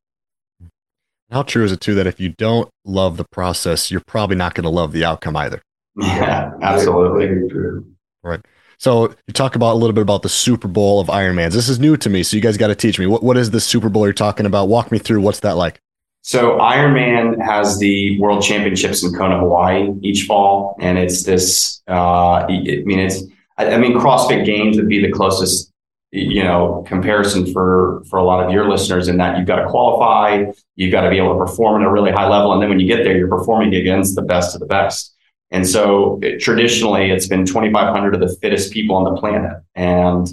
How 1.30 1.42
true 1.42 1.64
is 1.64 1.72
it 1.72 1.80
too 1.80 1.94
that 1.94 2.06
if 2.06 2.20
you 2.20 2.28
don't 2.28 2.68
love 2.84 3.16
the 3.16 3.24
process, 3.24 3.90
you're 3.90 4.02
probably 4.06 4.36
not 4.36 4.54
going 4.54 4.64
to 4.64 4.70
love 4.70 4.92
the 4.92 5.04
outcome 5.04 5.36
either? 5.36 5.62
Yeah, 5.96 6.52
absolutely. 6.62 7.84
Right. 8.22 8.40
So 8.78 9.14
you 9.26 9.32
talk 9.32 9.54
about 9.54 9.74
a 9.74 9.78
little 9.78 9.92
bit 9.92 10.02
about 10.02 10.22
the 10.22 10.28
Super 10.28 10.66
Bowl 10.66 11.00
of 11.00 11.06
Ironmans. 11.06 11.52
This 11.52 11.68
is 11.68 11.78
new 11.78 11.96
to 11.98 12.10
me, 12.10 12.22
so 12.22 12.36
you 12.36 12.42
guys 12.42 12.56
got 12.56 12.68
to 12.68 12.74
teach 12.74 12.98
me. 12.98 13.06
What 13.06 13.22
what 13.22 13.36
is 13.36 13.50
the 13.50 13.60
Super 13.60 13.88
Bowl 13.88 14.06
you're 14.06 14.12
talking 14.12 14.46
about? 14.46 14.68
Walk 14.68 14.90
me 14.90 14.98
through. 14.98 15.20
What's 15.20 15.40
that 15.40 15.56
like? 15.56 15.80
So 16.22 16.58
Ironman 16.58 17.40
has 17.44 17.78
the 17.78 18.18
World 18.20 18.42
Championships 18.42 19.04
in 19.04 19.12
Kona, 19.12 19.38
Hawaii 19.38 19.92
each 20.02 20.26
fall, 20.26 20.76
and 20.80 20.96
it's 20.98 21.24
this. 21.24 21.82
Uh, 21.88 22.44
I 22.44 22.46
mean, 22.84 22.98
it's. 22.98 23.22
I 23.58 23.76
mean, 23.76 23.94
CrossFit 23.94 24.44
Games 24.46 24.76
would 24.76 24.88
be 24.88 25.00
the 25.00 25.12
closest, 25.12 25.70
you 26.10 26.42
know, 26.42 26.84
comparison 26.88 27.52
for 27.52 28.02
for 28.08 28.18
a 28.18 28.24
lot 28.24 28.44
of 28.44 28.50
your 28.52 28.68
listeners 28.68 29.08
in 29.08 29.16
that 29.18 29.36
you've 29.36 29.46
got 29.46 29.56
to 29.56 29.68
qualify, 29.68 30.44
you've 30.74 30.90
got 30.90 31.02
to 31.02 31.10
be 31.10 31.18
able 31.18 31.34
to 31.34 31.38
perform 31.38 31.82
at 31.82 31.86
a 31.86 31.90
really 31.90 32.10
high 32.10 32.28
level, 32.28 32.52
and 32.52 32.62
then 32.62 32.68
when 32.68 32.80
you 32.80 32.86
get 32.86 33.04
there, 33.04 33.16
you're 33.16 33.28
performing 33.28 33.74
against 33.74 34.14
the 34.16 34.22
best 34.22 34.54
of 34.54 34.60
the 34.60 34.66
best. 34.66 35.11
And 35.52 35.68
so 35.68 36.18
it, 36.22 36.40
traditionally, 36.40 37.10
it's 37.10 37.28
been 37.28 37.44
2,500 37.44 38.14
of 38.14 38.20
the 38.20 38.36
fittest 38.40 38.72
people 38.72 38.96
on 38.96 39.04
the 39.04 39.20
planet. 39.20 39.62
And 39.74 40.26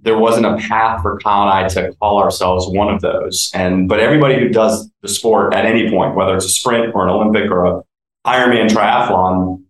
there 0.00 0.18
wasn't 0.18 0.46
a 0.46 0.56
path 0.56 1.02
for 1.02 1.18
Kyle 1.18 1.42
and 1.42 1.50
I 1.50 1.68
to 1.68 1.94
call 1.94 2.22
ourselves 2.22 2.68
one 2.68 2.92
of 2.94 3.00
those. 3.00 3.50
And 3.54 3.88
but 3.88 4.00
everybody 4.00 4.38
who 4.38 4.50
does 4.50 4.88
the 5.02 5.08
sport 5.08 5.54
at 5.54 5.64
any 5.64 5.90
point, 5.90 6.14
whether 6.14 6.36
it's 6.36 6.44
a 6.44 6.50
sprint 6.50 6.94
or 6.94 7.08
an 7.08 7.10
Olympic 7.10 7.50
or 7.50 7.64
a 7.64 7.82
Ironman 8.26 8.68
triathlon, 8.68 9.64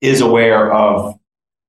is 0.00 0.22
aware 0.22 0.72
of 0.72 1.14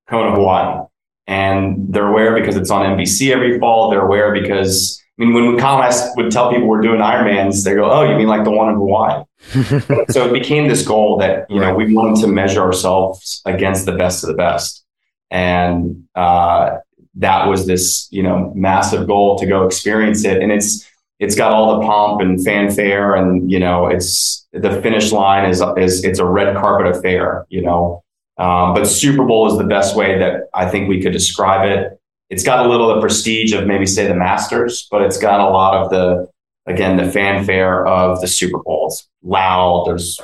Kona, 0.09 0.33
Hawaii. 0.33 0.85
And 1.27 1.93
they're 1.93 2.07
aware 2.07 2.33
because 2.39 2.55
it's 2.55 2.71
on 2.71 2.97
NBC 2.97 3.33
every 3.33 3.59
fall. 3.59 3.89
They're 3.89 4.05
aware 4.05 4.31
because 4.31 5.03
I 5.20 5.24
mean, 5.24 5.34
when 5.34 5.59
I 5.59 6.13
would 6.15 6.32
tell 6.32 6.51
people 6.51 6.68
we're 6.68 6.82
doing 6.82 6.99
Ironmans, 6.99 7.63
they 7.63 7.74
go, 7.74 7.89
"Oh, 7.89 8.03
you 8.03 8.15
mean 8.15 8.28
like 8.28 8.43
the 8.43 8.51
one 8.51 8.70
in 8.70 8.76
Hawaii?" 8.76 9.24
so 10.09 10.28
it 10.28 10.34
became 10.34 10.68
this 10.68 10.86
goal 10.86 11.18
that 11.18 11.49
you 11.49 11.59
know 11.59 11.74
we 11.74 11.91
wanted 11.93 12.22
to 12.22 12.28
measure 12.28 12.61
ourselves 12.61 13.41
against 13.45 13.86
the 13.86 13.93
best 13.93 14.24
of 14.24 14.28
the 14.28 14.36
best, 14.36 14.86
and 15.32 16.03
uh, 16.13 16.78
that 17.15 17.47
was 17.47 17.65
this 17.65 18.07
you 18.11 18.22
know 18.22 18.51
massive 18.55 19.07
goal 19.07 19.39
to 19.39 19.47
go 19.47 19.65
experience 19.65 20.24
it. 20.24 20.41
And 20.41 20.51
it's 20.51 20.88
it's 21.20 21.36
got 21.36 21.51
all 21.51 21.80
the 21.80 21.86
pomp 21.88 22.22
and 22.22 22.43
fanfare, 22.43 23.15
and 23.15 23.51
you 23.51 23.59
know 23.59 23.88
it's 23.88 24.47
the 24.53 24.82
finish 24.84 25.11
line 25.11 25.49
is 25.49 25.63
is 25.78 26.03
it's 26.03 26.20
a 26.20 26.26
red 26.26 26.55
carpet 26.55 26.95
affair, 26.95 27.47
you 27.49 27.63
know. 27.63 28.03
Um, 28.38 28.76
but 28.76 28.86
Super 28.86 29.26
Bowl 29.26 29.51
is 29.51 29.57
the 29.57 29.63
best 29.63 29.95
way 29.95 30.20
that 30.20 30.43
I 30.53 30.70
think 30.70 30.88
we 30.88 31.01
could 31.01 31.11
describe 31.11 31.68
it 31.68 31.96
it's 32.30 32.43
got 32.43 32.65
a 32.65 32.69
little 32.69 32.89
of 32.89 32.95
the 32.95 33.01
prestige 33.01 33.53
of 33.53 33.67
maybe 33.67 33.86
say 33.86 34.07
the 34.07 34.15
Masters, 34.15 34.88
but 34.91 35.01
it's 35.01 35.17
got 35.17 35.39
a 35.39 35.49
lot 35.49 35.73
of 35.75 35.89
the 35.89 36.28
again 36.65 36.97
the 36.97 37.09
fanfare 37.09 37.86
of 37.88 38.21
the 38.21 38.28
Super 38.28 38.59
Bowls. 38.59 39.07
Loud, 39.23 39.86
there's 39.88 40.19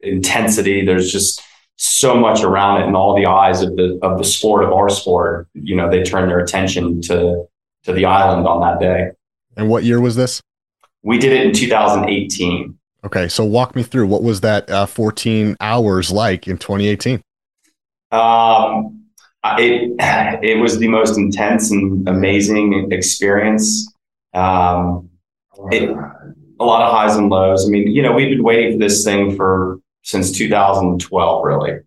intensity, 0.00 0.84
there's 0.84 1.10
just 1.10 1.42
so 1.76 2.14
much 2.16 2.42
around 2.42 2.82
it, 2.82 2.86
and 2.86 2.96
all 2.96 3.16
the 3.16 3.26
eyes 3.26 3.62
of 3.62 3.76
the 3.76 3.98
of 4.02 4.18
the 4.18 4.24
sport 4.24 4.64
of 4.64 4.72
our 4.72 4.88
sport. 4.88 5.48
You 5.54 5.76
know, 5.76 5.90
they 5.90 6.02
turn 6.02 6.28
their 6.28 6.40
attention 6.40 7.00
to 7.02 7.44
to 7.84 7.92
the 7.92 8.04
island 8.04 8.46
on 8.46 8.60
that 8.60 8.80
day. 8.80 9.10
And 9.56 9.68
what 9.68 9.84
year 9.84 10.00
was 10.00 10.16
this? 10.16 10.40
We 11.02 11.18
did 11.18 11.32
it 11.32 11.46
in 11.46 11.52
2018. 11.52 12.78
Okay, 13.04 13.28
so 13.28 13.44
walk 13.44 13.76
me 13.76 13.82
through 13.82 14.06
what 14.06 14.22
was 14.22 14.40
that 14.40 14.70
uh, 14.70 14.86
14 14.86 15.56
hours 15.60 16.10
like 16.10 16.48
in 16.48 16.56
2018? 16.56 17.22
Um, 18.10 19.03
it 19.58 19.94
it 20.42 20.60
was 20.60 20.78
the 20.78 20.88
most 20.88 21.18
intense 21.18 21.70
and 21.70 22.08
amazing 22.08 22.92
experience. 22.92 23.92
Um, 24.32 25.10
it, 25.70 25.88
a 26.60 26.64
lot 26.64 26.82
of 26.82 26.92
highs 26.92 27.16
and 27.16 27.28
lows. 27.28 27.66
I 27.66 27.70
mean, 27.70 27.88
you 27.88 28.02
know, 28.02 28.12
we've 28.12 28.30
been 28.30 28.42
waiting 28.42 28.72
for 28.72 28.78
this 28.78 29.04
thing 29.04 29.36
for 29.36 29.78
since 30.02 30.32
2012, 30.32 31.44
really. 31.44 31.80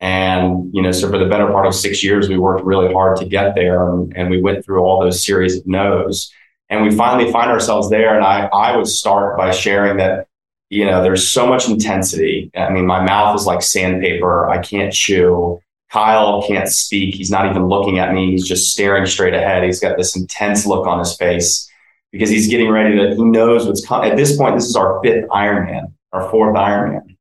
And, 0.00 0.70
you 0.74 0.82
know, 0.82 0.92
so 0.92 1.08
for 1.10 1.18
the 1.18 1.26
better 1.26 1.46
part 1.46 1.66
of 1.66 1.74
six 1.74 2.02
years, 2.02 2.28
we 2.28 2.38
worked 2.38 2.64
really 2.64 2.92
hard 2.92 3.16
to 3.18 3.24
get 3.24 3.54
there 3.54 3.88
and, 3.90 4.14
and 4.16 4.30
we 4.30 4.40
went 4.40 4.64
through 4.64 4.80
all 4.82 5.00
those 5.00 5.24
series 5.24 5.56
of 5.56 5.66
no's. 5.66 6.32
And 6.68 6.82
we 6.82 6.94
finally 6.94 7.30
find 7.30 7.50
ourselves 7.50 7.90
there. 7.90 8.14
And 8.14 8.24
I, 8.24 8.46
I 8.46 8.76
would 8.76 8.86
start 8.86 9.36
by 9.36 9.50
sharing 9.50 9.96
that, 9.98 10.28
you 10.70 10.84
know, 10.84 11.02
there's 11.02 11.26
so 11.26 11.46
much 11.46 11.68
intensity. 11.68 12.50
I 12.56 12.70
mean, 12.70 12.86
my 12.86 13.04
mouth 13.04 13.38
is 13.38 13.46
like 13.46 13.62
sandpaper. 13.62 14.48
I 14.48 14.58
can't 14.58 14.92
chew. 14.92 15.60
Kyle 15.94 16.42
can't 16.44 16.68
speak. 16.68 17.14
He's 17.14 17.30
not 17.30 17.48
even 17.48 17.68
looking 17.68 18.00
at 18.00 18.12
me. 18.12 18.32
He's 18.32 18.48
just 18.48 18.72
staring 18.72 19.06
straight 19.06 19.32
ahead. 19.32 19.62
He's 19.62 19.78
got 19.78 19.96
this 19.96 20.16
intense 20.16 20.66
look 20.66 20.88
on 20.88 20.98
his 20.98 21.16
face 21.16 21.70
because 22.10 22.28
he's 22.28 22.48
getting 22.48 22.68
ready 22.68 22.96
to, 22.96 23.14
he 23.14 23.22
knows 23.22 23.64
what's 23.64 23.86
coming. 23.86 24.10
At 24.10 24.16
this 24.16 24.36
point, 24.36 24.56
this 24.56 24.64
is 24.64 24.74
our 24.74 25.00
fifth 25.04 25.28
Ironman, 25.28 25.92
our 26.12 26.28
fourth 26.30 26.56
Ironman. 26.56 27.16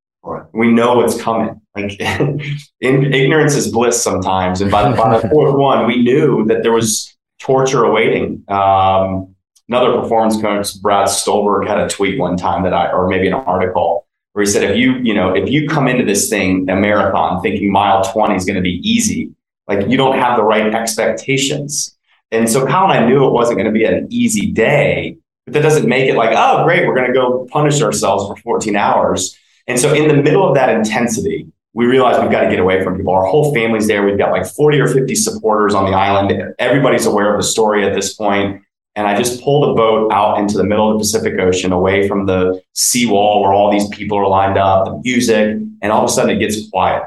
We 0.54 0.72
know 0.72 0.96
what's 0.96 1.22
coming. 1.22 1.62
Like 1.76 1.98
ignorance 2.82 3.54
is 3.54 3.72
bliss 3.72 4.02
sometimes. 4.02 4.60
And 4.60 4.72
by 4.72 4.90
the, 4.90 4.98
by 4.98 5.20
the 5.20 5.30
fourth 5.32 5.54
one, 5.54 5.86
we 5.86 6.02
knew 6.02 6.44
that 6.46 6.64
there 6.64 6.74
was 6.74 7.16
torture 7.40 7.84
awaiting. 7.84 8.44
Um, 8.48 9.36
another 9.70 10.02
performance 10.02 10.42
coach, 10.42 10.82
Brad 10.82 11.10
Stulberg, 11.10 11.68
had 11.68 11.78
a 11.78 11.88
tweet 11.88 12.18
one 12.18 12.38
time 12.38 12.64
that 12.64 12.74
I, 12.74 12.92
or 12.92 13.08
maybe 13.08 13.28
an 13.28 13.34
article 13.36 14.03
where 14.34 14.44
he 14.44 14.52
said, 14.52 14.64
if 14.70 14.76
you, 14.78 14.96
you 14.96 15.14
know, 15.14 15.34
if 15.34 15.50
you 15.50 15.68
come 15.68 15.88
into 15.88 16.04
this 16.04 16.30
thing, 16.30 16.70
a 16.70 16.76
marathon, 16.76 17.42
thinking 17.42 17.72
mile 17.72 18.04
20 18.04 18.36
is 18.36 18.46
going 18.46 18.56
to 18.56 18.62
be 18.62 18.82
easy, 18.88 19.32
like 19.68 19.88
you 19.88 19.98
don't 19.98 20.18
have 20.18 20.38
the 20.38 20.44
right 20.44 20.74
expectations. 20.74 21.96
And 22.32 22.50
so 22.50 22.66
Kyle 22.66 22.90
and 22.90 22.94
I 22.94 23.08
knew 23.08 23.26
it 23.26 23.32
wasn't 23.32 23.58
going 23.58 23.72
to 23.72 23.72
be 23.72 23.86
an 23.86 24.08
easy 24.10 24.52
day, 24.52 25.18
but 25.46 25.54
that 25.54 25.62
doesn't 25.62 25.88
make 25.88 26.10
it 26.10 26.16
like, 26.16 26.34
oh, 26.36 26.64
great, 26.64 26.88
we're 26.88 26.96
going 26.96 27.08
to 27.08 27.14
go 27.14 27.48
punish 27.52 27.82
ourselves 27.82 28.28
for 28.28 28.36
14 28.38 28.76
hours. 28.76 29.38
And 29.68 29.80
so 29.80 29.94
in 29.94 30.08
the 30.08 30.16
middle 30.16 30.48
of 30.48 30.56
that 30.56 30.70
intensity, 30.70 31.48
we 31.74 31.86
realized 31.86 32.22
we've 32.22 32.32
got 32.32 32.42
to 32.42 32.50
get 32.50 32.60
away 32.60 32.84
from 32.84 32.98
people. 32.98 33.14
Our 33.14 33.26
whole 33.26 33.54
family's 33.54 33.88
there. 33.88 34.06
We've 34.06 34.18
got 34.18 34.32
like 34.32 34.46
40 34.46 34.80
or 34.80 34.88
50 34.88 35.16
supporters 35.16 35.74
on 35.74 35.90
the 35.90 35.96
island. 35.96 36.56
Everybody's 36.60 37.06
aware 37.06 37.34
of 37.34 37.40
the 37.40 37.48
story 37.48 37.86
at 37.86 37.94
this 37.94 38.14
point. 38.14 38.62
And 38.96 39.08
I 39.08 39.18
just 39.18 39.42
pulled 39.42 39.70
a 39.70 39.74
boat 39.74 40.12
out 40.12 40.38
into 40.38 40.58
the 40.58 40.64
middle 40.64 40.92
of 40.92 40.98
the 40.98 41.00
Pacific 41.00 41.40
Ocean 41.40 41.72
away 41.72 42.08
from 42.08 42.28
the 42.28 42.62
seawall 42.74 43.42
where 43.42 43.52
all 43.52 43.72
these 43.72 43.88
people 43.90 44.18
are 44.20 44.28
lined 44.28 44.58
up, 44.58 44.86
the 44.86 45.02
music, 45.04 45.58
and 45.82 45.92
all 45.92 46.04
of 46.04 46.10
a 46.10 46.14
sudden 46.14 46.36
it 46.36 46.40
gets 46.40 46.70
quiet. 46.70 47.04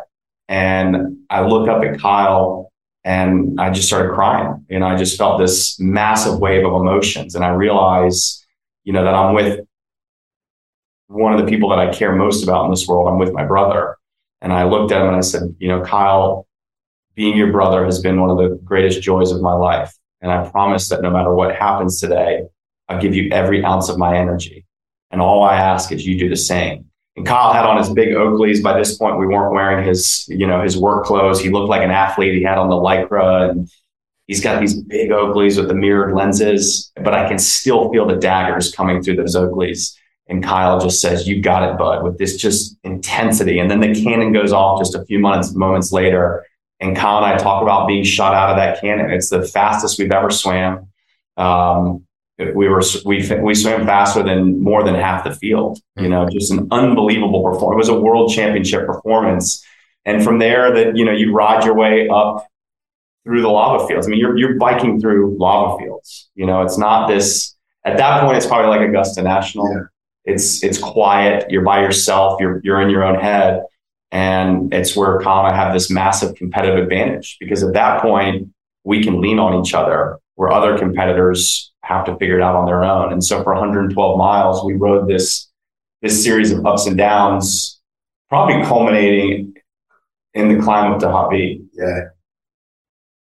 And 0.49 1.19
I 1.31 1.47
look 1.47 1.69
up 1.69 1.85
at 1.85 2.01
Kyle 2.01 2.73
and 3.05 3.61
I 3.61 3.71
just 3.71 3.87
started 3.87 4.15
crying. 4.15 4.67
And 4.69 4.85
I 4.85 4.97
just 4.97 5.17
felt 5.17 5.39
this 5.41 5.79
massive 5.79 6.41
wave 6.41 6.67
of 6.67 6.73
emotions. 6.73 7.37
And 7.37 7.45
I 7.45 7.51
realized, 7.51 8.45
you 8.83 8.93
know, 8.93 9.05
that 9.05 9.15
I'm 9.15 9.33
with 9.33 9.65
one 11.07 11.33
of 11.33 11.41
the 11.41 11.47
people 11.47 11.69
that 11.71 11.79
I 11.79 11.93
care 11.93 12.17
most 12.17 12.43
about 12.43 12.65
in 12.65 12.73
this 12.73 12.89
world. 12.89 13.09
I'm 13.09 13.19
with 13.19 13.33
my 13.33 13.45
brother. 13.45 13.97
And 14.43 14.53
I 14.53 14.65
looked 14.65 14.91
at 14.91 15.03
him 15.03 15.09
and 15.09 15.17
I 15.17 15.21
said, 15.21 15.55
you 15.59 15.69
know, 15.69 15.83
Kyle, 15.83 16.49
being 17.15 17.37
your 17.37 17.53
brother 17.53 17.85
has 17.85 18.01
been 18.01 18.21
one 18.21 18.31
of 18.31 18.39
the 18.39 18.57
greatest 18.65 19.03
joys 19.03 19.31
of 19.31 19.41
my 19.41 19.55
life. 19.55 19.95
And 20.21 20.33
I 20.33 20.49
promise 20.49 20.89
that 20.89 21.03
no 21.03 21.11
matter 21.11 21.35
what 21.35 21.55
happens 21.55 22.01
today, 22.01 22.45
I'll 22.89 23.01
give 23.01 23.15
you 23.15 23.31
every 23.33 23.65
ounce 23.65 23.89
of 23.89 23.99
my 23.99 24.17
energy. 24.17 24.65
And 25.11 25.21
all 25.21 25.43
I 25.43 25.57
ask 25.57 25.93
is 25.93 26.07
you 26.07 26.19
do 26.19 26.29
the 26.29 26.37
same. 26.37 26.87
And 27.17 27.27
Kyle 27.27 27.53
had 27.53 27.65
on 27.65 27.79
his 27.79 27.91
big 27.91 28.09
Oakleys. 28.11 28.63
By 28.63 28.79
this 28.79 28.97
point, 28.97 29.19
we 29.19 29.27
weren't 29.27 29.55
wearing 29.55 29.87
his, 29.87 30.25
you 30.29 30.47
know, 30.47 30.63
his 30.63 30.77
work 30.77 31.05
clothes. 31.05 31.41
He 31.41 31.49
looked 31.49 31.69
like 31.69 31.83
an 31.83 31.91
athlete. 31.91 32.35
He 32.35 32.43
had 32.43 32.59
on 32.59 32.69
the 32.69 32.77
lycra 32.77 33.51
and 33.51 33.71
he's 34.27 34.43
got 34.43 34.61
these 34.61 34.75
big 34.75 35.11
Oakleys 35.11 35.57
with 35.57 35.69
the 35.69 35.75
mirrored 35.75 36.15
lenses, 36.15 36.93
but 36.97 37.15
I 37.15 37.29
can 37.29 37.39
still 37.39 37.91
feel 37.91 38.07
the 38.07 38.17
daggers 38.17 38.75
coming 38.75 39.03
through 39.03 39.17
those 39.17 39.37
Oakleys. 39.37 39.97
And 40.29 40.43
Kyle 40.43 40.81
just 40.81 41.01
says, 41.01 41.29
you 41.29 41.41
got 41.41 41.63
it, 41.71 41.79
bud, 41.79 42.03
with 42.03 42.19
this 42.19 42.37
just 42.37 42.77
intensity. 42.83 43.61
And 43.61 43.71
then 43.71 43.81
the 43.81 43.95
cannon 43.95 44.33
goes 44.33 44.53
off 44.53 44.81
just 44.81 44.97
a 44.97 45.05
few 45.05 45.21
moments, 45.21 45.55
moments 45.55 45.93
later. 45.93 46.45
And 46.81 46.97
Kyle 46.97 47.17
and 47.17 47.27
I 47.27 47.39
talk 47.39 47.63
about 47.63 47.89
being 47.89 48.05
shot 48.05 48.35
out 48.35 48.51
of 48.51 48.57
that 48.57 48.81
cannon. 48.81 49.11
It's 49.11 49.31
the 49.31 49.43
fastest 49.43 49.99
we've 49.99 50.13
ever 50.13 50.31
swam. 50.31 50.89
Um, 51.37 52.07
we 52.39 52.69
were 52.69 52.83
we 53.07 53.27
we 53.41 53.55
swam 53.55 53.87
faster 53.87 54.23
than 54.23 54.63
more 54.63 54.85
than 54.85 54.95
half 54.95 55.25
the 55.25 55.35
field. 55.35 55.79
You 55.99 56.09
know, 56.09 56.29
just 56.29 56.53
an 56.53 56.69
unbelievable 56.71 57.43
performance. 57.43 57.89
It 57.89 57.93
was 57.93 57.99
a 57.99 58.01
world 58.01 58.33
championship 58.33 58.87
performance. 58.87 59.65
And 60.05 60.23
from 60.23 60.39
there, 60.39 60.73
that 60.73 60.97
you 60.97 61.05
know, 61.05 61.13
you 61.13 61.33
ride 61.33 61.65
your 61.65 61.75
way 61.75 62.09
up 62.09 62.47
through 63.25 63.43
the 63.43 63.49
lava 63.49 63.87
fields. 63.87 64.07
I 64.07 64.11
mean, 64.11 64.21
you're 64.21 64.37
you're 64.37 64.57
biking 64.57 65.01
through 65.01 65.37
lava 65.39 65.83
fields. 65.83 66.29
You 66.35 66.47
know, 66.47 66.63
it's 66.63 66.79
not 66.79 67.09
this. 67.09 67.55
At 67.85 67.97
that 67.97 68.23
point, 68.23 68.37
it's 68.37 68.47
probably 68.47 68.69
like 68.69 68.87
Augusta 68.87 69.23
National. 69.23 69.73
Yeah. 69.73 69.83
It's 70.27 70.63
it's 70.63 70.79
quiet. 70.79 71.51
You're 71.51 71.63
by 71.63 71.81
yourself. 71.81 72.41
You're 72.41 72.61
you're 72.63 72.81
in 72.83 72.91
your 72.91 73.05
own 73.05 73.19
head. 73.19 73.63
And 74.17 74.73
it's 74.73 74.97
where 74.97 75.21
Kyle 75.21 75.53
have 75.53 75.75
this 75.75 75.91
massive 75.91 76.37
competitive 76.37 76.83
advantage 76.83 77.37
because 77.39 77.63
at 77.63 77.75
that 77.75 78.01
point, 78.01 78.49
we 78.83 79.05
can 79.05 79.21
lean 79.21 79.39
on 79.39 79.61
each 79.61 79.75
other 79.75 80.19
where 80.37 80.51
other 80.51 80.79
competitors 80.79 81.71
have 81.83 82.07
to 82.07 82.17
figure 82.17 82.39
it 82.39 82.43
out 82.43 82.57
on 82.57 82.65
their 82.65 82.83
own. 82.83 83.13
And 83.13 83.23
so 83.23 83.43
for 83.43 83.53
112 83.53 84.17
miles, 84.17 84.65
we 84.65 84.73
rode 84.73 85.07
this, 85.07 85.51
this 86.01 86.25
series 86.25 86.51
of 86.51 86.65
ups 86.65 86.87
and 86.87 86.97
downs, 86.97 87.79
probably 88.31 88.65
culminating 88.65 89.53
in 90.33 90.49
the 90.49 90.65
climb 90.65 90.93
up 90.93 91.01
to 91.01 91.09
Hawi. 91.09 91.61
Yeah. 91.75 92.01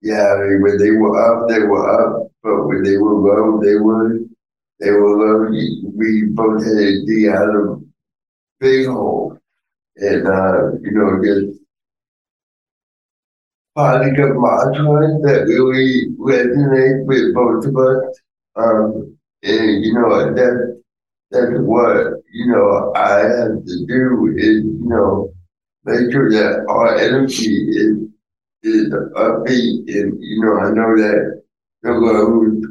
Yeah, 0.01 0.33
I 0.33 0.37
mean, 0.45 0.63
when 0.63 0.79
they 0.79 0.93
were 0.93 1.19
up, 1.19 1.49
they 1.49 1.59
were 1.59 1.91
up, 1.91 2.31
but 2.45 2.69
when 2.69 2.85
they 2.85 2.99
were 2.99 3.15
low, 3.15 3.61
they 3.61 3.75
were 3.75 4.21
they 4.79 4.93
were 4.93 5.17
low. 5.17 5.51
We 5.51 6.27
both 6.27 6.65
had 6.65 7.55
of 7.57 7.83
big 8.61 8.87
hole 8.87 9.24
and 9.97 10.27
uh, 10.27 10.73
you 10.83 10.91
know, 10.93 11.21
just 11.23 11.61
finding 13.75 14.15
a 14.15 14.27
mantra 14.29 15.19
that 15.23 15.47
really 15.49 16.07
resonates 16.19 17.05
with 17.07 17.35
both 17.35 17.67
of 17.67 17.77
us. 17.77 18.21
Um, 18.57 19.17
and 19.43 19.85
you 19.85 19.95
know, 19.95 20.33
that 20.35 20.83
that's 21.31 21.59
what 21.59 22.23
you 22.33 22.47
know 22.47 22.93
I 22.95 23.19
have 23.19 23.65
to 23.65 23.87
do 23.87 24.35
is 24.37 24.65
you 24.65 24.89
know 24.89 25.33
make 25.85 26.13
sure 26.13 26.31
that 26.31 26.65
our 26.69 26.97
energy 26.97 27.69
is 27.71 27.99
is 28.63 28.93
upbeat, 28.93 29.89
and 29.89 30.23
you 30.23 30.41
know 30.45 30.59
I 30.59 30.71
know 30.71 30.97
that 30.97 31.43
the 31.83 31.91
roads 31.91 32.67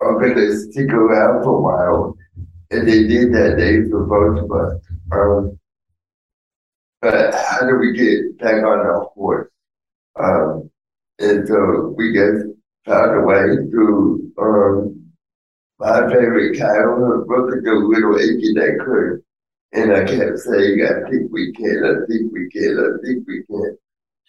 are 0.00 0.34
to 0.34 0.56
stick 0.58 0.90
around 0.90 1.42
for 1.42 1.56
a 1.56 1.62
while, 1.62 2.16
and 2.70 2.86
they 2.86 3.06
did 3.06 3.32
that 3.32 3.56
day 3.56 3.88
for 3.88 4.04
both 4.04 4.44
of 4.44 4.52
us. 4.52 4.82
Um, 5.12 5.58
but 7.06 7.34
how 7.34 7.60
do 7.60 7.76
we 7.78 7.92
get 7.92 8.36
back 8.38 8.64
on 8.64 8.80
our 8.80 9.08
horse? 9.14 9.48
Um, 10.18 10.68
and 11.20 11.46
so 11.46 11.94
we 11.96 12.12
just 12.12 12.46
found 12.84 13.20
a 13.20 13.24
way 13.24 13.70
through 13.70 14.32
um, 14.38 15.12
my 15.78 16.00
favorite 16.08 16.58
Kyle 16.58 16.98
look 17.28 17.56
at 17.56 17.62
the 17.62 17.74
little 17.74 18.18
achy 18.18 18.52
that 18.54 18.82
could. 18.84 19.22
And 19.72 19.92
I 19.92 20.04
kept 20.04 20.38
saying, 20.38 20.82
I 20.82 21.08
think 21.08 21.30
we 21.30 21.52
can, 21.52 21.84
I 21.84 22.06
think 22.10 22.32
we 22.32 22.48
can, 22.50 22.76
I 22.76 23.06
think 23.06 23.26
we 23.28 23.44
can. 23.44 23.78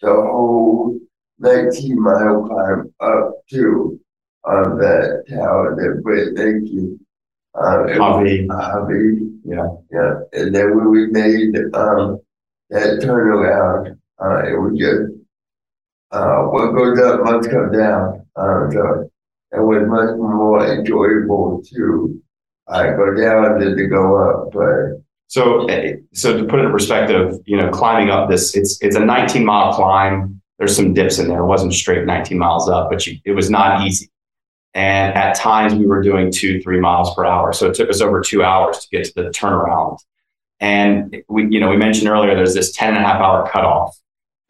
The 0.00 0.12
whole 0.12 1.00
19 1.40 2.00
mile 2.00 2.46
climb 2.46 2.94
up 3.00 3.32
to 3.50 4.00
on 4.44 4.78
that 4.78 5.24
tower 5.28 5.74
that 5.74 6.68
you. 6.70 7.00
Uh, 7.54 7.86
Javi. 7.88 8.46
Javi. 8.46 9.38
Yeah. 9.44 9.66
Yeah. 9.90 10.14
And 10.32 10.54
then 10.54 10.76
when 10.76 10.90
we 10.90 11.06
made 11.06 11.56
um, 11.74 12.20
that 12.70 13.00
turnaround, 13.00 13.98
uh, 14.20 14.46
it 14.46 14.58
was 14.58 14.78
just 14.78 15.18
uh, 16.10 16.42
what 16.44 16.72
goes 16.72 16.98
up 17.00 17.24
must 17.24 17.50
come 17.50 17.72
down. 17.72 18.26
Uh, 18.36 18.70
so 18.70 19.10
it 19.52 19.60
was 19.60 19.82
much 19.86 20.16
more 20.16 20.66
enjoyable 20.66 21.62
to 21.64 22.22
uh, 22.68 22.90
go 22.92 23.14
down 23.14 23.58
than 23.58 23.76
to 23.76 23.86
go 23.86 24.16
up. 24.16 24.52
But 24.52 25.02
So, 25.28 25.66
eh, 25.66 25.96
so 26.12 26.36
to 26.36 26.44
put 26.44 26.60
it 26.60 26.66
in 26.66 26.70
perspective, 26.72 27.38
you 27.44 27.56
know, 27.56 27.70
climbing 27.70 28.10
up 28.10 28.28
this, 28.30 28.54
it's 28.56 28.80
it's 28.82 28.96
a 28.96 29.04
19 29.04 29.44
mile 29.44 29.72
climb. 29.72 30.40
There's 30.58 30.74
some 30.74 30.92
dips 30.92 31.18
in 31.18 31.28
there. 31.28 31.40
It 31.40 31.46
wasn't 31.46 31.72
straight 31.72 32.04
19 32.04 32.36
miles 32.36 32.68
up, 32.68 32.90
but 32.90 33.06
you, 33.06 33.18
it 33.24 33.32
was 33.32 33.48
not 33.48 33.86
easy. 33.86 34.10
And 34.74 35.14
at 35.14 35.36
times 35.36 35.74
we 35.74 35.86
were 35.86 36.02
doing 36.02 36.30
two, 36.30 36.60
three 36.62 36.80
miles 36.80 37.14
per 37.14 37.24
hour. 37.24 37.52
So 37.52 37.68
it 37.68 37.74
took 37.74 37.88
us 37.88 38.00
over 38.00 38.20
two 38.20 38.42
hours 38.42 38.78
to 38.78 38.88
get 38.90 39.04
to 39.06 39.12
the 39.14 39.30
turnaround. 39.30 39.98
And 40.60 41.22
we, 41.28 41.48
you 41.48 41.60
know, 41.60 41.68
we 41.68 41.76
mentioned 41.76 42.08
earlier 42.08 42.34
there's 42.34 42.54
this 42.54 42.72
10 42.72 42.94
and 42.94 43.04
a 43.04 43.06
half 43.06 43.20
hour 43.20 43.48
cutoff. 43.48 43.96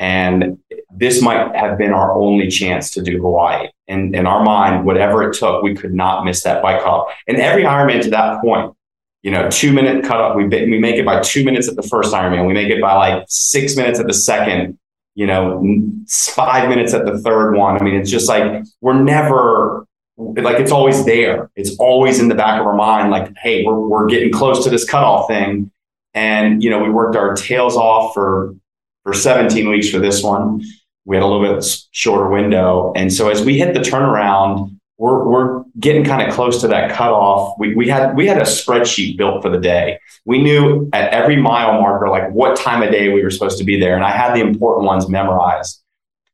And 0.00 0.58
this 0.94 1.20
might 1.20 1.54
have 1.56 1.76
been 1.76 1.92
our 1.92 2.12
only 2.12 2.48
chance 2.48 2.90
to 2.92 3.02
do 3.02 3.20
Hawaii. 3.20 3.68
And 3.88 4.14
in 4.14 4.26
our 4.26 4.44
mind, 4.44 4.84
whatever 4.84 5.28
it 5.28 5.34
took, 5.34 5.62
we 5.62 5.74
could 5.74 5.92
not 5.92 6.24
miss 6.24 6.42
that 6.44 6.62
bike 6.62 6.82
cutoff. 6.82 7.12
And 7.26 7.38
every 7.38 7.64
Ironman 7.64 8.02
to 8.02 8.10
that 8.10 8.40
point, 8.40 8.74
you 9.22 9.32
know, 9.32 9.50
two 9.50 9.72
minute 9.72 10.04
cutoff, 10.04 10.36
we, 10.36 10.46
we 10.46 10.78
make 10.78 10.96
it 10.96 11.04
by 11.04 11.20
two 11.20 11.44
minutes 11.44 11.68
at 11.68 11.74
the 11.74 11.82
first 11.82 12.14
Ironman. 12.14 12.46
We 12.46 12.54
make 12.54 12.70
it 12.70 12.80
by 12.80 12.94
like 12.94 13.24
six 13.28 13.76
minutes 13.76 13.98
at 13.98 14.06
the 14.06 14.14
second, 14.14 14.78
you 15.14 15.26
know, 15.26 15.62
five 16.08 16.68
minutes 16.68 16.94
at 16.94 17.04
the 17.04 17.18
third 17.18 17.56
one. 17.56 17.76
I 17.76 17.82
mean, 17.82 17.96
it's 17.96 18.10
just 18.10 18.28
like, 18.28 18.64
we're 18.80 19.02
never 19.02 19.84
like, 20.16 20.58
it's 20.58 20.72
always 20.72 21.04
there. 21.04 21.50
It's 21.56 21.76
always 21.78 22.20
in 22.20 22.28
the 22.28 22.34
back 22.34 22.60
of 22.60 22.66
our 22.66 22.74
mind. 22.74 23.10
Like, 23.10 23.32
Hey, 23.40 23.64
we're, 23.64 23.78
we're 23.78 24.06
getting 24.06 24.32
close 24.32 24.64
to 24.64 24.70
this 24.70 24.88
cutoff 24.88 25.28
thing. 25.28 25.70
And, 26.18 26.64
you 26.64 26.68
know, 26.68 26.82
we 26.82 26.90
worked 26.90 27.14
our 27.14 27.36
tails 27.36 27.76
off 27.76 28.12
for, 28.12 28.56
for 29.04 29.14
17 29.14 29.68
weeks 29.68 29.88
for 29.88 30.00
this 30.00 30.20
one. 30.20 30.60
We 31.04 31.14
had 31.14 31.22
a 31.22 31.26
little 31.26 31.54
bit 31.54 31.64
shorter 31.92 32.28
window. 32.28 32.92
And 32.96 33.12
so 33.12 33.28
as 33.28 33.44
we 33.44 33.56
hit 33.56 33.72
the 33.72 33.80
turnaround, 33.80 34.76
we're, 34.96 35.24
we're 35.28 35.62
getting 35.78 36.04
kind 36.04 36.26
of 36.26 36.34
close 36.34 36.60
to 36.62 36.68
that 36.68 36.90
cutoff. 36.90 37.54
We, 37.56 37.76
we 37.76 37.88
had 37.88 38.16
we 38.16 38.26
had 38.26 38.38
a 38.38 38.44
spreadsheet 38.44 39.16
built 39.16 39.42
for 39.42 39.48
the 39.48 39.60
day. 39.60 40.00
We 40.24 40.42
knew 40.42 40.90
at 40.92 41.12
every 41.12 41.36
mile 41.36 41.80
marker 41.80 42.08
like 42.08 42.28
what 42.32 42.56
time 42.58 42.82
of 42.82 42.90
day 42.90 43.12
we 43.12 43.22
were 43.22 43.30
supposed 43.30 43.58
to 43.58 43.64
be 43.64 43.78
there, 43.78 43.94
and 43.94 44.04
I 44.04 44.10
had 44.10 44.34
the 44.34 44.40
important 44.40 44.86
ones 44.86 45.08
memorized. 45.08 45.80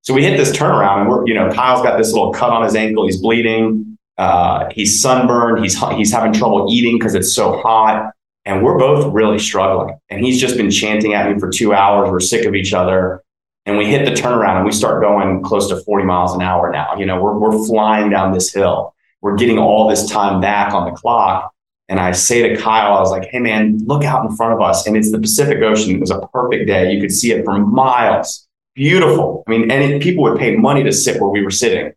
So 0.00 0.14
we 0.14 0.24
hit 0.24 0.38
this 0.38 0.50
turnaround, 0.50 1.02
and 1.02 1.10
we're 1.10 1.26
you 1.26 1.34
know 1.34 1.50
Kyle's 1.52 1.82
got 1.82 1.98
this 1.98 2.14
little 2.14 2.32
cut 2.32 2.48
on 2.48 2.64
his 2.64 2.74
ankle. 2.74 3.04
He's 3.04 3.20
bleeding. 3.20 3.98
Uh, 4.16 4.70
he's 4.72 4.98
sunburned. 4.98 5.62
He's 5.62 5.78
he's 5.90 6.10
having 6.10 6.32
trouble 6.32 6.66
eating 6.70 6.98
because 6.98 7.14
it's 7.14 7.34
so 7.34 7.60
hot, 7.60 8.13
and 8.44 8.62
we're 8.62 8.78
both 8.78 9.12
really 9.12 9.38
struggling. 9.38 9.98
And 10.10 10.24
he's 10.24 10.40
just 10.40 10.56
been 10.56 10.70
chanting 10.70 11.14
at 11.14 11.30
me 11.30 11.38
for 11.38 11.50
two 11.50 11.72
hours. 11.72 12.10
We're 12.10 12.20
sick 12.20 12.46
of 12.46 12.54
each 12.54 12.72
other 12.72 13.24
and 13.66 13.78
we 13.78 13.86
hit 13.86 14.04
the 14.04 14.10
turnaround 14.10 14.56
and 14.56 14.64
we 14.64 14.72
start 14.72 15.02
going 15.02 15.42
close 15.42 15.68
to 15.68 15.76
40 15.76 16.04
miles 16.04 16.34
an 16.34 16.42
hour 16.42 16.70
now. 16.70 16.96
You 16.96 17.06
know, 17.06 17.22
we're, 17.22 17.38
we're 17.38 17.66
flying 17.66 18.10
down 18.10 18.32
this 18.32 18.52
hill. 18.52 18.94
We're 19.22 19.36
getting 19.36 19.58
all 19.58 19.88
this 19.88 20.08
time 20.08 20.40
back 20.40 20.74
on 20.74 20.84
the 20.84 20.96
clock. 20.96 21.52
And 21.88 21.98
I 21.98 22.12
say 22.12 22.48
to 22.48 22.60
Kyle, 22.60 22.94
I 22.94 23.00
was 23.00 23.10
like, 23.10 23.28
hey, 23.30 23.38
man, 23.38 23.78
look 23.86 24.04
out 24.04 24.24
in 24.24 24.36
front 24.36 24.54
of 24.54 24.60
us. 24.60 24.86
And 24.86 24.96
it's 24.96 25.10
the 25.10 25.18
Pacific 25.18 25.62
Ocean. 25.62 25.94
It 25.94 26.00
was 26.00 26.10
a 26.10 26.20
perfect 26.28 26.66
day. 26.66 26.92
You 26.92 27.00
could 27.00 27.12
see 27.12 27.32
it 27.32 27.44
for 27.44 27.58
miles. 27.58 28.46
Beautiful. 28.74 29.44
I 29.46 29.50
mean, 29.50 29.70
and 29.70 30.02
people 30.02 30.24
would 30.24 30.38
pay 30.38 30.56
money 30.56 30.82
to 30.82 30.92
sit 30.92 31.20
where 31.20 31.30
we 31.30 31.42
were 31.42 31.50
sitting. 31.50 31.92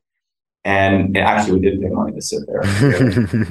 And 0.68 1.16
actually, 1.18 1.60
we 1.62 1.70
did 1.70 1.82
pay 1.82 1.88
money 1.88 2.12
to 2.12 2.22
sit 2.22 2.42
there. 2.46 2.62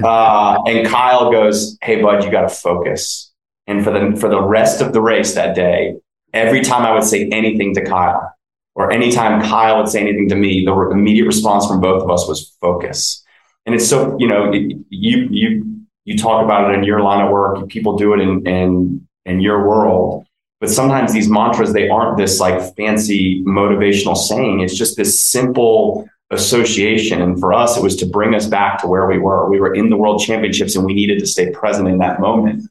uh, 0.05 0.61
and 0.67 0.87
Kyle 0.87 1.31
goes, 1.31 1.75
hey, 1.81 1.99
bud, 1.99 2.23
you 2.23 2.29
got 2.29 2.41
to 2.41 2.49
focus. 2.49 3.33
And 3.65 3.83
for 3.83 3.89
the, 3.89 4.15
for 4.19 4.29
the 4.29 4.39
rest 4.39 4.81
of 4.81 4.93
the 4.93 5.01
race 5.01 5.33
that 5.33 5.55
day, 5.55 5.95
every 6.31 6.61
time 6.61 6.85
I 6.85 6.93
would 6.93 7.03
say 7.03 7.27
anything 7.29 7.73
to 7.73 7.83
Kyle, 7.83 8.31
or 8.75 8.91
anytime 8.91 9.41
Kyle 9.41 9.77
would 9.77 9.89
say 9.89 9.99
anything 9.99 10.29
to 10.29 10.35
me, 10.35 10.63
the 10.63 10.73
immediate 10.91 11.25
response 11.25 11.65
from 11.65 11.81
both 11.81 12.03
of 12.03 12.11
us 12.11 12.27
was 12.27 12.55
focus. 12.61 13.23
And 13.65 13.73
it's 13.73 13.89
so, 13.89 14.15
you 14.19 14.27
know, 14.27 14.53
you 14.53 14.85
you 14.89 15.79
you 16.05 16.17
talk 16.19 16.45
about 16.45 16.69
it 16.69 16.77
in 16.77 16.83
your 16.83 17.01
line 17.01 17.25
of 17.25 17.31
work, 17.31 17.67
people 17.67 17.97
do 17.97 18.13
it 18.13 18.19
in 18.19 18.45
in 18.45 19.07
in 19.25 19.41
your 19.41 19.67
world. 19.67 20.27
But 20.61 20.69
sometimes 20.69 21.13
these 21.13 21.27
mantras, 21.27 21.73
they 21.73 21.89
aren't 21.89 22.17
this 22.17 22.39
like 22.39 22.75
fancy 22.75 23.43
motivational 23.43 24.15
saying. 24.15 24.59
It's 24.59 24.77
just 24.77 24.97
this 24.97 25.19
simple 25.19 26.07
association. 26.31 27.21
And 27.21 27.39
for 27.39 27.53
us, 27.53 27.77
it 27.77 27.83
was 27.83 27.95
to 27.97 28.05
bring 28.05 28.35
us 28.35 28.47
back 28.47 28.81
to 28.81 28.87
where 28.87 29.07
we 29.07 29.17
were. 29.17 29.49
We 29.49 29.59
were 29.59 29.73
in 29.73 29.89
the 29.89 29.97
world 29.97 30.21
championships 30.21 30.75
and 30.75 30.85
we 30.85 30.93
needed 30.93 31.19
to 31.19 31.25
stay 31.25 31.51
present 31.51 31.87
in 31.87 31.99
that 31.99 32.19
moment. 32.19 32.69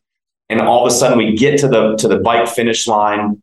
And 0.49 0.61
all 0.61 0.87
of 0.87 0.93
a 0.93 0.95
sudden 0.95 1.19
we 1.19 1.37
get 1.37 1.59
to 1.61 1.69
the 1.69 1.97
to 1.97 2.09
the 2.09 2.19
bike 2.19 2.49
finish 2.49 2.87
line 2.87 3.43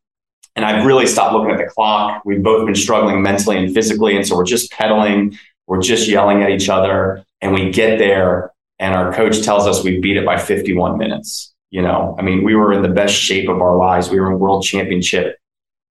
and 0.56 0.66
I've 0.66 0.86
really 0.86 1.08
stopped 1.08 1.34
looking 1.34 1.52
at 1.52 1.58
the 1.58 1.66
clock. 1.66 2.24
We've 2.26 2.44
both 2.44 2.66
been 2.66 2.76
struggling 2.76 3.22
mentally 3.22 3.58
and 3.58 3.74
physically. 3.74 4.16
And 4.16 4.26
so 4.26 4.36
we're 4.36 4.46
just 4.46 4.72
pedaling, 4.72 5.38
we're 5.68 5.82
just 5.82 6.08
yelling 6.08 6.44
at 6.44 6.52
each 6.52 6.70
other. 6.70 7.24
And 7.42 7.54
we 7.54 7.72
get 7.72 7.98
there, 7.98 8.52
and 8.80 8.96
our 8.96 9.14
coach 9.14 9.42
tells 9.42 9.68
us 9.68 9.84
we 9.84 10.00
beat 10.00 10.16
it 10.16 10.26
by 10.26 10.38
51 10.38 10.98
minutes. 10.98 11.54
You 11.72 11.82
know, 11.82 12.16
I 12.20 12.22
mean, 12.22 12.44
we 12.44 12.56
were 12.56 12.72
in 12.72 12.84
the 12.84 12.90
best 12.90 13.16
shape 13.16 13.50
of 13.50 13.62
our 13.62 13.76
lives. 13.76 14.10
We 14.10 14.20
were 14.20 14.32
in 14.32 14.40
world 14.40 14.64
championship 14.64 15.38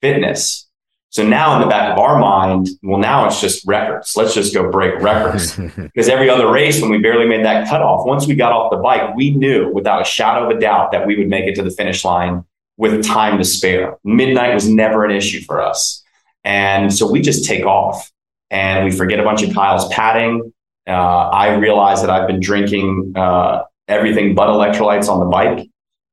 fitness. 0.00 0.68
So 1.10 1.26
now 1.26 1.56
in 1.56 1.60
the 1.60 1.66
back 1.66 1.92
of 1.92 1.98
our 1.98 2.20
mind, 2.20 2.68
well, 2.84 2.98
now 2.98 3.26
it's 3.26 3.40
just 3.40 3.66
records. 3.66 4.16
Let's 4.16 4.32
just 4.32 4.54
go 4.54 4.70
break 4.70 5.00
records. 5.00 5.56
because 5.76 6.08
every 6.08 6.30
other 6.30 6.50
race, 6.50 6.80
when 6.80 6.90
we 6.90 6.98
barely 6.98 7.26
made 7.26 7.44
that 7.44 7.68
cutoff, 7.68 8.06
once 8.06 8.28
we 8.28 8.36
got 8.36 8.52
off 8.52 8.70
the 8.70 8.76
bike, 8.76 9.16
we 9.16 9.32
knew 9.32 9.72
without 9.72 10.00
a 10.00 10.04
shadow 10.04 10.48
of 10.48 10.56
a 10.56 10.60
doubt 10.60 10.92
that 10.92 11.08
we 11.08 11.16
would 11.16 11.28
make 11.28 11.46
it 11.46 11.56
to 11.56 11.64
the 11.64 11.70
finish 11.70 12.04
line 12.04 12.44
with 12.76 13.04
time 13.04 13.38
to 13.38 13.44
spare. 13.44 13.98
Midnight 14.04 14.54
was 14.54 14.68
never 14.68 15.04
an 15.04 15.10
issue 15.10 15.40
for 15.40 15.60
us. 15.60 16.02
And 16.44 16.94
so 16.94 17.10
we 17.10 17.20
just 17.20 17.44
take 17.44 17.66
off 17.66 18.10
and 18.50 18.84
we 18.84 18.92
forget 18.92 19.18
a 19.18 19.24
bunch 19.24 19.42
of 19.42 19.52
Kyle's 19.52 19.88
padding. 19.88 20.52
Uh, 20.86 20.92
I 20.92 21.54
realize 21.56 22.00
that 22.02 22.10
I've 22.10 22.28
been 22.28 22.40
drinking 22.40 23.14
uh, 23.16 23.64
everything 23.88 24.36
but 24.36 24.48
electrolytes 24.48 25.08
on 25.08 25.18
the 25.18 25.26
bike. 25.26 25.68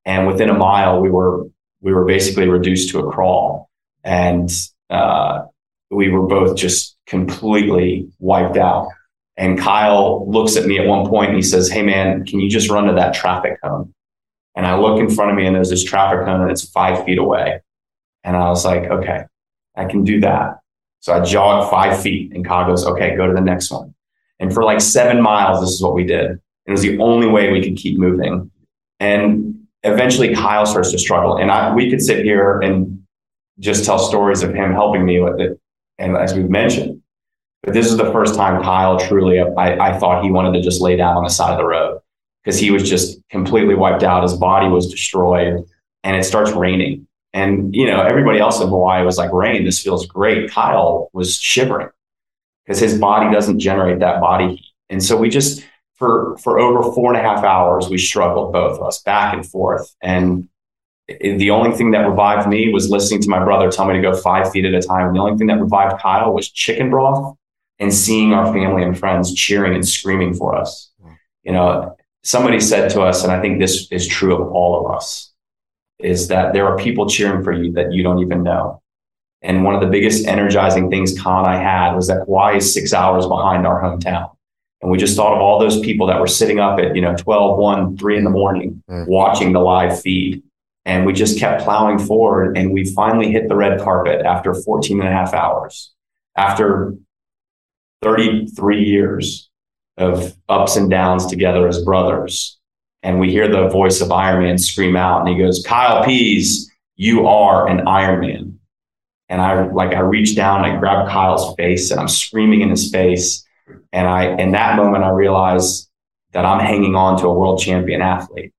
And 0.06 0.26
within 0.26 0.50
a 0.50 0.54
mile, 0.54 1.02
we 1.02 1.10
were 1.10 1.46
we 1.82 1.94
were 1.94 2.06
basically 2.06 2.48
reduced 2.48 2.90
to 2.90 3.00
a 3.00 3.12
crawl. 3.12 3.70
And 4.04 4.50
uh, 4.90 5.46
we 5.90 6.10
were 6.10 6.28
both 6.28 6.58
just 6.58 6.98
completely 7.06 8.08
wiped 8.20 8.58
out. 8.58 8.90
And 9.38 9.60
Kyle 9.60 10.30
looks 10.30 10.58
at 10.58 10.66
me 10.66 10.80
at 10.80 10.88
one 10.88 11.08
point 11.08 11.30
and 11.30 11.36
he 11.36 11.44
says, 11.44 11.70
Hey 11.70 11.84
man, 11.84 12.26
can 12.26 12.40
you 12.40 12.50
just 12.50 12.70
run 12.70 12.86
to 12.86 12.94
that 12.94 13.14
traffic 13.14 13.62
cone? 13.62 13.94
And 14.56 14.66
I 14.66 14.78
look 14.78 15.00
in 15.00 15.10
front 15.10 15.30
of 15.30 15.38
me 15.38 15.46
and 15.46 15.56
there's 15.56 15.70
this 15.70 15.84
traffic 15.84 16.26
cone 16.26 16.42
and 16.42 16.50
it's 16.50 16.68
five 16.70 17.06
feet 17.06 17.20
away. 17.20 17.62
And 18.24 18.36
I 18.36 18.50
was 18.50 18.66
like, 18.66 18.90
okay, 18.90 19.26
I 19.76 19.86
can 19.86 20.04
do 20.04 20.20
that. 20.22 20.60
So 21.00 21.14
I 21.14 21.24
jogged 21.24 21.70
five 21.70 22.02
feet 22.02 22.34
and 22.34 22.44
Kyle 22.44 22.68
goes, 22.68 22.86
okay, 22.86 23.16
go 23.16 23.28
to 23.28 23.34
the 23.34 23.42
next 23.42 23.70
one. 23.70 23.94
And 24.40 24.52
for 24.52 24.64
like 24.64 24.82
seven 24.82 25.22
miles, 25.22 25.62
this 25.62 25.70
is 25.70 25.82
what 25.82 25.94
we 25.94 26.04
did. 26.04 26.40
It 26.66 26.72
was 26.72 26.82
the 26.82 26.98
only 26.98 27.28
way 27.28 27.52
we 27.52 27.64
could 27.64 27.78
keep 27.78 28.00
moving. 28.00 28.50
And 29.00 29.68
eventually 29.84 30.34
Kyle 30.34 30.66
starts 30.66 30.92
to 30.92 30.98
struggle. 30.98 31.38
And 31.38 31.52
I, 31.52 31.74
we 31.74 31.90
could 31.90 32.02
sit 32.02 32.26
here 32.26 32.60
and 32.60 32.97
just 33.60 33.86
tell 33.86 34.00
stories 34.00 34.44
of 34.44 34.54
him 34.54 34.72
helping 34.72 35.06
me 35.06 35.20
with 35.20 35.40
it. 35.40 35.60
And 35.98 36.16
as 36.16 36.34
we've 36.34 36.50
mentioned, 36.50 37.02
but 37.64 37.74
this 37.74 37.88
is 37.88 37.98
the 37.98 38.12
first 38.12 38.36
time 38.36 38.62
Kyle 38.62 39.00
truly, 39.00 39.40
I, 39.40 39.90
I 39.90 40.00
thought 40.00 40.24
he 40.24 40.32
wanted 40.32 40.54
to 40.54 40.62
just 40.62 40.82
lay 40.82 40.96
down 40.96 41.18
on 41.18 41.24
the 41.24 41.30
side 41.30 41.52
of 41.52 41.58
the 41.58 41.66
road 41.66 42.00
because 42.44 42.60
he 42.60 42.72
was 42.72 42.88
just 42.88 43.20
completely 43.30 43.76
wiped 43.76 44.04
out. 44.04 44.24
His 44.24 44.36
body 44.36 44.68
was 44.68 44.90
destroyed 44.90 45.66
and 46.04 46.16
it 46.16 46.24
starts 46.24 46.52
raining. 46.52 47.08
And, 47.34 47.76
you 47.76 47.86
know, 47.86 48.02
everybody 48.02 48.40
else 48.40 48.62
in 48.62 48.70
Hawaii 48.70 49.04
was 49.04 49.18
like, 49.18 49.34
rain, 49.34 49.66
this 49.66 49.82
feels 49.82 50.06
great. 50.06 50.50
Kyle 50.50 51.10
was 51.14 51.36
shivering 51.38 51.90
because 52.66 52.80
his 52.80 52.98
body 52.98 53.34
doesn't 53.34 53.60
generate 53.60 54.00
that 54.00 54.22
body 54.22 54.56
heat. 54.56 54.66
And 54.90 55.04
so 55.04 55.18
we 55.18 55.30
just, 55.30 55.64
for, 55.96 56.38
for 56.38 56.60
over 56.60 56.92
four 56.94 57.14
and 57.14 57.20
a 57.20 57.28
half 57.28 57.44
hours, 57.44 57.90
we 57.90 57.98
struggled, 57.98 58.54
both 58.54 58.80
of 58.80 58.86
us, 58.86 59.02
back 59.02 59.34
and 59.34 59.46
forth. 59.46 59.94
And 60.02 60.48
the 61.08 61.52
only 61.52 61.76
thing 61.76 61.92
that 61.92 62.00
revived 62.00 62.50
me 62.50 62.72
was 62.72 62.90
listening 62.90 63.22
to 63.22 63.30
my 63.30 63.44
brother 63.44 63.72
tell 63.72 63.86
me 63.86 63.94
to 63.94 64.02
go 64.02 64.16
five 64.16 64.52
feet 64.52 64.66
at 64.66 64.74
a 64.74 64.82
time. 64.82 65.08
And 65.08 65.16
the 65.16 65.22
only 65.22 65.38
thing 65.38 65.48
that 65.48 65.60
revived 65.60 66.02
Kyle 66.02 66.34
was 66.34 66.50
chicken 66.50 66.90
broth 66.90 67.36
and 67.80 67.94
seeing 67.94 68.34
our 68.34 68.52
family 68.52 68.84
and 68.84 68.98
friends 68.98 69.34
cheering 69.34 69.74
and 69.74 69.88
screaming 69.88 70.34
for 70.34 70.56
us. 70.56 70.92
You 71.44 71.54
know, 71.54 71.96
somebody 72.24 72.60
said 72.60 72.90
to 72.92 73.02
us, 73.02 73.24
and 73.24 73.32
I 73.32 73.42
think 73.42 73.60
this 73.60 73.90
is 73.90 74.06
true 74.06 74.36
of 74.36 74.52
all 74.52 74.86
of 74.86 74.96
us, 74.96 75.32
is 76.00 76.28
that 76.28 76.54
there 76.54 76.68
are 76.68 76.78
people 76.78 77.08
cheering 77.08 77.44
for 77.44 77.54
you 77.54 77.72
that 77.74 77.94
you 77.94 78.04
don't 78.04 78.20
even 78.20 78.44
know. 78.44 78.82
And 79.42 79.64
one 79.64 79.76
of 79.76 79.82
the 79.82 79.88
biggest 79.88 80.28
energizing 80.28 80.90
things 80.90 81.18
Con 81.18 81.46
I 81.46 81.58
had 81.58 81.96
was 81.96 82.08
that 82.08 82.26
Hawaii 82.26 82.58
is 82.58 82.74
six 82.74 82.94
hours 82.94 83.26
behind 83.28 83.66
our 83.66 83.82
hometown. 83.82 84.32
And 84.82 84.92
we 84.92 84.98
just 84.98 85.16
thought 85.16 85.34
of 85.34 85.42
all 85.42 85.60
those 85.60 85.80
people 85.80 86.06
that 86.08 86.20
were 86.20 86.28
sitting 86.28 86.60
up 86.60 86.80
at, 86.80 86.96
you 86.96 87.02
know, 87.02 87.16
12, 87.16 87.58
1, 87.58 87.98
3 87.98 88.18
in 88.18 88.24
the 88.24 88.30
morning, 88.30 88.84
mm. 88.90 89.08
watching 89.08 89.54
the 89.54 89.60
live 89.60 90.00
feed. 90.00 90.44
And 90.88 91.06
we 91.06 91.14
just 91.14 91.38
kept 91.38 91.64
plowing 91.64 92.00
forward. 92.00 92.58
And 92.58 92.74
we 92.74 92.92
finally 92.96 93.32
hit 93.32 93.48
the 93.48 93.56
red 93.56 93.80
carpet 93.80 94.26
after 94.26 94.56
14 94.56 95.00
and 95.00 95.08
a 95.08 95.12
half 95.12 95.36
hours. 95.36 95.94
After 96.36 96.96
33 98.02 98.84
years, 98.84 99.48
of 99.98 100.36
ups 100.48 100.76
and 100.76 100.90
downs 100.90 101.26
together 101.26 101.68
as 101.68 101.84
brothers. 101.84 102.58
And 103.04 103.20
we 103.20 103.32
hear 103.32 103.48
the 103.48 103.70
voice 103.70 104.02
of 104.02 104.12
Iron 104.12 104.44
Man 104.44 104.58
scream 104.58 104.96
out, 104.96 105.22
and 105.22 105.30
he 105.30 105.38
goes, 105.38 105.64
Kyle 105.66 106.04
Pease, 106.04 106.72
you 106.96 107.28
are 107.28 107.68
an 107.68 107.88
Iron 107.88 108.22
Man. 108.22 108.60
And 109.30 109.42
I 109.42 109.68
like 109.68 109.94
I 109.94 110.00
reach 110.00 110.36
down, 110.36 110.64
and 110.64 110.74
I 110.74 110.80
grab 110.80 111.10
Kyle's 111.10 111.56
face, 111.56 111.92
and 111.92 112.00
I'm 112.00 112.08
screaming 112.08 112.62
in 112.62 112.70
his 112.70 112.92
face. 112.92 113.46
And 113.92 114.08
I 114.08 114.36
in 114.38 114.52
that 114.52 114.78
moment 114.78 115.04
I 115.04 115.10
realized 115.10 115.90
that 116.34 116.46
I'm 116.46 116.60
hanging 116.60 116.96
on 116.96 117.20
to 117.20 117.28
a 117.28 117.34
world 117.34 117.60
champion 117.60 118.02
athlete. 118.02 118.54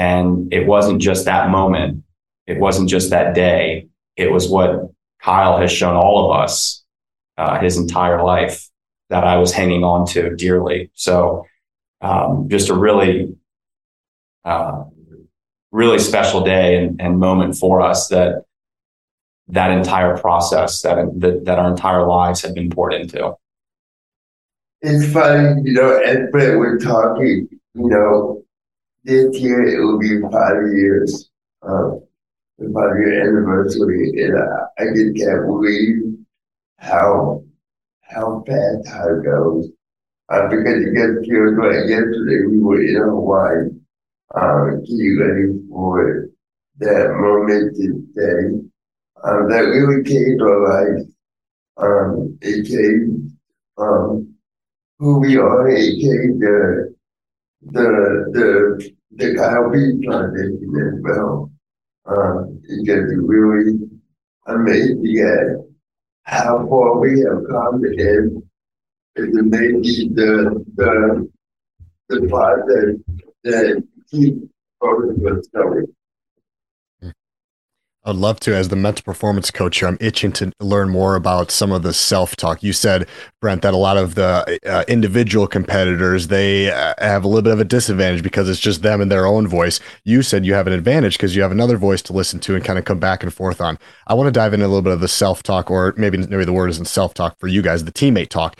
And 0.00 0.50
it 0.50 0.66
wasn't 0.66 1.02
just 1.02 1.26
that 1.26 1.50
moment. 1.50 2.04
It 2.46 2.58
wasn't 2.58 2.88
just 2.88 3.10
that 3.10 3.34
day. 3.34 3.88
It 4.16 4.32
was 4.32 4.48
what 4.48 4.90
Kyle 5.22 5.58
has 5.58 5.70
shown 5.70 5.94
all 5.94 6.24
of 6.24 6.40
us 6.40 6.82
uh, 7.36 7.60
his 7.60 7.76
entire 7.76 8.24
life 8.24 8.66
that 9.10 9.24
I 9.24 9.36
was 9.36 9.52
hanging 9.52 9.84
on 9.84 10.06
to 10.08 10.34
dearly. 10.36 10.90
So 10.94 11.44
um, 12.00 12.48
just 12.48 12.70
a 12.70 12.74
really, 12.74 13.36
uh, 14.42 14.84
really 15.70 15.98
special 15.98 16.42
day 16.44 16.82
and, 16.82 16.98
and, 16.98 17.18
moment 17.18 17.56
for 17.58 17.82
us 17.82 18.08
that 18.08 18.44
that 19.48 19.70
entire 19.70 20.16
process 20.16 20.80
that, 20.80 20.96
that 21.16 21.44
that 21.44 21.58
our 21.58 21.70
entire 21.70 22.06
lives 22.06 22.40
have 22.40 22.54
been 22.54 22.70
poured 22.70 22.94
into. 22.94 23.34
It's 24.80 25.12
funny, 25.12 25.60
you 25.62 25.74
know, 25.74 25.98
as 25.98 26.30
Brent 26.30 26.58
we're 26.58 26.78
talking, 26.78 27.48
you 27.74 27.88
know, 27.88 28.42
this 29.04 29.38
year 29.38 29.66
it 29.66 29.84
will 29.84 29.98
be 29.98 30.20
five 30.30 30.62
years, 30.74 31.30
um, 31.62 32.02
five 32.58 32.96
year 32.98 33.28
anniversary, 33.28 34.24
and 34.24 34.38
I, 34.38 34.82
I 34.82 34.84
just 34.94 35.16
can't 35.16 35.46
believe 35.46 36.18
how 36.78 37.44
how 38.02 38.42
fast 38.46 38.86
time 38.86 39.22
goes. 39.22 39.68
Uh, 40.28 40.48
because 40.48 40.84
it 40.84 40.94
gets 40.94 41.26
feels 41.26 41.58
like 41.58 41.88
yesterday 41.88 42.46
we 42.46 42.60
were 42.60 42.80
in 42.80 43.02
Hawaii, 43.02 43.68
uh, 44.36 44.76
getting 44.86 45.18
ready 45.18 45.68
for 45.68 46.28
that 46.78 47.10
momentous 47.18 47.74
day. 48.14 48.60
Um, 49.24 49.50
that 49.50 49.64
really 49.74 50.04
came 50.04 50.38
to 50.38 50.58
life. 50.68 51.06
Um, 51.78 52.38
it 52.40 52.68
came 52.68 53.36
um, 53.76 54.34
who 54.98 55.18
we 55.18 55.36
are. 55.36 55.68
It 55.68 56.00
came 56.00 56.38
the 56.38 56.94
the 57.62 58.26
the 58.32 58.90
the 59.12 59.34
Kyle 59.36 59.70
Pease 59.70 60.04
Foundation 60.06 60.72
as 60.76 61.02
well. 61.02 61.50
Um, 62.06 62.60
it 62.64 62.86
just 62.86 63.12
really 63.16 63.78
amazing 64.46 65.18
at 65.18 65.70
how 66.24 66.66
far 66.68 66.98
we 66.98 67.20
have 67.20 67.42
come 67.48 67.84
and 67.84 68.42
is 69.16 69.28
maybe 69.32 70.08
the 70.14 70.64
the 70.76 71.30
the 72.08 72.28
part 72.28 72.66
that 72.66 73.02
that 73.44 73.82
keep 74.10 74.34
going 74.80 75.20
with 75.20 75.44
story. 75.44 75.86
I'd 78.02 78.16
love 78.16 78.40
to. 78.40 78.54
As 78.56 78.68
the 78.68 78.76
mental 78.76 79.04
performance 79.04 79.50
coach 79.50 79.78
here, 79.78 79.88
I'm 79.88 79.98
itching 80.00 80.32
to 80.32 80.50
learn 80.58 80.88
more 80.88 81.16
about 81.16 81.50
some 81.50 81.70
of 81.70 81.82
the 81.82 81.92
self 81.92 82.34
talk. 82.34 82.62
You 82.62 82.72
said, 82.72 83.06
Brent, 83.42 83.60
that 83.60 83.74
a 83.74 83.76
lot 83.76 83.98
of 83.98 84.14
the 84.14 84.58
uh, 84.64 84.84
individual 84.88 85.46
competitors 85.46 86.28
they 86.28 86.70
uh, 86.70 86.94
have 86.98 87.24
a 87.24 87.28
little 87.28 87.42
bit 87.42 87.52
of 87.52 87.60
a 87.60 87.64
disadvantage 87.64 88.22
because 88.22 88.48
it's 88.48 88.58
just 88.58 88.80
them 88.80 89.02
and 89.02 89.12
their 89.12 89.26
own 89.26 89.46
voice. 89.46 89.80
You 90.04 90.22
said 90.22 90.46
you 90.46 90.54
have 90.54 90.66
an 90.66 90.72
advantage 90.72 91.18
because 91.18 91.36
you 91.36 91.42
have 91.42 91.52
another 91.52 91.76
voice 91.76 92.00
to 92.02 92.14
listen 92.14 92.40
to 92.40 92.54
and 92.54 92.64
kind 92.64 92.78
of 92.78 92.86
come 92.86 92.98
back 92.98 93.22
and 93.22 93.34
forth 93.34 93.60
on. 93.60 93.78
I 94.06 94.14
want 94.14 94.28
to 94.28 94.32
dive 94.32 94.54
into 94.54 94.64
a 94.64 94.68
little 94.68 94.80
bit 94.80 94.94
of 94.94 95.00
the 95.00 95.08
self 95.08 95.42
talk, 95.42 95.70
or 95.70 95.92
maybe 95.98 96.16
maybe 96.16 96.46
the 96.46 96.54
word 96.54 96.70
isn't 96.70 96.86
self 96.86 97.12
talk 97.12 97.38
for 97.38 97.48
you 97.48 97.60
guys, 97.60 97.84
the 97.84 97.92
teammate 97.92 98.30
talk. 98.30 98.58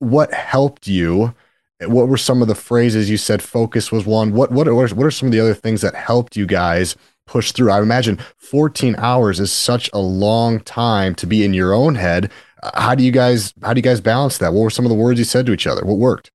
What 0.00 0.34
helped 0.34 0.86
you? 0.86 1.34
What 1.80 2.08
were 2.08 2.18
some 2.18 2.42
of 2.42 2.48
the 2.48 2.54
phrases 2.54 3.08
you 3.08 3.16
said? 3.16 3.42
Focus 3.42 3.90
was 3.90 4.04
one. 4.04 4.32
What 4.34 4.52
what 4.52 4.68
are, 4.68 4.74
what 4.74 5.06
are 5.06 5.10
some 5.10 5.28
of 5.28 5.32
the 5.32 5.40
other 5.40 5.54
things 5.54 5.80
that 5.80 5.94
helped 5.94 6.36
you 6.36 6.44
guys? 6.44 6.94
Push 7.26 7.52
through. 7.52 7.70
I 7.70 7.80
imagine 7.80 8.18
14 8.38 8.96
hours 8.98 9.40
is 9.40 9.52
such 9.52 9.90
a 9.92 9.98
long 9.98 10.60
time 10.60 11.14
to 11.16 11.26
be 11.26 11.44
in 11.44 11.54
your 11.54 11.72
own 11.72 11.94
head. 11.94 12.30
Uh, 12.62 12.80
how 12.80 12.94
do 12.94 13.04
you 13.04 13.10
guys 13.10 13.54
how 13.62 13.72
do 13.72 13.78
you 13.78 13.82
guys 13.82 14.00
balance 14.00 14.38
that? 14.38 14.52
What 14.52 14.62
were 14.62 14.70
some 14.70 14.84
of 14.84 14.90
the 14.90 14.96
words 14.96 15.18
you 15.18 15.24
said 15.24 15.46
to 15.46 15.52
each 15.52 15.66
other? 15.66 15.84
What 15.84 15.98
worked? 15.98 16.30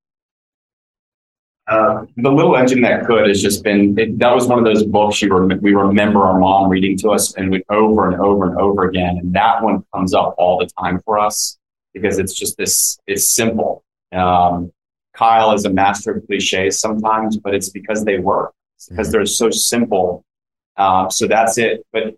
Uh, 1.68 2.06
the 2.16 2.32
little 2.32 2.56
engine 2.56 2.80
that 2.80 3.06
could 3.06 3.28
has 3.28 3.42
just 3.42 3.62
been 3.62 3.98
it, 4.00 4.18
that 4.18 4.34
was 4.34 4.48
one 4.48 4.58
of 4.58 4.64
those 4.64 4.86
books 4.86 5.22
you 5.22 5.34
rem- 5.34 5.60
we 5.62 5.74
remember 5.74 6.24
our 6.24 6.40
mom 6.40 6.70
reading 6.70 6.98
to 6.98 7.10
us 7.10 7.36
and 7.36 7.52
we, 7.52 7.62
over 7.70 8.10
and 8.10 8.22
over 8.22 8.46
and 8.46 8.58
over 8.58 8.88
again 8.88 9.18
and 9.18 9.34
that 9.34 9.62
one 9.62 9.84
comes 9.94 10.14
up 10.14 10.34
all 10.38 10.58
the 10.58 10.70
time 10.80 11.02
for 11.04 11.20
us 11.20 11.58
because 11.94 12.20
it's 12.20 12.34
just 12.34 12.56
this 12.56 12.98
it's 13.06 13.28
simple 13.36 13.84
um, 14.14 14.72
kyle 15.14 15.52
is 15.52 15.66
a 15.66 15.70
master 15.70 16.12
of 16.12 16.26
cliches 16.26 16.80
sometimes 16.80 17.36
but 17.36 17.54
it's 17.54 17.68
because 17.68 18.06
they 18.06 18.18
work 18.18 18.54
because 18.88 19.08
mm-hmm. 19.08 19.12
they're 19.12 19.26
so 19.26 19.50
simple 19.50 20.24
um, 20.78 21.12
so 21.12 21.28
that's 21.28 21.58
it. 21.58 21.86
But 21.92 22.16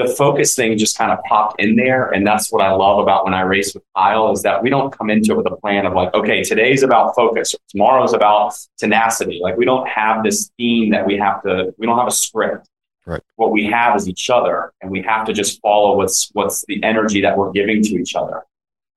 the 0.00 0.08
focus 0.14 0.54
thing 0.54 0.76
just 0.78 0.96
kind 0.96 1.12
of 1.12 1.18
popped 1.24 1.60
in 1.60 1.76
there. 1.76 2.10
And 2.10 2.26
that's 2.26 2.50
what 2.50 2.62
I 2.62 2.72
love 2.72 2.98
about 2.98 3.24
when 3.24 3.34
I 3.34 3.42
race 3.42 3.74
with 3.74 3.82
Kyle 3.94 4.32
is 4.32 4.42
that 4.42 4.62
we 4.62 4.70
don't 4.70 4.96
come 4.96 5.10
into 5.10 5.32
it 5.32 5.36
with 5.36 5.46
a 5.46 5.56
plan 5.56 5.84
of 5.84 5.92
like, 5.92 6.14
okay, 6.14 6.42
today's 6.42 6.82
about 6.82 7.14
focus, 7.14 7.54
tomorrow's 7.68 8.14
about 8.14 8.54
tenacity. 8.78 9.40
Like 9.42 9.56
we 9.56 9.64
don't 9.64 9.86
have 9.88 10.24
this 10.24 10.50
theme 10.56 10.90
that 10.90 11.06
we 11.06 11.18
have 11.18 11.42
to, 11.42 11.74
we 11.76 11.86
don't 11.86 11.98
have 11.98 12.08
a 12.08 12.12
script. 12.12 12.68
Right. 13.06 13.22
What 13.36 13.50
we 13.50 13.64
have 13.66 13.96
is 13.96 14.08
each 14.08 14.30
other 14.30 14.72
and 14.80 14.90
we 14.90 15.02
have 15.02 15.26
to 15.26 15.32
just 15.32 15.60
follow 15.60 15.96
what's 15.96 16.30
what's 16.32 16.64
the 16.68 16.82
energy 16.84 17.20
that 17.22 17.36
we're 17.36 17.50
giving 17.50 17.82
to 17.82 17.94
each 17.96 18.14
other. 18.14 18.44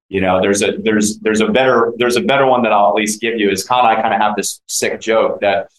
You 0.09 0.21
know, 0.21 0.41
there's 0.41 0.61
a 0.61 0.77
there's 0.77 1.19
there's 1.19 1.41
a 1.41 1.47
better 1.47 1.93
there's 1.97 2.17
a 2.17 2.21
better 2.21 2.45
one 2.45 2.63
that 2.63 2.71
I'll 2.71 2.89
at 2.89 2.95
least 2.95 3.21
give 3.21 3.39
you 3.39 3.49
is 3.49 3.65
Kyle 3.65 3.79
and 3.79 3.87
I 3.87 4.01
kind 4.01 4.13
of 4.13 4.21
have 4.21 4.35
this 4.35 4.61
sick 4.67 4.99
joke 4.99 5.39
that 5.41 5.69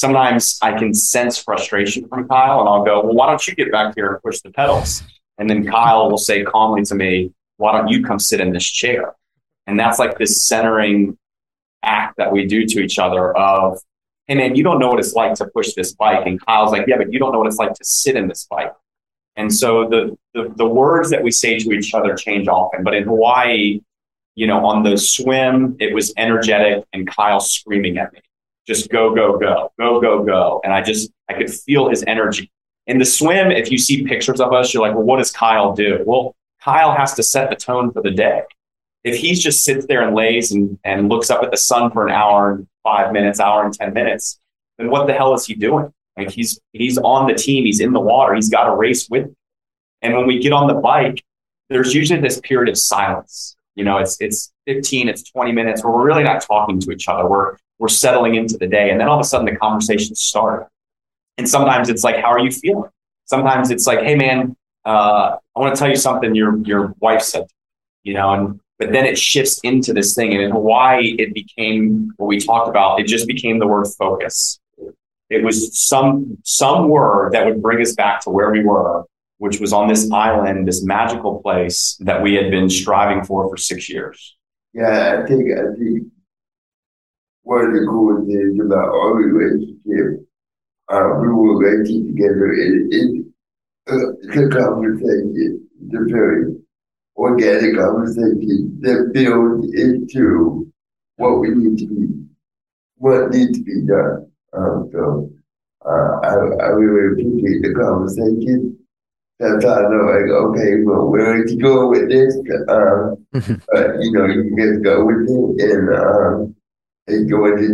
sometimes 0.00 0.58
I 0.62 0.72
can 0.72 0.94
sense 0.94 1.36
frustration 1.36 2.08
from 2.08 2.26
Kyle 2.26 2.60
and 2.60 2.68
I'll 2.68 2.84
go, 2.84 3.02
well, 3.04 3.14
why 3.14 3.26
don't 3.26 3.46
you 3.46 3.54
get 3.54 3.70
back 3.70 3.94
here 3.94 4.14
and 4.14 4.22
push 4.22 4.40
the 4.40 4.50
pedals? 4.50 5.02
And 5.36 5.48
then 5.48 5.66
Kyle 5.66 6.10
will 6.10 6.18
say 6.18 6.42
calmly 6.42 6.84
to 6.84 6.94
me, 6.94 7.34
why 7.58 7.72
don't 7.72 7.88
you 7.88 8.02
come 8.02 8.18
sit 8.18 8.40
in 8.40 8.50
this 8.50 8.64
chair? 8.64 9.14
And 9.66 9.78
that's 9.78 9.98
like 9.98 10.16
this 10.16 10.46
centering 10.46 11.18
act 11.82 12.16
that 12.16 12.32
we 12.32 12.46
do 12.46 12.64
to 12.66 12.80
each 12.80 12.98
other 12.98 13.36
of, 13.36 13.78
hey 14.26 14.36
man, 14.36 14.56
you 14.56 14.64
don't 14.64 14.78
know 14.78 14.88
what 14.88 14.98
it's 14.98 15.12
like 15.12 15.34
to 15.34 15.46
push 15.46 15.74
this 15.74 15.92
bike. 15.92 16.26
And 16.26 16.40
Kyle's 16.44 16.72
like, 16.72 16.86
yeah, 16.86 16.96
but 16.96 17.12
you 17.12 17.18
don't 17.18 17.32
know 17.32 17.38
what 17.38 17.48
it's 17.48 17.58
like 17.58 17.74
to 17.74 17.84
sit 17.84 18.16
in 18.16 18.26
this 18.26 18.46
bike. 18.50 18.72
And 19.36 19.52
so 19.52 19.86
the, 19.86 20.16
the, 20.32 20.52
the 20.56 20.66
words 20.66 21.10
that 21.10 21.22
we 21.22 21.30
say 21.30 21.58
to 21.58 21.72
each 21.72 21.92
other 21.92 22.14
change 22.14 22.48
often. 22.48 22.84
But 22.84 22.94
in 22.94 23.04
Hawaii, 23.04 23.82
you 24.34 24.46
know, 24.46 24.64
on 24.64 24.82
the 24.82 24.96
swim, 24.96 25.76
it 25.78 25.94
was 25.94 26.14
energetic 26.16 26.84
and 26.94 27.06
Kyle 27.06 27.40
screaming 27.40 27.98
at 27.98 28.14
me 28.14 28.20
just 28.70 28.88
go, 28.88 29.12
go, 29.12 29.36
go, 29.36 29.72
go, 29.78 30.00
go, 30.00 30.22
go. 30.22 30.60
And 30.62 30.72
I 30.72 30.80
just, 30.80 31.10
I 31.28 31.34
could 31.34 31.52
feel 31.52 31.90
his 31.90 32.04
energy. 32.06 32.52
In 32.86 32.98
the 32.98 33.04
swim, 33.04 33.50
if 33.50 33.70
you 33.70 33.78
see 33.78 34.04
pictures 34.04 34.40
of 34.40 34.52
us, 34.52 34.72
you're 34.72 34.82
like, 34.82 34.94
well, 34.94 35.04
what 35.04 35.16
does 35.16 35.32
Kyle 35.32 35.74
do? 35.74 36.04
Well, 36.06 36.36
Kyle 36.62 36.94
has 36.94 37.14
to 37.14 37.22
set 37.24 37.50
the 37.50 37.56
tone 37.56 37.90
for 37.90 38.00
the 38.00 38.12
day. 38.12 38.42
If 39.02 39.16
he 39.16 39.34
just 39.34 39.64
sits 39.64 39.86
there 39.86 40.02
and 40.02 40.14
lays 40.14 40.52
and, 40.52 40.78
and 40.84 41.08
looks 41.08 41.30
up 41.30 41.42
at 41.42 41.50
the 41.50 41.56
sun 41.56 41.90
for 41.90 42.06
an 42.06 42.12
hour 42.12 42.52
and 42.52 42.68
five 42.84 43.12
minutes, 43.12 43.40
hour 43.40 43.64
and 43.64 43.74
10 43.74 43.92
minutes, 43.92 44.38
then 44.78 44.88
what 44.88 45.08
the 45.08 45.14
hell 45.14 45.34
is 45.34 45.46
he 45.46 45.54
doing? 45.54 45.92
Like 46.16 46.30
he's, 46.30 46.60
he's 46.72 46.96
on 46.98 47.26
the 47.26 47.34
team. 47.34 47.64
He's 47.64 47.80
in 47.80 47.92
the 47.92 48.00
water. 48.00 48.34
He's 48.34 48.50
got 48.50 48.68
a 48.72 48.76
race 48.76 49.08
with. 49.10 49.26
Me. 49.26 49.32
And 50.02 50.14
when 50.14 50.28
we 50.28 50.38
get 50.38 50.52
on 50.52 50.68
the 50.68 50.74
bike, 50.74 51.24
there's 51.70 51.92
usually 51.92 52.20
this 52.20 52.40
period 52.40 52.68
of 52.68 52.78
silence. 52.78 53.56
You 53.74 53.84
know, 53.84 53.98
it's, 53.98 54.16
it's 54.20 54.52
15, 54.66 55.08
it's 55.08 55.24
20 55.24 55.50
minutes 55.52 55.82
where 55.82 55.92
we're 55.92 56.06
really 56.06 56.22
not 56.22 56.42
talking 56.42 56.78
to 56.80 56.92
each 56.92 57.08
other. 57.08 57.28
We're, 57.28 57.56
we're 57.80 57.88
settling 57.88 58.34
into 58.36 58.56
the 58.58 58.68
day. 58.68 58.90
And 58.90 59.00
then 59.00 59.08
all 59.08 59.18
of 59.18 59.20
a 59.20 59.24
sudden 59.24 59.46
the 59.46 59.56
conversation 59.56 60.14
starts. 60.14 60.70
And 61.38 61.48
sometimes 61.48 61.88
it's 61.88 62.04
like, 62.04 62.16
how 62.16 62.30
are 62.30 62.38
you 62.38 62.52
feeling? 62.52 62.90
Sometimes 63.24 63.70
it's 63.70 63.86
like, 63.86 64.00
hey 64.00 64.14
man, 64.14 64.54
uh, 64.84 65.36
I 65.56 65.60
want 65.60 65.74
to 65.74 65.78
tell 65.78 65.88
you 65.88 65.96
something 65.96 66.34
your 66.34 66.58
your 66.58 66.94
wife 67.00 67.22
said, 67.22 67.46
you 68.02 68.14
know, 68.14 68.32
and 68.34 68.60
but 68.78 68.92
then 68.92 69.06
it 69.06 69.18
shifts 69.18 69.60
into 69.60 69.92
this 69.92 70.14
thing. 70.14 70.32
And 70.32 70.42
in 70.42 70.50
Hawaii, 70.50 71.14
it 71.18 71.34
became 71.34 72.12
what 72.16 72.26
we 72.26 72.38
talked 72.38 72.68
about. 72.68 73.00
It 73.00 73.06
just 73.06 73.26
became 73.26 73.58
the 73.58 73.66
word 73.66 73.86
focus. 73.98 74.60
It 75.30 75.42
was 75.42 75.78
some 75.78 76.36
some 76.44 76.88
word 76.88 77.32
that 77.32 77.46
would 77.46 77.62
bring 77.62 77.80
us 77.80 77.94
back 77.94 78.20
to 78.22 78.30
where 78.30 78.50
we 78.50 78.62
were, 78.62 79.04
which 79.38 79.58
was 79.58 79.72
on 79.72 79.88
this 79.88 80.10
island, 80.10 80.68
this 80.68 80.82
magical 80.84 81.40
place 81.40 81.96
that 82.00 82.22
we 82.22 82.34
had 82.34 82.50
been 82.50 82.68
striving 82.68 83.24
for 83.24 83.48
for 83.48 83.56
six 83.56 83.88
years. 83.88 84.36
Yeah, 84.74 85.22
I 85.22 85.26
think 85.26 85.50
I 85.52 85.74
think 85.78 86.08
one 87.42 87.66
of 87.66 87.72
the 87.72 87.86
cool 87.88 88.24
things 88.26 88.60
about 88.60 88.88
our 88.88 89.14
relationship, 89.14 90.26
uh, 90.88 91.18
we 91.20 91.28
were 91.28 91.58
working 91.58 92.08
together 92.08 92.52
in, 92.52 92.88
in 92.92 93.32
uh, 93.88 94.12
the 94.34 94.48
conversation, 94.50 95.68
the 95.88 96.06
very 96.10 96.56
organic 97.16 97.76
conversation 97.76 98.78
that 98.80 99.10
builds 99.12 99.72
into 99.74 100.70
what 101.16 101.40
we 101.40 101.50
need 101.50 101.78
to 101.78 101.86
be, 101.86 102.08
what 102.96 103.30
needs 103.30 103.58
to 103.58 103.64
be 103.64 103.86
done. 103.86 104.30
Um, 104.52 104.90
so 104.92 105.30
uh, 105.86 106.20
I, 106.22 106.34
I 106.64 106.68
really 106.68 107.12
appreciate 107.12 107.62
the 107.62 107.74
conversation. 107.74 108.76
That's 109.38 109.64
how 109.64 109.74
I 109.74 109.82
know, 109.88 110.04
like, 110.04 110.30
okay, 110.30 110.82
well, 110.84 111.06
where 111.08 111.44
to 111.44 111.56
go 111.56 111.88
with 111.88 112.10
this? 112.10 112.36
Um, 112.68 113.26
but, 113.32 114.02
you 114.02 114.12
know, 114.12 114.26
you 114.26 114.44
can 114.44 114.56
just 114.58 114.82
go 114.82 115.04
with 115.06 115.28
it. 115.28 115.70
And 115.70 115.88
um, 115.96 116.54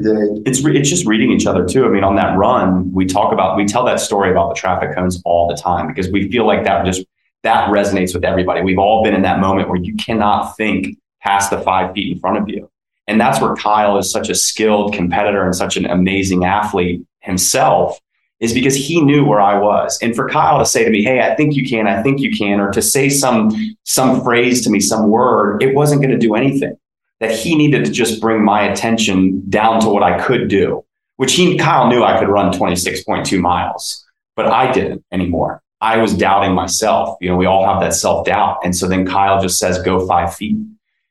day. 0.02 0.42
It's 0.46 0.62
re- 0.62 0.78
it's 0.78 0.88
just 0.88 1.06
reading 1.06 1.30
each 1.30 1.46
other 1.46 1.66
too. 1.66 1.84
I 1.84 1.88
mean, 1.88 2.04
on 2.04 2.16
that 2.16 2.36
run, 2.36 2.90
we 2.92 3.06
talk 3.06 3.32
about 3.32 3.56
we 3.56 3.66
tell 3.66 3.84
that 3.84 4.00
story 4.00 4.30
about 4.30 4.48
the 4.48 4.54
traffic 4.54 4.94
cones 4.94 5.20
all 5.24 5.48
the 5.48 5.56
time 5.56 5.88
because 5.88 6.10
we 6.10 6.30
feel 6.30 6.46
like 6.46 6.64
that 6.64 6.84
just 6.86 7.04
that 7.42 7.68
resonates 7.70 8.14
with 8.14 8.24
everybody. 8.24 8.62
We've 8.62 8.78
all 8.78 9.02
been 9.04 9.14
in 9.14 9.22
that 9.22 9.40
moment 9.40 9.68
where 9.68 9.78
you 9.78 9.94
cannot 9.96 10.56
think 10.56 10.98
past 11.20 11.50
the 11.50 11.60
five 11.60 11.92
feet 11.94 12.12
in 12.12 12.18
front 12.18 12.38
of 12.38 12.48
you. 12.48 12.70
And 13.08 13.20
that's 13.20 13.40
where 13.40 13.54
Kyle 13.54 13.98
is 13.98 14.10
such 14.10 14.28
a 14.28 14.34
skilled 14.34 14.92
competitor 14.92 15.44
and 15.44 15.54
such 15.54 15.76
an 15.76 15.86
amazing 15.86 16.44
athlete 16.44 17.06
himself, 17.20 18.00
is 18.40 18.52
because 18.52 18.74
he 18.74 19.00
knew 19.00 19.24
where 19.24 19.40
I 19.40 19.58
was. 19.58 19.98
And 20.02 20.14
for 20.14 20.28
Kyle 20.28 20.58
to 20.58 20.66
say 20.66 20.84
to 20.84 20.90
me, 20.90 21.04
Hey, 21.04 21.20
I 21.20 21.34
think 21.36 21.54
you 21.54 21.68
can, 21.68 21.86
I 21.86 22.02
think 22.02 22.20
you 22.20 22.36
can, 22.36 22.60
or 22.60 22.70
to 22.72 22.82
say 22.82 23.08
some 23.08 23.50
some 23.84 24.22
phrase 24.22 24.62
to 24.64 24.70
me, 24.70 24.80
some 24.80 25.08
word, 25.08 25.62
it 25.62 25.74
wasn't 25.74 26.02
going 26.02 26.12
to 26.12 26.18
do 26.18 26.34
anything. 26.34 26.76
That 27.20 27.34
he 27.34 27.54
needed 27.54 27.84
to 27.86 27.90
just 27.90 28.20
bring 28.20 28.44
my 28.44 28.62
attention 28.62 29.42
down 29.48 29.80
to 29.80 29.88
what 29.88 30.02
I 30.02 30.20
could 30.22 30.48
do, 30.48 30.84
which 31.16 31.32
he 31.32 31.56
Kyle 31.56 31.88
knew 31.88 32.02
I 32.02 32.18
could 32.18 32.28
run 32.28 32.52
26.2 32.52 33.40
miles, 33.40 34.04
but 34.34 34.46
I 34.46 34.70
didn't 34.70 35.02
anymore. 35.10 35.62
I 35.80 35.96
was 35.96 36.14
doubting 36.14 36.54
myself. 36.54 37.16
You 37.20 37.30
know, 37.30 37.36
we 37.36 37.46
all 37.46 37.66
have 37.66 37.80
that 37.80 37.94
self 37.94 38.26
doubt. 38.26 38.58
And 38.64 38.76
so 38.76 38.86
then 38.86 39.06
Kyle 39.06 39.40
just 39.40 39.58
says, 39.58 39.80
go 39.80 40.06
five 40.06 40.34
feet 40.34 40.56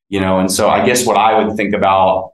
you 0.10 0.20
know 0.20 0.40
and 0.40 0.52
so 0.52 0.70
i 0.70 0.86
guess 0.86 1.06
what 1.06 1.18
i 1.18 1.38
would 1.38 1.56
think 1.56 1.74
about 1.74 2.32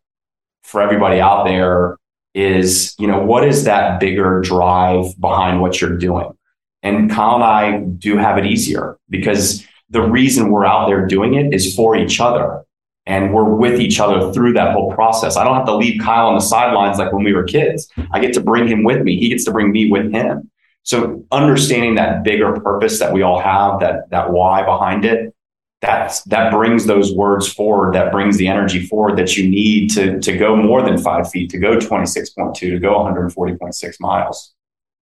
for 0.63 0.82
everybody 0.82 1.19
out 1.19 1.45
there 1.45 1.97
is 2.34 2.95
you 2.99 3.07
know 3.07 3.19
what 3.19 3.45
is 3.45 3.63
that 3.65 3.99
bigger 3.99 4.41
drive 4.41 5.19
behind 5.19 5.61
what 5.61 5.80
you're 5.80 5.97
doing 5.97 6.30
and 6.84 7.09
kyle 7.09 7.36
and 7.36 7.43
i 7.43 7.80
do 7.80 8.17
have 8.17 8.38
it 8.38 8.45
easier 8.45 8.97
because 9.09 9.65
the 9.89 10.01
reason 10.01 10.51
we're 10.51 10.65
out 10.65 10.88
there 10.88 11.05
doing 11.05 11.34
it 11.34 11.53
is 11.53 11.76
for 11.76 11.95
each 11.95 12.19
other 12.19 12.63
and 13.12 13.34
we're 13.34 13.43
with 13.43 13.82
each 13.82 13.99
other 13.99 14.32
through 14.32 14.53
that 14.53 14.72
whole 14.72 14.93
process. 14.93 15.36
I 15.36 15.43
don't 15.43 15.57
have 15.57 15.66
to 15.66 15.76
leave 15.76 16.01
kyle 16.01 16.28
on 16.28 16.36
the 16.36 16.39
sidelines 16.41 16.97
like 16.97 17.12
when 17.12 17.26
we 17.26 17.34
were 17.34 17.43
kids. 17.43 17.89
I 18.14 18.22
get 18.22 18.34
to 18.36 18.39
bring 18.39 18.70
him 18.70 18.86
with 18.86 19.01
me. 19.01 19.20
He 19.20 19.28
gets 19.28 19.43
to 19.45 19.51
bring 19.51 19.70
me 19.74 19.91
with 19.91 20.14
him. 20.14 20.49
So 20.84 21.26
understanding 21.30 21.95
that 21.95 22.24
bigger 22.24 22.53
purpose 22.62 22.99
that 22.99 23.12
we 23.12 23.22
all 23.22 23.39
have 23.39 23.82
that 23.82 24.09
that 24.12 24.32
why 24.32 24.64
behind 24.64 25.03
it 25.03 25.36
that 25.82 26.22
that 26.28 26.51
brings 26.53 26.86
those 26.86 27.14
words 27.14 27.51
forward 27.51 27.93
that 27.95 28.14
brings 28.14 28.38
the 28.38 28.47
energy 28.47 28.88
forward 28.88 29.18
that 29.18 29.36
you 29.36 29.47
need 29.49 29.89
to 29.91 30.20
to 30.22 30.38
go 30.38 30.55
more 30.55 30.82
than 30.82 30.97
five 30.97 31.30
feet 31.30 31.49
to 31.49 31.59
go 31.59 31.78
26.2 31.78 32.55
to 32.55 32.80
go 32.80 32.93
140.6 32.93 33.99
miles. 33.99 34.53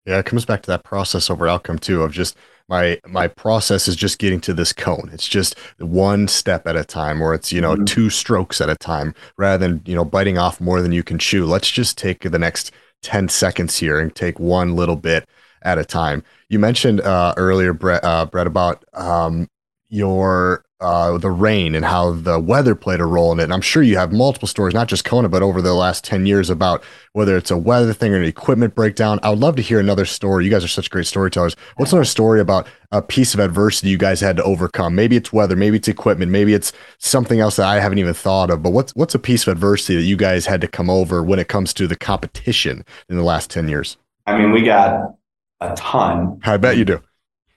Yeah 0.06 0.20
it 0.20 0.26
comes 0.26 0.46
back 0.46 0.62
to 0.64 0.72
that 0.72 0.86
process 0.86 1.30
over 1.30 1.50
outcome 1.50 1.78
too 1.78 2.02
of 2.02 2.14
just 2.14 2.38
my 2.70 3.00
my 3.08 3.28
process 3.28 3.88
is 3.88 3.96
just 3.96 4.20
getting 4.20 4.40
to 4.42 4.54
this 4.54 4.72
cone. 4.72 5.10
It's 5.12 5.28
just 5.28 5.58
one 5.80 6.28
step 6.28 6.68
at 6.68 6.76
a 6.76 6.86
time 6.86 7.22
or 7.22 7.34
it's 7.34 7.52
you 7.52 7.60
know 7.60 7.74
mm-hmm. 7.74 7.86
two 7.86 8.10
strokes 8.10 8.62
at 8.62 8.70
a 8.70 8.76
time 8.76 9.14
rather 9.38 9.68
than 9.68 9.82
you 9.86 9.96
know 9.96 10.06
biting 10.06 10.38
off 10.38 10.62
more 10.62 10.82
than 10.82 10.92
you 10.92 11.04
can 11.04 11.18
chew. 11.18 11.46
Let's 11.46 11.70
just 11.70 11.98
take 11.98 12.22
the 12.22 12.40
next 12.40 12.72
10 13.02 13.30
seconds 13.30 13.78
here 13.78 14.00
and 14.00 14.14
take 14.14 14.40
one 14.40 14.76
little 14.76 14.96
bit 14.96 15.28
at 15.62 15.78
a 15.78 15.86
time. 15.86 16.24
You 16.50 16.60
mentioned 16.60 17.02
uh, 17.02 17.34
earlier 17.38 17.74
brent, 17.74 18.04
uh, 18.04 18.26
brent 18.26 18.48
about 18.48 18.86
um, 18.94 19.50
your 19.90 20.64
uh, 20.82 21.18
the 21.18 21.30
rain 21.30 21.76
and 21.76 21.84
how 21.84 22.14
the 22.14 22.40
weather 22.40 22.74
played 22.74 23.02
a 23.02 23.06
role 23.06 23.34
in 23.34 23.40
it. 23.40 23.44
And 23.44 23.54
I'm 23.54 23.62
sure 23.62 23.84
you 23.84 23.98
have 23.98 24.14
multiple 24.14 24.48
stories, 24.48 24.74
not 24.74 24.88
just 24.88 25.04
Kona, 25.04 25.28
but 25.28 25.44
over 25.44 25.62
the 25.62 25.74
last 25.74 26.06
10 26.06 26.26
years 26.26 26.50
about 26.50 26.84
whether 27.12 27.36
it's 27.36 27.52
a 27.52 27.58
weather 27.58 27.92
thing 27.92 28.14
or 28.14 28.18
an 28.18 28.24
equipment 28.24 28.76
breakdown. 28.76 29.20
I 29.22 29.30
would 29.30 29.40
love 29.40 29.58
to 29.58 29.62
hear 29.62 29.80
another 29.80 30.06
story. 30.06 30.46
You 30.46 30.52
guys 30.52 30.64
are 30.64 30.70
such 30.70 30.90
great 30.90 31.06
storytellers. 31.06 31.56
What's 31.76 31.92
another 31.92 32.06
story 32.06 32.40
about 32.40 32.68
a 32.92 33.02
piece 33.02 33.34
of 33.34 33.42
adversity 33.42 33.90
you 33.90 33.98
guys 33.98 34.22
had 34.22 34.38
to 34.38 34.44
overcome? 34.44 34.96
Maybe 34.96 35.18
it's 35.18 35.34
weather, 35.34 35.58
maybe 35.58 35.78
it's 35.78 35.90
equipment, 35.90 36.32
maybe 36.32 36.54
it's 36.54 36.72
something 36.98 37.42
else 37.42 37.58
that 37.58 37.68
I 37.68 37.82
haven't 37.82 37.98
even 37.98 38.14
thought 38.14 38.50
of. 38.50 38.64
But 38.64 38.72
what's 38.72 38.96
what's 38.96 39.16
a 39.16 39.20
piece 39.20 39.46
of 39.48 39.52
adversity 39.52 39.98
that 39.98 40.04
you 40.04 40.16
guys 40.16 40.46
had 40.46 40.62
to 40.62 40.68
come 40.68 40.90
over 40.90 41.22
when 41.24 41.40
it 41.40 41.50
comes 41.50 41.74
to 41.74 41.88
the 41.88 41.98
competition 41.98 42.86
in 43.10 43.18
the 43.18 43.24
last 43.24 43.50
10 43.50 43.68
years? 43.68 43.98
I 44.26 44.38
mean, 44.38 44.54
we 44.54 44.64
got 44.64 45.16
a 45.60 45.76
ton. 45.76 46.40
I 46.46 46.56
bet 46.56 46.78
you 46.78 46.86
do. 46.86 47.02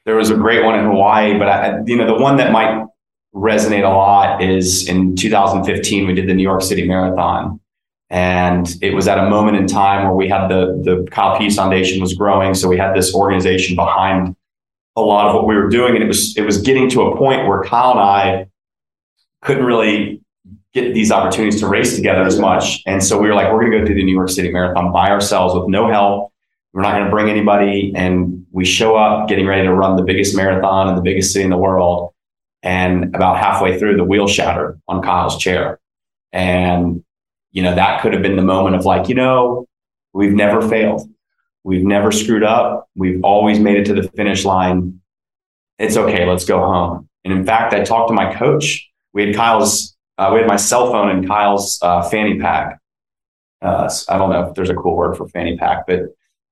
There 0.04 0.16
was 0.16 0.30
a 0.30 0.34
great 0.34 0.64
one 0.64 0.76
in 0.76 0.86
Hawaii, 0.86 1.38
but 1.38 1.48
I, 1.48 1.78
you 1.86 1.96
know, 1.96 2.06
the 2.06 2.20
one 2.20 2.36
that 2.38 2.50
might 2.50 2.84
resonate 3.34 3.84
a 3.84 3.94
lot 3.94 4.42
is 4.42 4.88
in 4.88 5.16
2015 5.16 6.06
we 6.06 6.14
did 6.14 6.28
the 6.28 6.34
New 6.34 6.42
York 6.42 6.62
City 6.62 6.86
Marathon, 6.86 7.60
and 8.10 8.76
it 8.82 8.94
was 8.94 9.08
at 9.08 9.18
a 9.18 9.28
moment 9.28 9.56
in 9.56 9.66
time 9.66 10.04
where 10.04 10.14
we 10.14 10.28
had 10.28 10.48
the 10.48 10.80
the 10.84 11.08
Kyle 11.10 11.38
Pease 11.38 11.56
Foundation 11.56 12.00
was 12.00 12.14
growing, 12.14 12.54
so 12.54 12.68
we 12.68 12.76
had 12.76 12.94
this 12.94 13.14
organization 13.14 13.76
behind 13.76 14.36
a 14.96 15.00
lot 15.00 15.26
of 15.26 15.34
what 15.34 15.46
we 15.46 15.54
were 15.54 15.68
doing, 15.68 15.94
and 15.94 16.04
it 16.04 16.08
was 16.08 16.36
it 16.36 16.42
was 16.42 16.60
getting 16.60 16.90
to 16.90 17.02
a 17.02 17.16
point 17.16 17.46
where 17.46 17.62
Kyle 17.62 17.92
and 17.92 18.00
I 18.00 18.46
couldn't 19.40 19.64
really 19.64 20.20
get 20.74 20.94
these 20.94 21.12
opportunities 21.12 21.60
to 21.60 21.66
race 21.66 21.96
together 21.96 22.22
as 22.22 22.38
much, 22.38 22.82
and 22.86 23.02
so 23.02 23.18
we 23.18 23.28
were 23.28 23.34
like, 23.34 23.52
we're 23.52 23.60
going 23.60 23.72
to 23.72 23.78
go 23.78 23.84
do 23.84 23.94
the 23.94 24.04
New 24.04 24.14
York 24.14 24.28
City 24.28 24.50
Marathon 24.50 24.92
by 24.92 25.10
ourselves 25.10 25.54
with 25.54 25.68
no 25.68 25.90
help. 25.90 26.32
We're 26.72 26.82
not 26.82 26.92
going 26.92 27.04
to 27.04 27.10
bring 27.10 27.28
anybody. 27.28 27.92
And 27.94 28.46
we 28.50 28.64
show 28.64 28.96
up 28.96 29.28
getting 29.28 29.46
ready 29.46 29.62
to 29.64 29.74
run 29.74 29.96
the 29.96 30.02
biggest 30.02 30.34
marathon 30.34 30.88
in 30.88 30.94
the 30.94 31.02
biggest 31.02 31.32
city 31.32 31.44
in 31.44 31.50
the 31.50 31.58
world. 31.58 32.11
And 32.62 33.14
about 33.14 33.38
halfway 33.38 33.78
through, 33.78 33.96
the 33.96 34.04
wheel 34.04 34.28
shattered 34.28 34.80
on 34.86 35.02
Kyle's 35.02 35.36
chair. 35.36 35.80
And, 36.32 37.04
you 37.50 37.62
know, 37.62 37.74
that 37.74 38.02
could 38.02 38.12
have 38.12 38.22
been 38.22 38.36
the 38.36 38.42
moment 38.42 38.76
of 38.76 38.84
like, 38.84 39.08
you 39.08 39.14
know, 39.14 39.66
we've 40.12 40.32
never 40.32 40.66
failed. 40.66 41.08
We've 41.64 41.84
never 41.84 42.12
screwed 42.12 42.44
up. 42.44 42.88
We've 42.94 43.22
always 43.24 43.58
made 43.58 43.78
it 43.78 43.86
to 43.86 43.94
the 43.94 44.08
finish 44.10 44.44
line. 44.44 45.00
It's 45.78 45.96
okay. 45.96 46.24
Let's 46.26 46.44
go 46.44 46.60
home. 46.60 47.08
And 47.24 47.32
in 47.32 47.44
fact, 47.44 47.72
I 47.74 47.82
talked 47.82 48.08
to 48.08 48.14
my 48.14 48.32
coach. 48.34 48.88
We 49.12 49.26
had 49.26 49.34
Kyle's, 49.34 49.96
uh, 50.18 50.30
we 50.32 50.40
had 50.40 50.48
my 50.48 50.56
cell 50.56 50.90
phone 50.90 51.10
in 51.16 51.26
Kyle's 51.26 51.78
uh, 51.82 52.02
fanny 52.02 52.38
pack. 52.38 52.80
Uh, 53.60 53.92
I 54.08 54.18
don't 54.18 54.30
know 54.30 54.48
if 54.48 54.54
there's 54.54 54.70
a 54.70 54.74
cool 54.74 54.96
word 54.96 55.16
for 55.16 55.28
fanny 55.28 55.56
pack, 55.56 55.86
but 55.86 56.00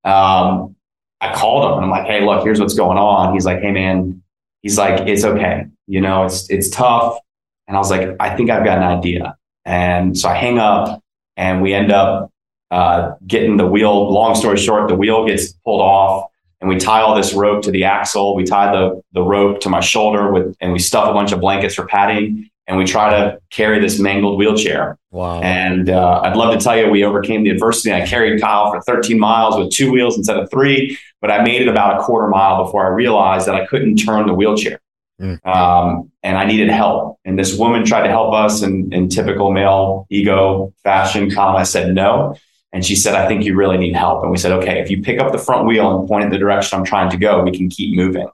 um, 0.04 0.76
I 1.20 1.34
called 1.34 1.64
him 1.64 1.72
and 1.78 1.84
I'm 1.84 1.90
like, 1.90 2.06
hey, 2.06 2.24
look, 2.24 2.44
here's 2.44 2.61
what's 2.61 2.74
going 2.74 2.98
on. 2.98 3.34
He's 3.34 3.44
like, 3.44 3.61
hey, 3.61 3.72
man, 3.72 4.22
he's 4.62 4.78
like, 4.78 5.06
it's 5.08 5.24
okay. 5.24 5.66
You 5.86 6.00
know, 6.00 6.24
it's 6.24 6.48
it's 6.50 6.70
tough. 6.70 7.18
And 7.66 7.76
I 7.76 7.80
was 7.80 7.90
like, 7.90 8.16
I 8.20 8.34
think 8.36 8.50
I've 8.50 8.64
got 8.64 8.78
an 8.78 8.84
idea. 8.84 9.36
And 9.64 10.18
so 10.18 10.28
I 10.28 10.34
hang 10.34 10.58
up 10.58 11.02
and 11.36 11.62
we 11.62 11.72
end 11.72 11.92
up 11.92 12.32
uh, 12.70 13.12
getting 13.26 13.56
the 13.56 13.66
wheel. 13.66 14.12
Long 14.12 14.34
story 14.34 14.56
short, 14.56 14.88
the 14.88 14.96
wheel 14.96 15.26
gets 15.26 15.52
pulled 15.64 15.80
off 15.80 16.30
and 16.61 16.68
we 16.68 16.76
tie 16.76 17.00
all 17.00 17.14
this 17.14 17.32
rope 17.32 17.62
to 17.62 17.70
the 17.70 17.84
axle. 17.84 18.34
We 18.34 18.44
tie 18.44 18.72
the, 18.72 19.00
the 19.12 19.22
rope 19.22 19.61
to 19.61 19.68
my 19.68 19.80
shoulder 19.80 20.32
with, 20.32 20.56
and 20.61 20.72
we 20.72 20.78
stuff 20.78 21.08
a 21.08 21.12
bunch 21.12 21.32
of 21.32 21.40
blankets 21.40 21.74
for 21.74 21.86
padding 21.86 22.50
and 22.70 22.78
we 22.78 22.84
try 22.84 23.10
to 23.10 23.40
carry 23.50 23.80
this 23.80 23.98
mangled 23.98 24.38
wheelchair. 24.38 24.96
Wow. 25.10 25.40
And 25.40 25.90
uh, 25.90 26.20
I'd 26.22 26.36
love 26.36 26.56
to 26.56 26.60
tell 26.60 26.78
you 26.78 26.88
we 26.88 27.04
overcame 27.04 27.42
the 27.42 27.50
adversity. 27.50 27.92
I 27.92 28.06
carried 28.06 28.40
Kyle 28.40 28.70
for 28.70 28.80
13 28.82 29.18
miles 29.18 29.58
with 29.58 29.72
two 29.72 29.90
wheels 29.90 30.16
instead 30.16 30.36
of 30.36 30.48
three, 30.52 30.96
but 31.20 31.32
I 31.32 31.42
made 31.42 31.62
it 31.62 31.66
about 31.66 31.98
a 32.00 32.04
quarter 32.04 32.28
mile 32.28 32.64
before 32.64 32.86
I 32.86 32.90
realized 32.90 33.48
that 33.48 33.56
I 33.56 33.66
couldn't 33.66 33.96
turn 33.96 34.28
the 34.28 34.34
wheelchair. 34.34 34.80
Mm. 35.20 35.44
Um, 35.44 36.12
and 36.22 36.38
I 36.38 36.44
needed 36.44 36.70
help. 36.70 37.18
And 37.24 37.36
this 37.36 37.58
woman 37.58 37.84
tried 37.84 38.04
to 38.04 38.08
help 38.08 38.32
us 38.32 38.62
in, 38.62 38.92
in 38.92 39.08
typical 39.08 39.50
male 39.50 40.06
ego 40.08 40.72
fashion. 40.84 41.28
Kyle, 41.28 41.56
I 41.56 41.64
said 41.64 41.92
no. 41.92 42.36
And 42.72 42.86
she 42.86 42.94
said, 42.94 43.16
I 43.16 43.26
think 43.26 43.44
you 43.44 43.56
really 43.56 43.78
need 43.78 43.96
help. 43.96 44.22
And 44.22 44.30
we 44.30 44.38
said, 44.38 44.52
okay, 44.52 44.78
if 44.80 44.90
you 44.90 45.02
pick 45.02 45.18
up 45.18 45.32
the 45.32 45.38
front 45.38 45.66
wheel 45.66 45.98
and 45.98 46.08
point 46.08 46.22
in 46.22 46.30
the 46.30 46.38
direction 46.38 46.78
I'm 46.78 46.84
trying 46.84 47.10
to 47.10 47.16
go, 47.16 47.42
we 47.42 47.50
can 47.50 47.68
keep 47.68 47.96
moving. 47.96 48.28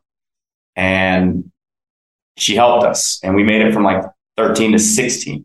And 0.76 1.50
she 2.36 2.54
helped 2.54 2.84
us. 2.84 3.18
And 3.22 3.34
we 3.34 3.42
made 3.42 3.62
it 3.62 3.72
from 3.72 3.82
like 3.82 4.04
13 4.36 4.72
to 4.72 4.78
16. 4.78 5.44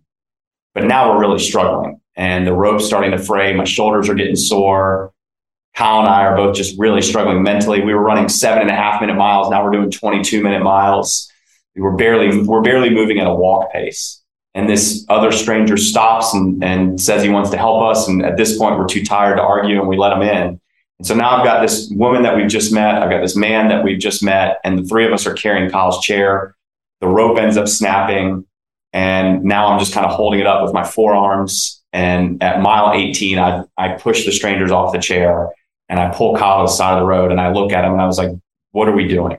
But 0.74 0.86
now 0.86 1.12
we're 1.12 1.20
really 1.20 1.40
struggling 1.40 2.02
and 2.16 2.46
the 2.46 2.54
rope's 2.54 2.86
starting 2.86 3.12
to 3.12 3.18
fray. 3.18 3.54
My 3.54 3.64
shoulders 3.64 4.10
are 4.10 4.14
getting 4.14 4.36
sore. 4.36 5.14
Kyle 5.76 6.00
and 6.00 6.10
I 6.10 6.24
are 6.26 6.36
both 6.36 6.56
just 6.56 6.78
really 6.78 7.02
struggling 7.02 7.44
mentally. 7.44 7.82
We 7.82 7.94
were 7.94 8.02
running 8.02 8.30
seven 8.30 8.62
and 8.62 8.70
a 8.70 8.76
half 8.76 9.00
minute 9.00 9.16
miles. 9.16 9.50
Now 9.50 9.64
we're 9.64 9.72
doing 9.72 9.90
22 9.90 10.44
minute 10.44 10.64
miles. 10.64 11.32
We 11.76 11.82
were 11.82 11.96
barely, 11.96 12.44
we're 12.44 12.62
barely 12.62 12.90
moving 12.90 13.20
at 13.20 13.28
a 13.28 13.34
walk 13.34 13.72
pace. 13.72 14.22
And 14.54 14.70
this 14.70 15.06
other 15.08 15.32
stranger 15.32 15.78
stops 15.78 16.34
and, 16.34 16.62
and 16.62 17.00
says 17.00 17.24
he 17.24 17.30
wants 17.30 17.52
to 17.52 17.58
help 17.58 17.82
us. 17.84 18.10
And 18.10 18.26
at 18.26 18.36
this 18.36 18.58
point, 18.58 18.78
we're 18.78 18.88
too 18.88 19.06
tired 19.06 19.38
to 19.38 19.42
argue 19.42 19.80
and 19.80 19.88
we 19.88 19.98
let 19.98 20.12
him 20.12 20.22
in. 20.22 20.60
And 21.00 21.08
so 21.08 21.16
now 21.16 21.38
I've 21.38 21.46
got 21.46 21.62
this 21.62 21.90
woman 21.96 22.24
that 22.24 22.36
we've 22.36 22.50
just 22.50 22.74
met. 22.74 23.02
I've 23.02 23.10
got 23.10 23.22
this 23.22 23.38
man 23.38 23.70
that 23.70 23.84
we've 23.84 24.00
just 24.00 24.22
met. 24.22 24.60
And 24.66 24.78
the 24.78 24.84
three 24.84 25.06
of 25.06 25.14
us 25.14 25.26
are 25.26 25.34
carrying 25.34 25.72
Kyle's 25.72 26.04
chair. 26.04 26.56
The 27.00 27.08
rope 27.08 27.40
ends 27.40 27.56
up 27.56 27.70
snapping. 27.70 28.46
And 28.94 29.44
now 29.44 29.68
I'm 29.68 29.80
just 29.80 29.94
kind 29.94 30.06
of 30.06 30.12
holding 30.12 30.40
it 30.40 30.48
up 30.48 30.64
with 30.64 30.74
my 30.74 30.84
forearms. 30.84 31.82
And 31.94 32.42
at 32.44 32.62
mile 32.62 32.94
18, 32.94 33.40
I, 33.40 33.64
I 33.78 33.90
push 33.90 34.26
the 34.26 34.32
strangers 34.32 34.72
off 34.72 34.94
the 34.94 35.00
chair 35.00 35.50
and 35.90 36.00
I 36.00 36.10
pull 36.10 36.36
Kyle 36.36 36.60
to 36.66 36.72
the 36.72 36.76
side 36.76 36.94
of 36.94 37.00
the 37.00 37.06
road 37.06 37.32
and 37.32 37.40
I 37.40 37.52
look 37.52 37.72
at 37.72 37.84
him 37.84 37.94
and 37.94 38.02
I 38.02 38.06
was 38.06 38.18
like, 38.18 38.32
what 38.72 38.88
are 38.88 38.96
we 38.96 39.08
doing? 39.08 39.38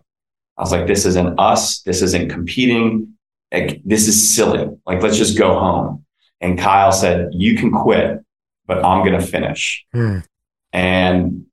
I 0.59 0.61
was 0.62 0.72
like, 0.72 0.86
this 0.86 1.07
isn't 1.07 1.38
us. 1.38 1.80
This 1.80 2.03
isn't 2.03 2.30
competing. 2.30 3.14
Like, 3.53 3.80
this 3.84 4.07
is 4.07 4.34
silly. 4.34 4.68
Like, 4.86 5.03
let's 5.03 5.16
just 5.16 5.38
go 5.38 5.59
home. 5.59 6.05
And 6.40 6.59
Kyle 6.59 6.92
said, 6.92 7.30
you 7.32 7.57
can 7.57 7.70
quit, 7.70 8.22
but 8.66 8.84
I'm 8.84 9.05
going 9.05 9.18
to 9.18 9.26
finish. 9.26 9.84
Hmm. 9.92 10.18
And 10.72 11.46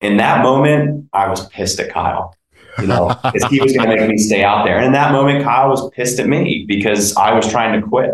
in 0.00 0.18
that 0.18 0.42
moment, 0.42 1.08
I 1.12 1.28
was 1.28 1.48
pissed 1.48 1.80
at 1.80 1.92
Kyle 1.92 2.34
you 2.80 2.86
know, 2.86 3.08
because 3.22 3.44
he 3.50 3.60
was 3.60 3.76
going 3.76 3.90
to 3.90 3.96
make 3.96 4.08
me 4.08 4.18
stay 4.18 4.42
out 4.42 4.64
there. 4.64 4.76
And 4.76 4.86
in 4.86 4.92
that 4.92 5.12
moment, 5.12 5.44
Kyle 5.44 5.68
was 5.68 5.90
pissed 5.90 6.18
at 6.20 6.26
me 6.26 6.64
because 6.66 7.16
I 7.16 7.32
was 7.32 7.50
trying 7.50 7.80
to 7.80 7.86
quit 7.86 8.12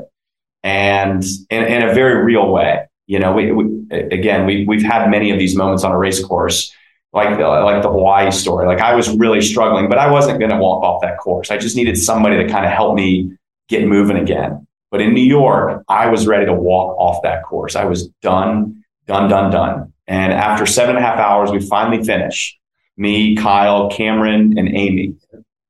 and 0.64 1.22
in, 1.50 1.64
in 1.64 1.88
a 1.88 1.94
very 1.94 2.24
real 2.24 2.50
way. 2.50 2.88
You 3.06 3.18
know, 3.18 3.32
we, 3.32 3.52
we 3.52 3.86
again, 3.90 4.46
we 4.46 4.64
we've 4.66 4.82
had 4.82 5.10
many 5.10 5.30
of 5.30 5.38
these 5.38 5.54
moments 5.54 5.84
on 5.84 5.92
a 5.92 5.98
race 5.98 6.24
course, 6.24 6.74
like 7.12 7.36
the, 7.36 7.46
like 7.46 7.82
the 7.82 7.90
Hawaii 7.90 8.30
story. 8.30 8.66
Like 8.66 8.80
I 8.80 8.94
was 8.94 9.14
really 9.16 9.42
struggling, 9.42 9.90
but 9.90 9.98
I 9.98 10.10
wasn't 10.10 10.38
going 10.38 10.50
to 10.50 10.56
walk 10.56 10.82
off 10.82 11.02
that 11.02 11.18
course. 11.18 11.50
I 11.50 11.58
just 11.58 11.76
needed 11.76 11.98
somebody 11.98 12.38
to 12.38 12.48
kind 12.48 12.64
of 12.64 12.72
help 12.72 12.96
me 12.96 13.32
get 13.68 13.86
moving 13.86 14.16
again. 14.16 14.66
But 14.90 15.02
in 15.02 15.12
New 15.12 15.22
York, 15.24 15.84
I 15.88 16.08
was 16.08 16.26
ready 16.26 16.46
to 16.46 16.54
walk 16.54 16.96
off 16.98 17.22
that 17.24 17.44
course. 17.44 17.76
I 17.76 17.84
was 17.84 18.08
done, 18.22 18.84
done, 19.06 19.28
done, 19.28 19.50
done. 19.50 19.92
And 20.06 20.32
after 20.32 20.66
seven 20.66 20.96
and 20.96 21.04
a 21.04 21.06
half 21.06 21.18
hours, 21.18 21.50
we 21.50 21.60
finally 21.60 22.02
finish. 22.02 22.58
Me, 22.96 23.36
Kyle, 23.36 23.90
Cameron, 23.90 24.58
and 24.58 24.68
Amy. 24.68 25.14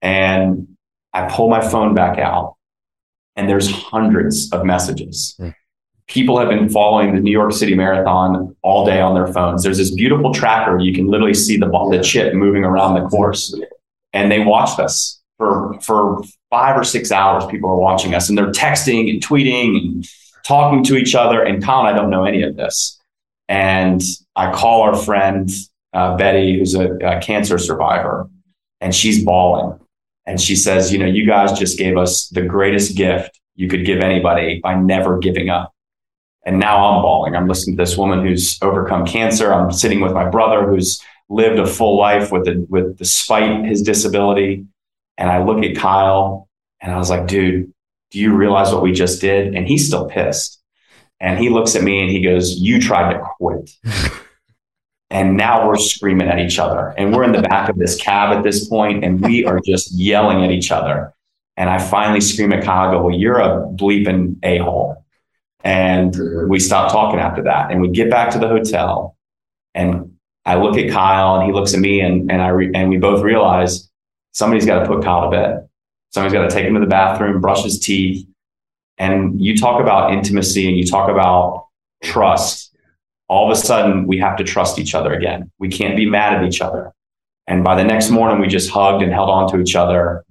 And 0.03 0.77
I 1.13 1.29
pull 1.29 1.49
my 1.49 1.67
phone 1.67 1.95
back 1.95 2.19
out, 2.19 2.57
and 3.37 3.49
there's 3.49 3.71
hundreds 3.71 4.53
of 4.53 4.65
messages. 4.65 5.37
Mm 5.41 5.55
people 6.07 6.39
have 6.39 6.49
been 6.49 6.69
following 6.69 7.15
the 7.15 7.21
New 7.21 7.31
York 7.31 7.53
City 7.53 7.75
Marathon 7.75 8.55
all 8.63 8.85
day 8.85 9.01
on 9.01 9.15
their 9.15 9.27
phones. 9.33 9.63
There's 9.63 9.79
this 9.79 9.95
beautiful 9.95 10.33
tracker. 10.33 10.79
You 10.79 10.93
can 10.93 11.07
literally 11.07 11.35
see 11.35 11.57
the, 11.57 11.67
the 11.91 12.03
chip 12.03 12.35
moving 12.35 12.65
around 12.65 12.95
the 12.95 13.09
course. 13.09 13.59
And 14.13 14.31
they 14.31 14.41
watched 14.41 14.79
us 14.79 15.21
for, 15.39 15.79
for 15.81 16.23
five 16.51 16.77
or 16.77 16.85
six 16.85 17.11
hours. 17.11 17.45
People 17.47 17.71
are 17.71 17.79
watching 17.79 18.15
us 18.15 18.29
and 18.29 18.37
they're 18.37 18.53
texting 18.53 19.11
and 19.11 19.25
tweeting 19.25 19.77
and 19.77 20.07
talking 20.47 20.85
to 20.85 20.97
each 20.97 21.15
other. 21.15 21.43
And 21.43 21.65
Colin, 21.65 21.93
I 21.93 21.97
don't 21.97 22.11
know 22.11 22.25
any 22.25 22.43
of 22.43 22.57
this. 22.57 23.01
And 23.49 24.03
I 24.37 24.53
call 24.53 24.83
our 24.83 24.97
friend, 24.97 25.51
uh, 25.95 26.17
Betty, 26.17 26.59
who's 26.59 26.75
a, 26.75 26.95
a 26.97 27.21
cancer 27.21 27.59
survivor, 27.59 28.29
and 28.81 28.95
she's 28.95 29.25
bawling. 29.25 29.79
And 30.27 30.41
she 30.41 30.57
says, 30.57 30.93
You 30.93 30.99
know, 30.99 31.07
you 31.07 31.27
guys 31.27 31.59
just 31.59 31.79
gave 31.79 31.97
us 31.97 32.29
the 32.29 32.43
greatest 32.43 32.97
gift 32.97 33.41
you 33.55 33.69
could 33.69 33.87
give 33.87 34.01
anybody 34.01 34.61
by 34.63 34.75
never 34.75 35.19
giving 35.19 35.49
up 35.49 35.75
and 36.45 36.59
now 36.59 36.77
I'm 36.85 37.03
bawling. 37.03 37.35
I'm 37.35 37.49
listening 37.49 37.77
to 37.77 37.83
this 37.83 37.97
woman 37.97 38.25
who's 38.25 38.59
overcome 38.63 39.07
cancer. 39.07 39.53
I'm 39.53 39.73
sitting 39.73 40.01
with 40.01 40.13
my 40.13 40.29
brother 40.29 40.67
who's 40.67 41.01
lived 41.29 41.59
a 41.59 41.67
full 41.67 41.97
life 41.97 42.31
with 42.31 42.45
the, 42.45 42.67
with 42.69 42.99
despite 42.99 43.65
his 43.65 43.83
disability. 43.83 44.67
And 45.17 45.31
I 45.31 45.43
look 45.43 45.65
at 45.65 45.77
Kyle 45.77 46.49
and 46.81 46.93
I 46.93 46.99
was 46.99 47.09
like, 47.09 47.27
dude, 47.27 47.73
do 48.11 48.21
you 48.21 48.35
realize 48.35 48.73
what 48.73 48.83
we 48.83 48.93
just 48.93 49.21
did? 49.21 49.55
And 49.55 49.67
he's 49.67 49.87
still 49.87 50.07
pissed. 50.07 50.61
And 51.19 51.39
he 51.39 51.49
looks 51.49 51.75
at 51.75 51.83
me 51.83 52.01
and 52.01 52.11
he 52.11 52.23
goes, 52.23 52.59
you 52.59 52.81
tried 52.81 53.15
to 53.15 53.23
quit. 53.39 53.71
and 55.11 55.37
now 55.37 55.67
we're 55.67 55.77
screaming 55.77 56.29
at 56.29 56.39
each 56.39 56.59
other. 56.59 56.95
And 56.97 57.15
we're 57.15 57.25
in 57.25 57.33
the 57.33 57.43
back 57.43 57.69
of 57.69 57.79
this 57.79 57.97
cab 57.97 58.37
at 58.37 58.43
this 58.43 58.69
point 58.69 59.05
and 59.05 59.21
we 59.21 59.45
are 59.45 59.61
just 59.65 59.93
yelling 59.93 60.43
at 60.45 60.51
each 60.51 60.71
other. 60.71 61.13
And 61.57 61.71
I 61.71 61.79
finally 61.79 62.21
scream 62.21 62.53
at 62.53 62.65
Kyle, 62.65 62.91
go, 62.91 63.03
well, 63.05 63.17
you're 63.17 63.39
a 63.39 63.67
bleeping 63.67 64.37
a-hole 64.43 65.05
and 65.63 66.15
we 66.49 66.59
stop 66.59 66.91
talking 66.91 67.21
after 67.21 67.43
that. 67.45 67.71
And 67.71 67.81
we 67.81 67.89
get 67.89 68.11
back 68.11 68.31
to 68.31 68.39
the 68.39 68.49
hotel 68.49 69.17
and 69.75 70.17
I 70.45 70.57
look 70.57 70.77
at 70.77 70.91
Kyle 70.91 71.37
and 71.37 71.47
he 71.47 71.53
looks 71.53 71.75
at 71.75 71.81
me 71.81 72.01
and, 72.01 72.31
and 72.31 72.43
I, 72.43 72.49
re- 72.49 72.73
and 72.75 72.91
we 72.91 72.99
both 72.99 73.23
realize 73.23 73.89
somebody's 74.33 74.67
got 74.67 74.81
to 74.81 74.87
put 74.87 75.05
Kyle 75.05 75.31
to 75.31 75.31
bed. 75.31 75.69
Somebody's 76.11 76.35
got 76.35 76.49
to 76.49 76.55
take 76.55 76.67
him 76.67 76.75
to 76.75 76.81
the 76.81 76.87
bathroom, 76.87 77.41
brush 77.41 77.65
his 77.65 77.79
teeth. 77.79 78.27
And 78.99 79.41
you 79.41 79.57
talk 79.57 79.81
about 79.81 80.13
intimacy 80.13 80.69
and 80.69 80.77
you 80.77 80.87
talk 80.87 81.09
about 81.09 81.69
trust. 82.03 82.74
All 83.29 83.51
of 83.51 83.57
a 83.57 83.61
sudden 83.61 84.07
we 84.07 84.19
have 84.19 84.37
to 84.37 84.45
trust 84.45 84.79
each 84.79 84.95
other 84.95 85.13
again. 85.13 85.51
We 85.59 85.69
can't 85.69 85.97
be 85.97 86.07
mad 86.07 86.35
at 86.35 86.45
each 86.45 86.61
other. 86.61 86.93
And 87.47 87.63
by 87.63 87.75
the 87.75 87.85
next 87.85 88.11
morning, 88.11 88.41
we 88.41 88.49
just 88.49 88.71
hugged 88.71 89.03
and 89.03 89.13
held 89.13 89.29
on 89.29 89.51
to 89.51 89.61
each 89.61 89.77
other. 89.77 90.25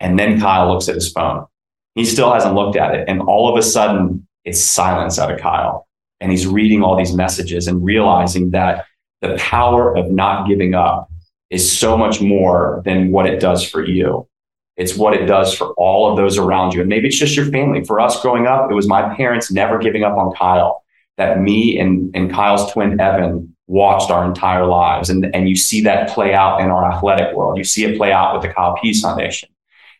And 0.00 0.18
then 0.18 0.40
Kyle 0.40 0.70
looks 0.70 0.88
at 0.88 0.94
his 0.94 1.10
phone. 1.10 1.46
He 1.94 2.04
still 2.04 2.32
hasn't 2.32 2.54
looked 2.54 2.76
at 2.76 2.94
it. 2.94 3.08
And 3.08 3.22
all 3.22 3.50
of 3.50 3.58
a 3.58 3.62
sudden, 3.62 4.26
it's 4.44 4.60
silence 4.60 5.18
out 5.18 5.32
of 5.32 5.40
Kyle. 5.40 5.88
And 6.20 6.30
he's 6.30 6.46
reading 6.46 6.82
all 6.82 6.96
these 6.96 7.14
messages 7.14 7.68
and 7.68 7.84
realizing 7.84 8.50
that 8.50 8.84
the 9.22 9.36
power 9.38 9.96
of 9.96 10.10
not 10.10 10.46
giving 10.46 10.74
up 10.74 11.10
is 11.50 11.70
so 11.70 11.96
much 11.96 12.20
more 12.20 12.82
than 12.84 13.10
what 13.10 13.26
it 13.26 13.40
does 13.40 13.64
for 13.64 13.84
you. 13.84 14.28
It's 14.76 14.96
what 14.96 15.14
it 15.14 15.26
does 15.26 15.54
for 15.54 15.72
all 15.76 16.10
of 16.10 16.16
those 16.16 16.38
around 16.38 16.74
you. 16.74 16.80
And 16.80 16.88
maybe 16.88 17.08
it's 17.08 17.18
just 17.18 17.34
your 17.34 17.46
family. 17.46 17.82
For 17.82 17.98
us 17.98 18.20
growing 18.20 18.46
up, 18.46 18.70
it 18.70 18.74
was 18.74 18.86
my 18.86 19.14
parents 19.16 19.50
never 19.50 19.78
giving 19.78 20.04
up 20.04 20.16
on 20.16 20.32
Kyle, 20.34 20.84
that 21.18 21.40
me 21.40 21.78
and, 21.78 22.10
and 22.14 22.32
Kyle's 22.32 22.72
twin, 22.72 22.98
Evan, 23.00 23.54
watched 23.66 24.10
our 24.10 24.24
entire 24.24 24.64
lives. 24.64 25.10
And, 25.10 25.32
and 25.34 25.48
you 25.48 25.56
see 25.56 25.82
that 25.82 26.08
play 26.08 26.32
out 26.32 26.60
in 26.60 26.70
our 26.70 26.90
athletic 26.90 27.36
world. 27.36 27.58
You 27.58 27.64
see 27.64 27.84
it 27.84 27.98
play 27.98 28.12
out 28.12 28.34
with 28.34 28.42
the 28.42 28.48
Kyle 28.48 28.76
Pease 28.80 29.02
Foundation. 29.02 29.50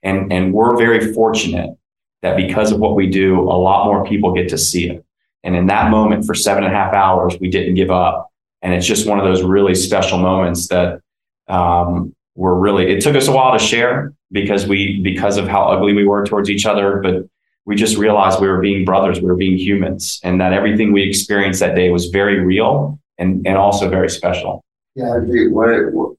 And, 0.03 0.33
and 0.33 0.55
we're 0.55 0.77
very 0.77 1.13
fortunate 1.13 1.77
that 2.23 2.37
because 2.37 2.73
of 2.73 2.81
what 2.81 2.95
we 2.95 3.09
do, 3.09 3.41
a 3.41 3.59
lot 3.59 3.85
more 3.85 4.05
people 4.07 4.33
get 4.33 4.49
to 4.49 4.59
see 4.59 4.89
it. 4.89 5.05
And 5.45 5.55
in 5.55 5.67
that 5.67 5.91
moment, 5.91 6.25
for 6.25 6.35
seven 6.35 6.65
and 6.65 6.73
a 6.73 6.77
half 6.77 6.95
hours, 6.95 7.37
we 7.41 7.49
didn't 7.51 7.75
give 7.75 7.91
up. 7.91 8.31
And 8.63 8.73
it's 8.75 8.87
just 8.87 9.07
one 9.07 9.19
of 9.19 9.25
those 9.25 9.43
really 9.43 9.75
special 9.75 10.19
moments 10.19 10.69
that 10.69 11.01
um, 11.49 12.15
were 12.35 12.59
really. 12.59 12.91
It 12.91 13.03
took 13.03 13.15
us 13.15 13.29
a 13.29 13.33
while 13.33 13.57
to 13.57 13.65
share 13.65 14.15
because 14.33 14.67
we 14.67 15.01
because 15.03 15.37
of 15.37 15.47
how 15.47 15.65
ugly 15.69 15.95
we 15.95 16.05
were 16.05 16.27
towards 16.27 16.51
each 16.51 16.67
other, 16.67 17.01
but 17.03 17.29
we 17.69 17.77
just 17.77 17.99
realized 17.99 18.41
we 18.41 18.49
were 18.49 18.63
being 18.63 18.83
brothers, 18.87 19.21
we 19.21 19.27
were 19.27 19.37
being 19.37 19.59
humans, 19.59 20.21
and 20.25 20.41
that 20.41 20.55
everything 20.55 20.91
we 20.91 21.03
experienced 21.03 21.61
that 21.61 21.77
day 21.77 21.91
was 21.91 22.07
very 22.07 22.41
real 22.41 22.99
and 23.19 23.47
and 23.47 23.59
also 23.59 23.91
very 23.91 24.09
special. 24.09 24.65
Yeah, 24.95 25.13
I 25.13 25.21
think 25.21 25.53
what, 25.53 25.93
what 25.93 26.17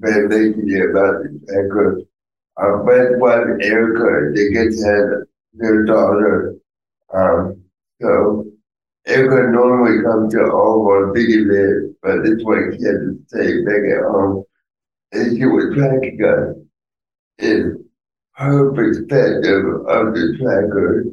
man, 0.00 0.28
thank 0.28 0.56
you 0.56 0.90
about 0.90 1.24
it. 1.24 2.08
Uh, 2.56 2.82
but 2.84 3.16
when 3.20 3.62
Erica, 3.62 4.32
they 4.34 4.50
get 4.50 4.74
had 4.84 5.06
their 5.54 5.84
daughter. 5.84 6.56
Um, 7.14 7.62
so 8.00 8.46
Erica 9.06 9.52
normally 9.52 10.02
comes 10.02 10.34
to 10.34 10.50
all 10.50 10.84
our 10.90 11.12
big 11.12 11.30
events, 11.30 11.96
but 12.02 12.24
this 12.24 12.42
way 12.42 12.76
she 12.76 12.84
had 12.84 12.98
to 13.06 13.18
stay 13.28 13.64
back 13.64 13.82
at 13.96 14.02
home. 14.10 14.42
And 15.12 15.38
she 15.38 15.44
was 15.44 15.72
tracking 15.76 16.24
us 16.24 16.56
her 18.42 18.72
perspective 18.72 19.64
of 19.86 20.14
the 20.14 20.36
tracker 20.38 21.04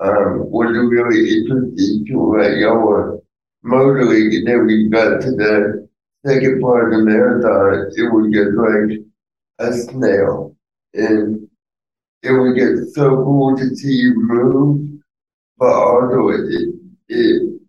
um, 0.00 0.50
was 0.50 0.76
really 0.76 1.38
interesting 1.38 2.04
to 2.06 2.36
like 2.36 2.56
y'all 2.58 2.86
were 2.86 3.20
motoring 3.62 4.34
and 4.34 4.46
then 4.46 4.66
we 4.66 4.88
got 4.88 5.20
to 5.20 5.30
the 5.30 5.88
second 6.26 6.60
part 6.60 6.92
of 6.92 6.98
the 6.98 7.04
marathon, 7.04 7.90
it 7.94 8.12
was 8.12 8.30
just 8.32 8.52
like 8.56 9.00
a 9.60 9.72
snail. 9.72 10.56
And 10.94 11.48
it 12.22 12.32
would 12.32 12.56
get 12.56 12.88
so 12.94 13.22
cool 13.22 13.56
to 13.56 13.76
see 13.76 13.92
you 13.92 14.14
move, 14.16 15.00
but 15.58 15.72
also 15.72 16.28
it, 16.28 16.74
it 17.08 17.60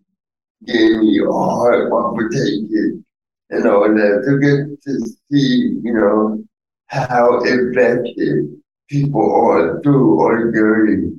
gave 0.66 0.98
me 0.98 1.20
a 1.20 1.30
heart 1.30 1.90
palpitation 1.90 3.04
and 3.50 3.66
all 3.66 3.88
that 3.88 4.24
to 4.26 4.38
get 4.40 4.82
to 4.82 5.06
see, 5.30 5.78
you 5.82 5.94
know, 5.94 6.42
how 6.86 7.40
invested 7.40 8.57
people 8.88 9.34
are 9.34 9.80
through 9.82 10.20
our 10.20 10.50
journey. 10.52 11.12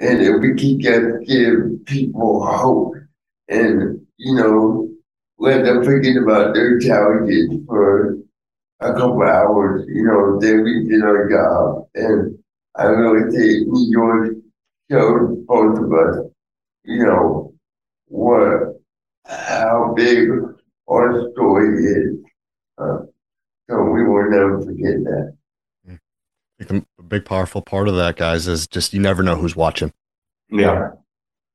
And 0.00 0.22
if 0.22 0.40
we 0.40 0.54
can 0.54 0.80
just 0.80 1.28
give 1.28 1.84
people 1.86 2.46
hope 2.46 2.94
and, 3.48 4.00
you 4.16 4.34
know, 4.34 4.88
let 5.38 5.64
them 5.64 5.84
forget 5.84 6.16
about 6.16 6.54
their 6.54 6.78
challenges 6.78 7.50
for 7.66 8.18
a 8.80 8.92
couple 8.92 9.22
hours, 9.22 9.84
you 9.88 10.04
know, 10.04 10.38
then 10.40 10.62
we 10.62 10.88
did 10.88 11.02
our 11.02 11.28
job. 11.28 11.88
And 11.94 12.38
I 12.76 12.84
really 12.84 13.30
think 13.30 13.92
George 13.92 14.36
showed 14.90 15.46
both 15.46 15.78
of 15.78 15.92
us, 15.92 16.30
you 16.84 17.04
know, 17.04 17.54
what, 18.06 18.80
how 19.26 19.92
big 19.96 20.28
our 20.88 21.30
story 21.32 21.84
is. 21.84 22.16
Uh, 22.78 22.98
so 23.68 23.82
we 23.82 24.04
will 24.04 24.30
never 24.30 24.62
forget 24.62 25.02
that. 25.04 25.36
A 26.60 26.82
big, 27.08 27.24
powerful 27.24 27.62
part 27.62 27.88
of 27.88 27.96
that, 27.96 28.16
guys, 28.16 28.46
is 28.46 28.66
just 28.66 28.92
you 28.92 29.00
never 29.00 29.22
know 29.22 29.36
who's 29.36 29.56
watching. 29.56 29.92
Yeah. 30.50 30.90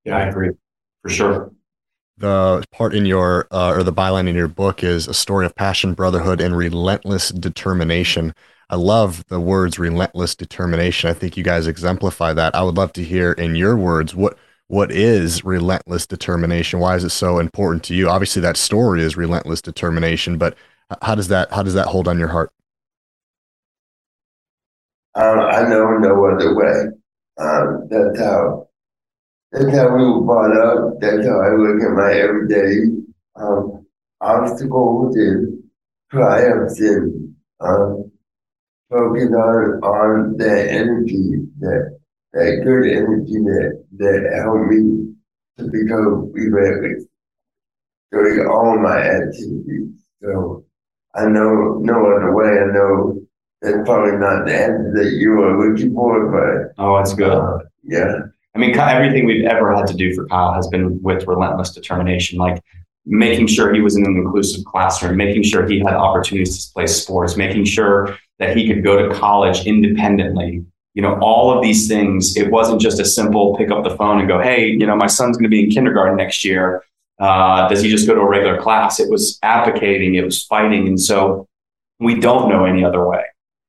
Yeah, 0.05 0.17
I 0.17 0.21
agree. 0.27 0.51
For 1.01 1.09
sure 1.09 1.51
the 2.17 2.63
part 2.71 2.93
in 2.93 3.05
your 3.05 3.47
uh, 3.51 3.71
or 3.71 3.83
the 3.83 3.93
byline 3.93 4.27
in 4.27 4.35
your 4.35 4.47
book 4.47 4.83
is 4.83 5.07
a 5.07 5.13
story 5.13 5.45
of 5.45 5.55
passion, 5.55 5.93
brotherhood, 5.93 6.39
and 6.41 6.55
relentless 6.55 7.29
determination. 7.29 8.33
I 8.69 8.75
love 8.75 9.25
the 9.27 9.39
words 9.39 9.79
relentless 9.79 10.35
determination. 10.35 11.09
I 11.09 11.13
think 11.13 11.37
you 11.37 11.43
guys 11.43 11.67
exemplify 11.67 12.33
that. 12.33 12.55
I 12.55 12.63
would 12.63 12.77
love 12.77 12.93
to 12.93 13.03
hear 13.03 13.33
in 13.33 13.55
your 13.55 13.75
words 13.75 14.15
what 14.15 14.37
what 14.67 14.91
is 14.91 15.43
relentless 15.43 16.07
determination? 16.07 16.79
Why 16.79 16.95
is 16.95 17.03
it 17.03 17.09
so 17.09 17.39
important 17.39 17.83
to 17.85 17.95
you? 17.95 18.09
Obviously, 18.09 18.41
that 18.41 18.57
story 18.57 19.01
is 19.01 19.17
relentless 19.17 19.61
determination, 19.61 20.37
but 20.37 20.55
how 21.01 21.15
does 21.15 21.27
that 21.29 21.51
how 21.51 21.63
does 21.63 21.73
that 21.73 21.87
hold 21.87 22.07
on 22.07 22.19
your 22.19 22.29
heart? 22.29 22.51
Um, 25.15 25.39
I 25.39 25.67
know 25.69 25.97
no 25.97 26.25
other 26.25 26.55
way. 26.55 26.89
Um, 27.39 27.87
that's 27.89 28.19
how 28.19 28.67
that's 29.51 29.75
how 29.75 29.95
we 29.95 30.03
were 30.03 30.21
brought 30.21 30.57
up. 30.57 30.99
That's 30.99 31.25
how 31.27 31.41
I 31.41 31.51
look 31.55 31.81
at 31.83 31.95
my 31.95 32.13
everyday 32.13 32.91
um, 33.35 33.85
obstacles 34.21 35.15
and 35.15 35.63
triumphs 36.11 36.79
and 36.79 37.35
um, 37.59 38.11
focus 38.89 39.27
on, 39.29 39.79
on 39.83 40.37
that 40.37 40.67
energy, 40.69 41.45
that 41.59 41.99
that 42.33 42.61
good 42.63 42.91
energy 42.91 43.33
that 43.33 43.85
that 43.97 44.41
helped 44.43 44.71
me 44.71 45.13
to 45.57 45.69
become 45.71 46.31
relentless 46.31 47.05
during 48.11 48.47
all 48.47 48.79
my 48.79 48.97
activities. 48.97 50.03
So 50.21 50.65
I 51.15 51.25
know 51.25 51.77
no 51.79 51.93
other 52.05 52.35
way. 52.35 52.49
I 52.49 52.73
know 52.73 53.22
that's 53.63 53.77
probably 53.85 54.17
not 54.17 54.45
the 54.45 54.53
answer 54.53 54.91
that 54.93 55.13
you 55.13 55.41
are 55.41 55.69
looking 55.69 55.93
for, 55.93 56.29
but 56.29 56.83
oh, 56.83 56.97
it's 56.97 57.13
good. 57.13 57.31
Uh, 57.31 57.59
yeah. 57.83 58.19
I 58.55 58.59
mean, 58.59 58.77
everything 58.77 59.25
we've 59.25 59.45
ever 59.45 59.75
had 59.75 59.87
to 59.87 59.95
do 59.95 60.13
for 60.13 60.27
Kyle 60.27 60.53
has 60.53 60.67
been 60.67 61.01
with 61.01 61.25
relentless 61.25 61.71
determination. 61.71 62.37
Like 62.37 62.61
making 63.05 63.47
sure 63.47 63.73
he 63.73 63.81
was 63.81 63.95
in 63.95 64.05
an 64.05 64.15
inclusive 64.17 64.63
classroom, 64.65 65.17
making 65.17 65.43
sure 65.43 65.67
he 65.67 65.79
had 65.79 65.93
opportunities 65.93 66.67
to 66.67 66.73
play 66.73 66.87
sports, 66.87 67.35
making 67.35 67.65
sure 67.65 68.17
that 68.39 68.55
he 68.55 68.67
could 68.67 68.83
go 68.83 69.07
to 69.07 69.15
college 69.15 69.65
independently. 69.65 70.65
You 70.93 71.01
know, 71.01 71.17
all 71.21 71.55
of 71.55 71.63
these 71.63 71.87
things, 71.87 72.37
it 72.37 72.51
wasn't 72.51 72.79
just 72.79 72.99
a 72.99 73.05
simple 73.05 73.55
pick 73.55 73.71
up 73.71 73.83
the 73.83 73.95
phone 73.95 74.19
and 74.19 74.27
go, 74.27 74.39
hey, 74.39 74.67
you 74.67 74.85
know, 74.85 74.95
my 74.95 75.07
son's 75.07 75.37
going 75.37 75.43
to 75.43 75.49
be 75.49 75.63
in 75.63 75.71
kindergarten 75.71 76.17
next 76.17 76.45
year. 76.45 76.83
Uh, 77.19 77.67
does 77.67 77.81
he 77.81 77.89
just 77.89 78.07
go 78.07 78.13
to 78.13 78.21
a 78.21 78.29
regular 78.29 78.61
class? 78.61 78.99
It 78.99 79.09
was 79.09 79.39
advocating, 79.41 80.15
it 80.15 80.23
was 80.23 80.43
fighting. 80.43 80.87
And 80.87 80.99
so 80.99 81.47
we 81.99 82.19
don't 82.19 82.49
know 82.49 82.65
any 82.65 82.83
other 82.83 83.07
way. 83.07 83.23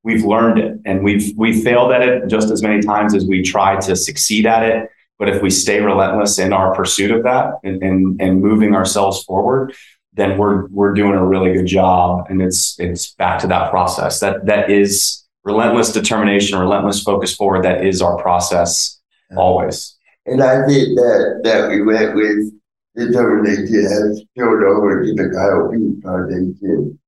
We've 0.05 0.25
learned 0.25 0.59
it 0.59 0.81
and 0.85 1.03
we've, 1.03 1.37
we 1.37 1.63
failed 1.63 1.91
at 1.93 2.03
it 2.03 2.29
just 2.29 2.51
as 2.51 2.63
many 2.63 2.83
times 2.83 3.15
as 3.15 3.27
we 3.27 3.43
tried 3.43 3.81
to 3.83 3.97
succeed 3.97 4.47
at 4.47 4.63
it. 4.63 4.91
But 5.19 5.29
if 5.29 5.43
we 5.43 5.51
stay 5.51 5.81
relentless 5.81 6.39
in 6.39 6.53
our 6.53 6.75
pursuit 6.75 7.11
of 7.11 7.23
that 7.25 7.55
and, 7.65 7.83
and, 7.83 8.21
and 8.21 8.43
moving 8.43 8.75
ourselves 8.75 9.25
forward, 9.25 9.75
then 10.15 10.39
we're 10.39 10.67
we're 10.69 10.95
doing 10.95 11.15
a 11.15 11.27
really 11.27 11.53
good 11.53 11.67
job. 11.67 12.27
And 12.29 12.41
it's 12.41 12.79
it's 12.79 13.13
back 13.15 13.41
to 13.41 13.47
that 13.49 13.71
process. 13.71 14.21
That 14.21 14.47
that 14.47 14.71
is 14.71 15.25
relentless 15.45 15.93
determination, 15.93 16.59
relentless 16.59 17.03
focus 17.03 17.35
forward. 17.35 17.65
That 17.65 17.85
is 17.85 18.01
our 18.01 18.17
process 18.21 19.01
always. 19.37 19.97
And 20.27 20.43
I 20.43 20.67
think 20.67 20.97
that 20.97 21.41
that 21.45 21.69
we 21.69 21.83
went 21.83 22.15
with 22.15 22.53
determination 22.97 23.83
has 23.85 24.19
spilled 24.19 24.63
over 24.63 25.05
to 25.05 25.15
the 25.15 25.31
Kyle 25.31 25.71
Foundation. 26.03 26.99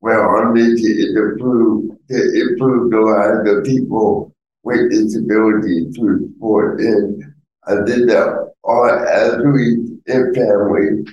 Well, 0.00 0.20
on 0.20 0.54
this 0.54 0.80
it 0.84 1.16
improved 1.16 1.98
it 2.08 2.48
improved 2.50 2.92
the 2.92 3.00
lives 3.00 3.50
of 3.50 3.64
people 3.64 4.32
with 4.62 4.90
disabilities 4.90 5.96
through 5.96 6.30
sport 6.36 6.80
and 6.80 7.22
I 7.66 7.74
did 7.84 8.08
that 8.08 8.52
all 8.62 8.88
athletes 8.88 9.90
and 10.06 10.34
family 10.36 11.04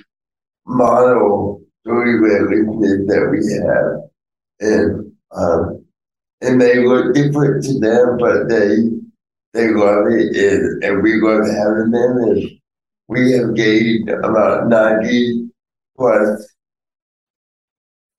model 0.66 1.62
story 1.80 2.18
relationship 2.18 3.06
that 3.08 3.28
we 3.30 3.40
have. 3.60 4.10
And 4.60 5.12
um, 5.32 5.84
it 6.40 6.54
may 6.56 6.86
look 6.86 7.14
different 7.14 7.64
to 7.64 7.78
them, 7.78 8.16
but 8.18 8.48
they 8.48 8.76
they 9.52 9.68
love 9.72 10.06
it. 10.08 10.36
And, 10.36 10.84
and 10.84 11.02
we 11.02 11.20
love 11.20 11.46
having 11.46 11.90
them. 11.90 12.16
And 12.18 12.50
we 13.08 13.32
have 13.32 13.54
gained 13.54 14.08
about 14.10 14.68
90 14.68 15.50
plus 15.96 16.48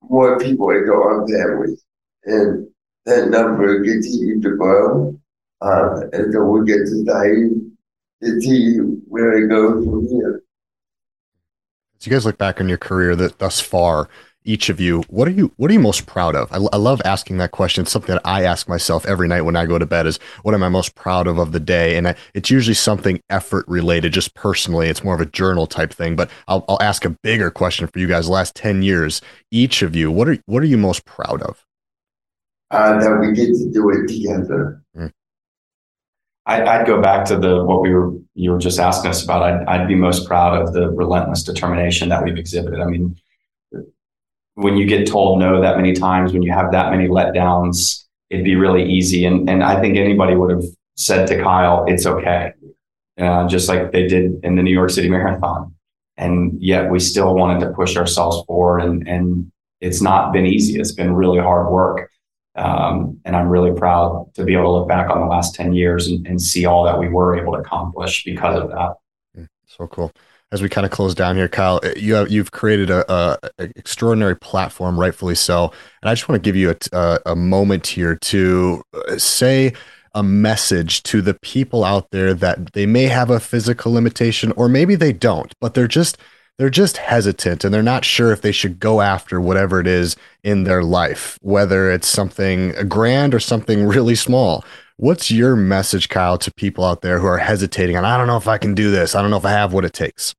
more 0.09 0.39
people 0.39 0.69
into 0.71 0.91
our 0.93 1.27
families. 1.27 1.83
And 2.25 2.67
that 3.05 3.29
number 3.29 3.83
continues 3.83 4.43
to 4.43 4.55
grow. 4.55 5.19
Um, 5.61 6.09
and 6.13 6.33
so 6.33 6.43
we 6.43 6.65
get 6.65 6.85
to 6.87 7.71
to 8.23 8.41
see 8.41 8.77
where 8.77 9.43
it 9.43 9.47
goes 9.47 9.85
from 9.85 10.07
here. 10.07 10.41
As 11.99 12.05
you 12.05 12.11
guys 12.11 12.25
look 12.25 12.37
back 12.37 12.59
on 12.59 12.69
your 12.69 12.77
career 12.77 13.15
that 13.15 13.39
thus 13.39 13.59
far, 13.59 14.09
each 14.45 14.69
of 14.69 14.79
you, 14.79 15.03
what 15.07 15.27
are 15.27 15.31
you 15.31 15.51
what 15.57 15.69
are 15.69 15.73
you 15.73 15.79
most 15.79 16.05
proud 16.05 16.35
of? 16.35 16.51
I, 16.51 16.57
I 16.71 16.77
love 16.77 17.01
asking 17.03 17.37
that 17.37 17.51
question. 17.51 17.81
It's 17.81 17.91
something 17.91 18.13
that 18.15 18.21
I 18.25 18.43
ask 18.43 18.69
myself 18.69 19.05
every 19.05 19.27
night 19.27 19.41
when 19.41 19.55
I 19.55 19.65
go 19.65 19.77
to 19.77 19.85
bed 19.85 20.07
is 20.07 20.19
what 20.43 20.53
am 20.53 20.63
I 20.63 20.69
most 20.69 20.95
proud 20.95 21.27
of 21.27 21.37
of 21.37 21.51
the 21.51 21.59
day? 21.59 21.97
And 21.97 22.09
I, 22.09 22.15
it's 22.33 22.49
usually 22.49 22.75
something 22.75 23.21
effort 23.29 23.65
related, 23.67 24.13
just 24.13 24.33
personally. 24.35 24.87
It's 24.87 25.03
more 25.03 25.15
of 25.15 25.21
a 25.21 25.25
journal 25.25 25.67
type 25.67 25.91
thing. 25.91 26.15
But 26.15 26.29
I'll, 26.47 26.63
I'll 26.69 26.81
ask 26.81 27.03
a 27.03 27.09
bigger 27.09 27.51
question 27.51 27.87
for 27.87 27.99
you 27.99 28.07
guys. 28.07 28.27
The 28.27 28.31
last 28.31 28.55
ten 28.55 28.83
years, 28.83 29.21
each 29.51 29.81
of 29.81 29.95
you, 29.95 30.11
what 30.11 30.29
are 30.29 30.37
what 30.45 30.63
are 30.63 30.67
you 30.67 30.77
most 30.77 31.05
proud 31.05 31.41
of? 31.41 31.65
Uh, 32.71 32.99
that 32.99 33.19
we 33.19 33.33
get 33.33 33.47
to 33.47 33.71
do 33.71 33.89
it 33.89 34.07
together. 34.07 34.81
Mm. 34.95 35.11
I, 36.47 36.77
would 36.77 36.87
go 36.87 37.01
back 37.01 37.25
to 37.25 37.37
the 37.37 37.63
what 37.63 37.81
we 37.81 37.91
were 37.93 38.13
you 38.35 38.51
were 38.51 38.59
just 38.59 38.79
asking 38.79 39.09
us 39.09 39.23
about. 39.23 39.41
I'd, 39.41 39.65
I'd 39.67 39.87
be 39.87 39.95
most 39.95 40.27
proud 40.27 40.61
of 40.61 40.73
the 40.73 40.89
relentless 40.91 41.43
determination 41.43 42.09
that 42.09 42.23
we've 42.23 42.37
exhibited. 42.37 42.79
I 42.79 42.85
mean, 42.85 43.15
when 44.55 44.77
you 44.77 44.85
get 44.87 45.07
told 45.07 45.39
no 45.39 45.61
that 45.61 45.77
many 45.77 45.93
times, 45.93 46.33
when 46.33 46.41
you 46.41 46.51
have 46.51 46.71
that 46.71 46.91
many 46.91 47.07
letdowns, 47.07 48.05
it'd 48.29 48.45
be 48.45 48.55
really 48.55 48.83
easy. 48.83 49.25
And 49.25 49.49
and 49.49 49.63
I 49.63 49.79
think 49.79 49.97
anybody 49.97 50.35
would 50.35 50.51
have 50.51 50.63
said 50.95 51.27
to 51.27 51.41
Kyle, 51.41 51.85
"It's 51.87 52.05
okay," 52.05 52.53
uh, 53.19 53.47
just 53.47 53.69
like 53.69 53.91
they 53.91 54.07
did 54.07 54.43
in 54.43 54.55
the 54.55 54.63
New 54.63 54.73
York 54.73 54.89
City 54.89 55.09
Marathon. 55.15 55.73
And 56.17 56.61
yet 56.61 56.89
we 56.89 56.99
still 56.99 57.35
wanted 57.35 57.59
to 57.59 57.73
push 57.73 57.97
ourselves 57.97 58.43
forward, 58.45 58.79
and 58.79 59.07
and 59.07 59.51
it's 59.81 60.01
not 60.01 60.31
been 60.33 60.45
easy. 60.45 60.79
It's 60.79 60.93
been 60.93 61.13
really 61.13 61.39
hard 61.39 61.69
work. 61.69 62.09
Um, 62.55 63.19
and 63.25 63.35
I'm 63.35 63.49
really 63.49 63.77
proud 63.77 64.33
to 64.35 64.45
be 64.45 64.53
able 64.53 64.63
to 64.63 64.71
look 64.71 64.87
back 64.87 65.09
on 65.09 65.19
the 65.19 65.27
last 65.27 65.55
10 65.55 65.73
years 65.73 66.07
and, 66.07 66.25
and 66.25 66.41
see 66.41 66.65
all 66.65 66.85
that 66.85 66.97
we 66.97 67.09
were 67.09 67.37
able 67.37 67.51
to 67.51 67.59
accomplish 67.59 68.23
because 68.23 68.57
of 68.57 68.69
that. 68.69 68.93
So 69.67 69.87
cool. 69.87 70.13
As 70.51 70.61
we 70.61 70.69
kind 70.69 70.85
of 70.85 70.91
close 70.91 71.13
down 71.15 71.35
here, 71.35 71.47
Kyle, 71.47 71.79
uh, 71.83 71.89
you 71.97 72.13
have 72.13 72.31
you've 72.31 72.51
created 72.51 72.89
a, 72.89 73.11
a, 73.11 73.37
a 73.59 73.63
extraordinary 73.75 74.35
platform, 74.35 74.99
rightfully 74.99 75.35
so. 75.35 75.71
And 76.01 76.09
I 76.09 76.13
just 76.13 76.29
want 76.29 76.41
to 76.41 76.47
give 76.47 76.55
you 76.55 76.71
a, 76.71 76.97
a, 76.97 77.19
a 77.31 77.35
moment 77.35 77.87
here 77.87 78.15
to 78.15 78.83
uh, 78.93 79.17
say 79.17 79.73
a 80.13 80.23
message 80.23 81.03
to 81.03 81.21
the 81.21 81.33
people 81.33 81.83
out 81.83 82.09
there 82.11 82.33
that 82.33 82.71
they 82.73 82.85
may 82.85 83.03
have 83.03 83.29
a 83.29 83.39
physical 83.39 83.91
limitation 83.91 84.53
or 84.53 84.69
maybe 84.69 84.95
they 84.95 85.11
don't, 85.11 85.53
but 85.59 85.73
they're 85.73 85.87
just 85.87 86.17
they're 86.57 86.69
just 86.69 86.97
hesitant 86.97 87.65
and 87.65 87.73
they're 87.73 87.83
not 87.83 88.05
sure 88.05 88.31
if 88.31 88.41
they 88.41 88.53
should 88.53 88.79
go 88.79 89.01
after 89.01 89.41
whatever 89.41 89.81
it 89.81 89.87
is 89.87 90.15
in 90.43 90.63
their 90.63 90.83
life, 90.83 91.37
whether 91.41 91.91
it's 91.91 92.07
something 92.07 92.71
grand 92.87 93.35
or 93.35 93.41
something 93.41 93.85
really 93.85 94.15
small. 94.15 94.63
What's 94.97 95.29
your 95.29 95.57
message, 95.57 96.07
Kyle, 96.07 96.37
to 96.37 96.53
people 96.53 96.85
out 96.85 97.01
there 97.01 97.19
who 97.19 97.27
are 97.27 97.37
hesitating 97.37 97.97
and 97.97 98.07
I 98.07 98.17
don't 98.17 98.27
know 98.27 98.37
if 98.37 98.47
I 98.47 98.57
can 98.57 98.73
do 98.73 98.91
this. 98.91 99.13
I 99.13 99.21
don't 99.21 99.29
know 99.29 99.37
if 99.37 99.45
I 99.45 99.51
have 99.51 99.73
what 99.73 99.83
it 99.83 99.91
takes. 99.91 100.33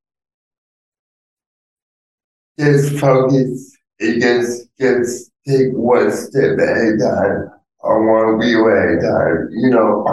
Just 2.59 2.97
focus 2.97 3.77
and 3.99 4.19
just 4.19 4.67
just 4.79 5.31
take 5.47 5.67
one 5.73 6.11
step 6.11 6.57
at 6.57 6.77
a 6.77 6.97
time 6.97 7.51
or 7.79 8.11
one 8.11 8.39
wheel 8.39 8.67
at 8.69 8.97
a 8.97 9.01
time. 9.01 9.49
You 9.51 9.69
know, 9.69 10.05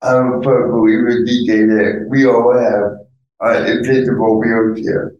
I'm, 0.00 0.32
a 0.32 0.40
believer, 0.40 1.24
DJ, 1.26 1.68
that 1.68 2.06
we 2.08 2.24
all 2.26 2.56
have 2.56 2.98
an 3.40 3.66
invisible 3.66 4.38
wheelchair. 4.38 5.12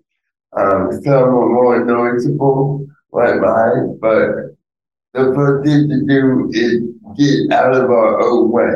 Um, 0.56 0.90
some 1.04 1.12
are 1.12 1.48
more 1.48 1.84
noticeable, 1.84 2.86
like 3.12 3.40
mine, 3.40 3.98
but 4.00 4.56
the 5.12 5.34
first 5.34 5.66
thing 5.66 5.88
to 5.90 6.06
do 6.06 6.50
is 6.52 6.87
get 7.16 7.52
out 7.52 7.74
of 7.74 7.90
our 7.90 8.20
own 8.20 8.50
way. 8.50 8.74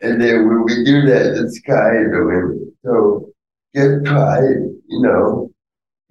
And 0.00 0.20
then 0.20 0.48
when 0.48 0.64
we 0.64 0.84
do 0.84 1.02
that, 1.02 1.40
the 1.40 1.50
sky 1.50 1.96
is 1.98 2.10
the 2.10 2.18
limit. 2.18 2.74
So 2.84 3.32
just 3.74 4.04
try 4.04 4.38
it, 4.38 4.82
you 4.86 5.00
know, 5.00 5.50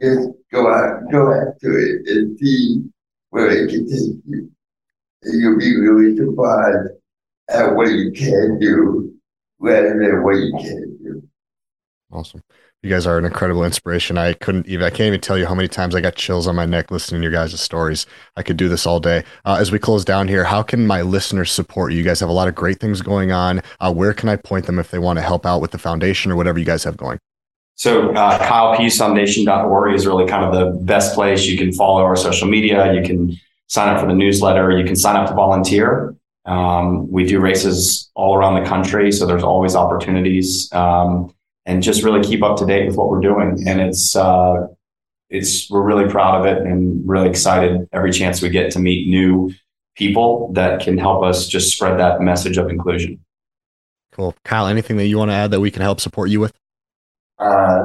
just 0.02 0.30
go 0.52 0.72
out, 0.72 1.12
go 1.12 1.32
after 1.32 1.80
it 1.80 2.08
and 2.08 2.38
see 2.39 2.84
where 3.30 3.50
it 3.50 3.70
can 3.70 3.88
take 3.88 4.22
you. 4.26 4.50
And 5.24 5.41
you'll 5.41 5.60
be 5.60 5.76
really 5.78 6.16
surprised 6.16 6.89
at 7.50 7.76
what 7.76 7.89
you 7.89 8.12
can 8.12 8.60
do 8.60 9.14
rather 9.60 10.00
than 10.00 10.24
what 10.24 10.36
you 10.36 10.52
can't 10.58 11.04
do. 11.04 11.24
Awesome 12.12 12.41
you 12.84 12.90
guys 12.90 13.08
are 13.08 13.18
an 13.18 13.24
incredible 13.24 13.64
inspiration. 13.64 14.18
I 14.18 14.34
couldn't 14.34 14.68
even, 14.68 14.86
I 14.86 14.90
can't 14.90 15.08
even 15.08 15.22
tell 15.22 15.38
you 15.38 15.46
how 15.46 15.56
many 15.56 15.70
times 15.70 15.96
I 15.96 16.02
got 16.02 16.16
chills 16.16 16.48
on 16.48 16.56
my 16.56 16.66
neck 16.66 16.92
listening 16.92 17.22
to 17.22 17.24
your 17.24 17.32
guys' 17.32 17.60
stories. 17.60 18.06
I 18.36 18.44
could 18.44 18.58
do 18.58 18.68
this 18.68 18.86
all 18.86 19.00
day. 19.00 19.24
Uh, 19.46 19.56
as 19.58 19.72
we 19.72 19.80
close 19.80 20.04
down 20.04 20.28
here, 20.28 20.44
how 20.44 20.64
can 20.64 20.86
my 20.86 21.02
listeners 21.02 21.50
support 21.50 21.94
you? 21.94 22.00
You 22.00 22.04
guys 22.04 22.20
have 22.20 22.28
a 22.28 22.34
lot 22.34 22.50
of 22.50 22.56
great 22.56 22.82
things 22.82 23.02
going 23.02 23.32
on. 23.32 23.62
Uh, 23.80 23.94
where 23.94 24.14
can 24.14 24.28
I 24.28 24.36
point 24.36 24.66
them 24.66 24.80
if 24.80 24.92
they 24.92 25.00
want 25.00 25.18
to 25.18 25.24
help 25.24 25.46
out 25.46 25.62
with 25.62 25.72
the 25.72 25.78
foundation 25.78 26.30
or 26.30 26.36
whatever 26.36 26.60
you 26.60 26.66
guys 26.66 26.84
have 26.84 26.98
going? 26.98 27.20
So, 27.76 28.12
uh, 28.12 28.38
KylePeaseFoundation.org 28.40 29.94
is 29.94 30.06
really 30.06 30.28
kind 30.28 30.44
of 30.44 30.54
the 30.54 30.78
best 30.82 31.16
place. 31.16 31.46
You 31.46 31.58
can 31.58 31.72
follow 31.72 32.04
our 32.04 32.18
social 32.18 32.50
media. 32.50 32.94
You 32.94 33.02
can 33.02 33.40
sign 33.68 33.96
up 33.96 34.02
for 34.02 34.08
the 34.08 34.14
newsletter. 34.14 34.72
You 34.72 34.84
can 34.84 34.98
sign 34.98 35.16
up 35.16 35.30
to 35.30 35.34
volunteer. 35.34 36.16
Um, 36.46 37.10
we 37.10 37.26
do 37.26 37.40
races 37.40 38.12
all 38.14 38.36
around 38.36 38.62
the 38.62 38.70
country, 38.70 39.12
so 39.12 39.26
there's 39.26 39.44
always 39.44 39.76
opportunities. 39.76 40.72
Um, 40.74 41.34
and 41.66 41.82
just 41.82 42.03
really 42.03 42.22
keep 42.22 42.43
up 42.43 42.57
to 42.57 42.66
date 42.66 42.88
with 42.88 42.95
what 42.95 43.09
we're 43.09 43.22
doing. 43.22 43.64
And 43.68 43.80
it's, 43.80 44.16
uh, 44.16 44.68
it's, 45.30 45.70
we're 45.70 45.84
really 45.84 46.09
proud 46.09 46.39
of 46.39 46.45
it 46.45 46.61
and 46.66 47.07
really 47.07 47.30
excited 47.30 47.88
every 47.91 48.11
chance 48.11 48.41
we 48.41 48.49
get 48.49 48.72
to 48.72 48.80
meet 48.80 49.07
new 49.07 49.51
people 49.95 50.51
that 50.53 50.82
can 50.82 50.97
help 50.97 51.24
us 51.24 51.47
just 51.47 51.74
spread 51.74 51.99
that 51.99 52.22
message 52.22 52.57
of 52.57 52.70
inclusion. 52.70 53.20
Cool. 54.11 54.36
Kyle, 54.43 54.68
anything 54.68 54.97
that 54.97 55.07
you 55.07 55.18
want 55.18 55.32
to 55.32 55.36
add 55.36 55.51
that 55.51 55.59
we 55.59 55.72
can 55.72 55.82
help 55.82 55.99
support 55.99 56.30
you 56.30 56.39
with? 56.39 56.53
Uh, 57.39 57.84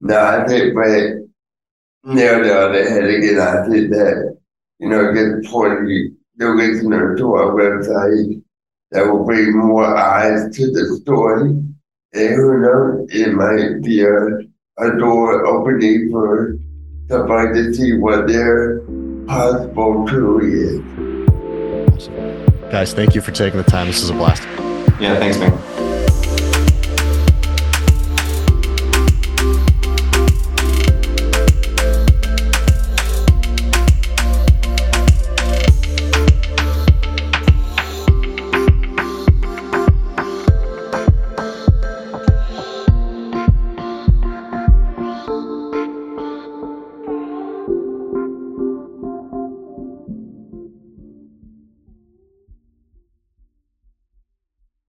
no, 0.00 0.18
I 0.18 0.46
think, 0.46 0.74
but 0.74 2.12
nailed 2.12 2.46
it 2.46 2.56
on 2.56 2.72
the 2.72 2.88
head 2.88 3.04
again. 3.04 3.40
I 3.40 3.68
think 3.68 3.90
that, 3.90 4.38
you 4.78 4.88
know, 4.88 5.12
get 5.12 5.50
40 5.50 6.12
the 6.36 6.48
listener 6.50 7.16
to 7.16 7.34
our 7.34 7.52
website 7.52 8.42
that 8.90 9.06
will 9.06 9.24
bring 9.24 9.56
more 9.56 9.86
eyes 9.86 10.54
to 10.56 10.70
the 10.70 10.98
story 11.00 11.62
And 12.12 12.34
who 12.34 12.60
knows, 12.60 13.08
it 13.10 13.34
might 13.34 13.82
be 13.82 14.02
a, 14.02 14.38
a 14.78 14.98
door 14.98 15.46
opening 15.46 16.10
for 16.10 16.56
somebody 17.08 17.54
to 17.54 17.74
see 17.74 17.94
what 17.98 18.26
their 18.26 18.80
possible 19.26 20.06
truly 20.06 20.52
is. 20.52 22.08
Guys, 22.70 22.94
thank 22.94 23.14
you 23.14 23.20
for 23.20 23.32
taking 23.32 23.58
the 23.58 23.64
time. 23.64 23.86
This 23.86 24.02
is 24.02 24.10
a 24.10 24.14
blast. 24.14 24.42
Yeah, 25.00 25.18
thanks, 25.18 25.38
man. 25.38 25.75